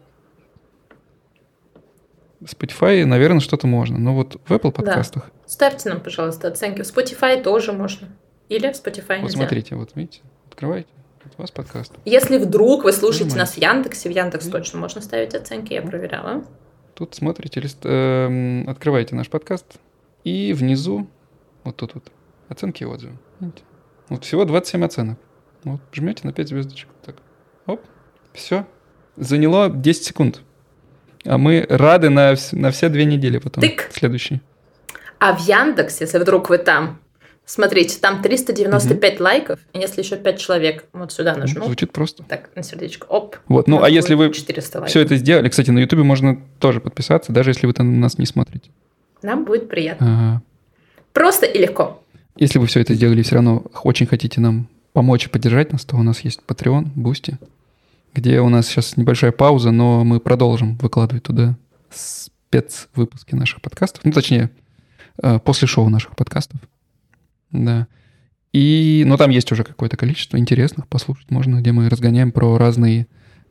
Spotify, 2.44 3.04
наверное, 3.04 3.40
что-то 3.40 3.66
можно. 3.66 3.98
Но 3.98 4.14
вот 4.14 4.40
в 4.44 4.50
Apple 4.50 4.72
подкастах... 4.72 5.24
Да. 5.24 5.48
Ставьте 5.48 5.88
нам, 5.88 6.00
пожалуйста, 6.00 6.48
оценки. 6.48 6.82
В 6.82 6.86
Spotify 6.86 7.42
тоже 7.42 7.72
можно. 7.72 8.08
Или 8.48 8.72
в 8.72 8.74
Spotify 8.74 9.20
Вот 9.20 9.32
смотрите, 9.32 9.74
вот 9.74 9.90
видите, 9.94 10.20
открывайте. 10.46 10.88
Это 11.24 11.34
у 11.38 11.42
вас 11.42 11.50
подкаст. 11.50 11.92
Если 12.04 12.36
вдруг 12.36 12.84
вы 12.84 12.92
слушаете 12.92 13.30
Понимаете. 13.30 13.38
нас 13.38 13.54
в 13.54 13.58
Яндексе, 13.58 14.08
в 14.10 14.12
Яндекс 14.12 14.46
точно 14.48 14.78
можно 14.78 15.00
ставить 15.00 15.34
оценки, 15.34 15.72
я 15.72 15.80
проверяла. 15.80 16.44
Тут 16.94 17.14
смотрите, 17.14 17.60
лист, 17.60 17.78
э, 17.84 18.64
открываете 18.66 19.14
наш 19.14 19.28
подкаст, 19.28 19.66
и 20.22 20.52
внизу, 20.52 21.08
вот 21.64 21.76
тут 21.76 21.94
вот, 21.94 22.04
оценки 22.48 22.82
и 22.82 22.86
отзывы. 22.86 23.14
Видите? 23.40 23.62
Вот 24.08 24.24
всего 24.24 24.44
27 24.44 24.84
оценок. 24.84 25.18
Вот, 25.64 25.80
жмете 25.92 26.26
на 26.26 26.32
5 26.32 26.48
звездочек. 26.48 26.88
Так, 27.04 27.16
оп, 27.66 27.80
все. 28.34 28.66
Заняло 29.16 29.70
10 29.70 30.04
секунд. 30.04 30.42
А 31.24 31.38
мы 31.38 31.66
рады 31.68 32.10
на, 32.10 32.34
на 32.52 32.70
все 32.70 32.88
две 32.88 33.04
недели 33.04 33.38
потом. 33.38 33.62
Тык. 33.62 33.90
Следующий. 33.92 34.40
А 35.18 35.34
в 35.34 35.40
Яндекс, 35.40 36.00
если 36.00 36.18
вдруг 36.18 36.50
вы 36.50 36.58
там, 36.58 36.98
смотрите, 37.46 37.98
там 37.98 38.20
395 38.20 39.14
угу. 39.14 39.24
лайков, 39.24 39.60
и 39.72 39.78
если 39.78 40.02
еще 40.02 40.16
5 40.16 40.38
человек 40.38 40.84
вот 40.92 41.12
сюда 41.12 41.34
нажму. 41.34 41.60
Ну, 41.60 41.66
звучит 41.66 41.92
просто. 41.92 42.24
Так, 42.24 42.50
на 42.54 42.62
сердечко, 42.62 43.06
оп. 43.06 43.36
Вот, 43.48 43.66
ну 43.66 43.82
а 43.82 43.88
если 43.88 44.14
вы 44.14 44.30
все 44.32 45.00
это 45.00 45.16
сделали, 45.16 45.48
кстати, 45.48 45.70
на 45.70 45.78
Ютубе 45.78 46.02
можно 46.02 46.40
тоже 46.58 46.80
подписаться, 46.80 47.32
даже 47.32 47.50
если 47.50 47.66
вы 47.66 47.72
там 47.72 48.00
нас 48.00 48.18
не 48.18 48.26
смотрите. 48.26 48.70
Нам 49.22 49.44
будет 49.44 49.68
приятно. 49.68 50.06
Ага. 50.06 50.42
Просто 51.14 51.46
и 51.46 51.58
легко. 51.58 52.02
Если 52.36 52.58
вы 52.58 52.66
все 52.66 52.80
это 52.80 52.94
сделали 52.94 53.20
и 53.20 53.22
все 53.22 53.36
равно 53.36 53.64
очень 53.82 54.06
хотите 54.06 54.40
нам 54.40 54.68
помочь 54.92 55.26
и 55.26 55.28
поддержать 55.28 55.72
нас, 55.72 55.84
то 55.84 55.96
у 55.96 56.02
нас 56.02 56.20
есть 56.20 56.40
Patreon, 56.46 56.88
Boosty 56.96 57.36
где 58.14 58.40
у 58.40 58.48
нас 58.48 58.66
сейчас 58.66 58.96
небольшая 58.96 59.32
пауза, 59.32 59.70
но 59.72 60.04
мы 60.04 60.20
продолжим 60.20 60.76
выкладывать 60.76 61.24
туда 61.24 61.56
спецвыпуски 61.90 63.34
наших 63.34 63.60
подкастов. 63.60 64.04
Ну, 64.04 64.12
точнее, 64.12 64.50
э, 65.22 65.38
после 65.40 65.66
шоу 65.66 65.88
наших 65.88 66.14
подкастов. 66.16 66.60
Да. 67.50 67.88
И, 68.52 69.02
ну, 69.06 69.16
там 69.16 69.30
есть 69.30 69.50
уже 69.50 69.64
какое-то 69.64 69.96
количество 69.96 70.38
интересных, 70.38 70.86
послушать 70.86 71.30
можно, 71.30 71.60
где 71.60 71.72
мы 71.72 71.88
разгоняем 71.88 72.30
про 72.30 72.56
разные 72.56 73.08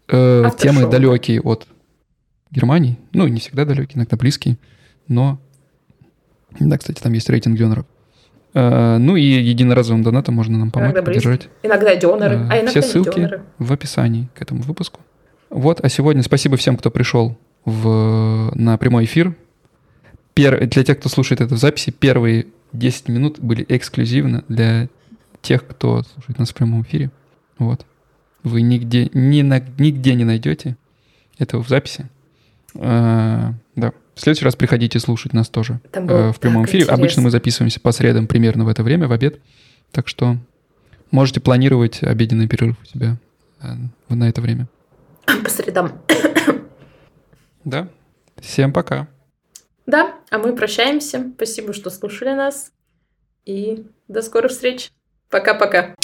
э, 0.08 0.50
темы 0.58 0.90
далекие 0.90 1.42
от 1.42 1.68
Германии. 2.50 2.98
Ну, 3.12 3.28
не 3.28 3.42
всегда 3.42 3.66
далекие, 3.66 3.98
иногда 3.98 4.16
близкие, 4.16 4.58
но... 5.08 5.42
Да, 6.60 6.78
кстати, 6.78 7.02
там 7.02 7.12
есть 7.14 7.30
рейтинг 7.30 7.58
доноров. 7.58 7.86
Э, 8.54 8.98
ну 8.98 9.16
и 9.16 9.24
единоразовым 9.24 10.04
донатом 10.04 10.36
можно 10.36 10.58
нам 10.58 10.72
помочь, 10.72 10.92
иногда 10.92 11.02
поддержать. 11.04 11.50
Иногда 11.64 11.96
доноры, 11.96 12.36
а 12.50 12.58
иногда 12.58 12.70
Все 12.70 12.82
ссылки 12.82 13.16
доноры. 13.16 13.42
в 13.58 13.74
описании 13.74 14.30
к 14.36 14.42
этому 14.42 14.62
выпуску. 14.62 15.00
Вот, 15.50 15.84
а 15.84 15.90
сегодня 15.90 16.24
спасибо 16.24 16.58
всем, 16.58 16.78
кто 16.78 16.92
пришел 16.92 17.38
в, 17.66 18.52
на 18.56 18.78
прямой 18.78 19.06
эфир. 19.06 19.36
Пер, 20.34 20.66
для 20.68 20.84
тех, 20.84 21.00
кто 21.00 21.10
слушает 21.10 21.42
это 21.42 21.56
в 21.56 21.60
записи, 21.60 21.92
первые 21.92 22.48
10 22.74 23.08
минут 23.10 23.40
были 23.40 23.66
эксклюзивно 23.70 24.44
для 24.48 24.88
тех, 25.42 25.66
кто 25.68 26.04
слушает 26.04 26.40
нас 26.40 26.50
в 26.50 26.56
прямом 26.56 26.82
эфире. 26.84 27.12
Вот. 27.60 27.86
Вы 28.44 28.62
нигде, 28.62 29.10
ни 29.14 29.42
на, 29.42 29.60
нигде 29.78 30.16
не 30.16 30.26
найдете 30.26 30.76
этого 31.38 31.64
в 31.64 31.70
записи. 31.70 32.08
А, 32.76 33.54
да. 33.76 33.94
В 34.16 34.22
следующий 34.22 34.46
раз 34.46 34.56
приходите 34.56 35.00
слушать 35.00 35.34
нас 35.34 35.50
тоже 35.50 35.80
э, 35.92 36.32
в 36.32 36.40
прямом 36.40 36.66
эфире. 36.66 36.84
Интересно. 36.84 36.94
Обычно 36.94 37.22
мы 37.24 37.32
записываемся 37.32 37.80
по 37.80 37.92
средам 37.92 38.28
примерно 38.28 38.66
в 38.66 38.68
это 38.68 38.84
время, 38.84 39.08
в 39.08 39.12
обед. 39.12 39.40
Так 39.92 40.08
что 40.08 40.38
можете 41.12 41.40
планировать 41.40 42.04
обеденный 42.04 42.48
перерыв 42.48 42.76
у 42.82 42.86
себя 42.86 43.18
э, 43.62 43.74
на 44.10 44.30
это 44.30 44.42
время. 44.42 44.68
По 45.26 45.50
средам. 45.50 46.00
Да. 47.64 47.88
Всем 48.42 48.74
пока. 48.74 49.08
Да, 49.86 50.16
а 50.30 50.38
мы 50.38 50.56
прощаемся. 50.56 51.32
Спасибо, 51.36 51.74
что 51.74 51.90
слушали 51.90 52.34
нас. 52.34 52.72
И 53.46 53.86
до 54.08 54.22
скорых 54.22 54.52
встреч. 54.52 54.92
Пока-пока. 55.30 55.96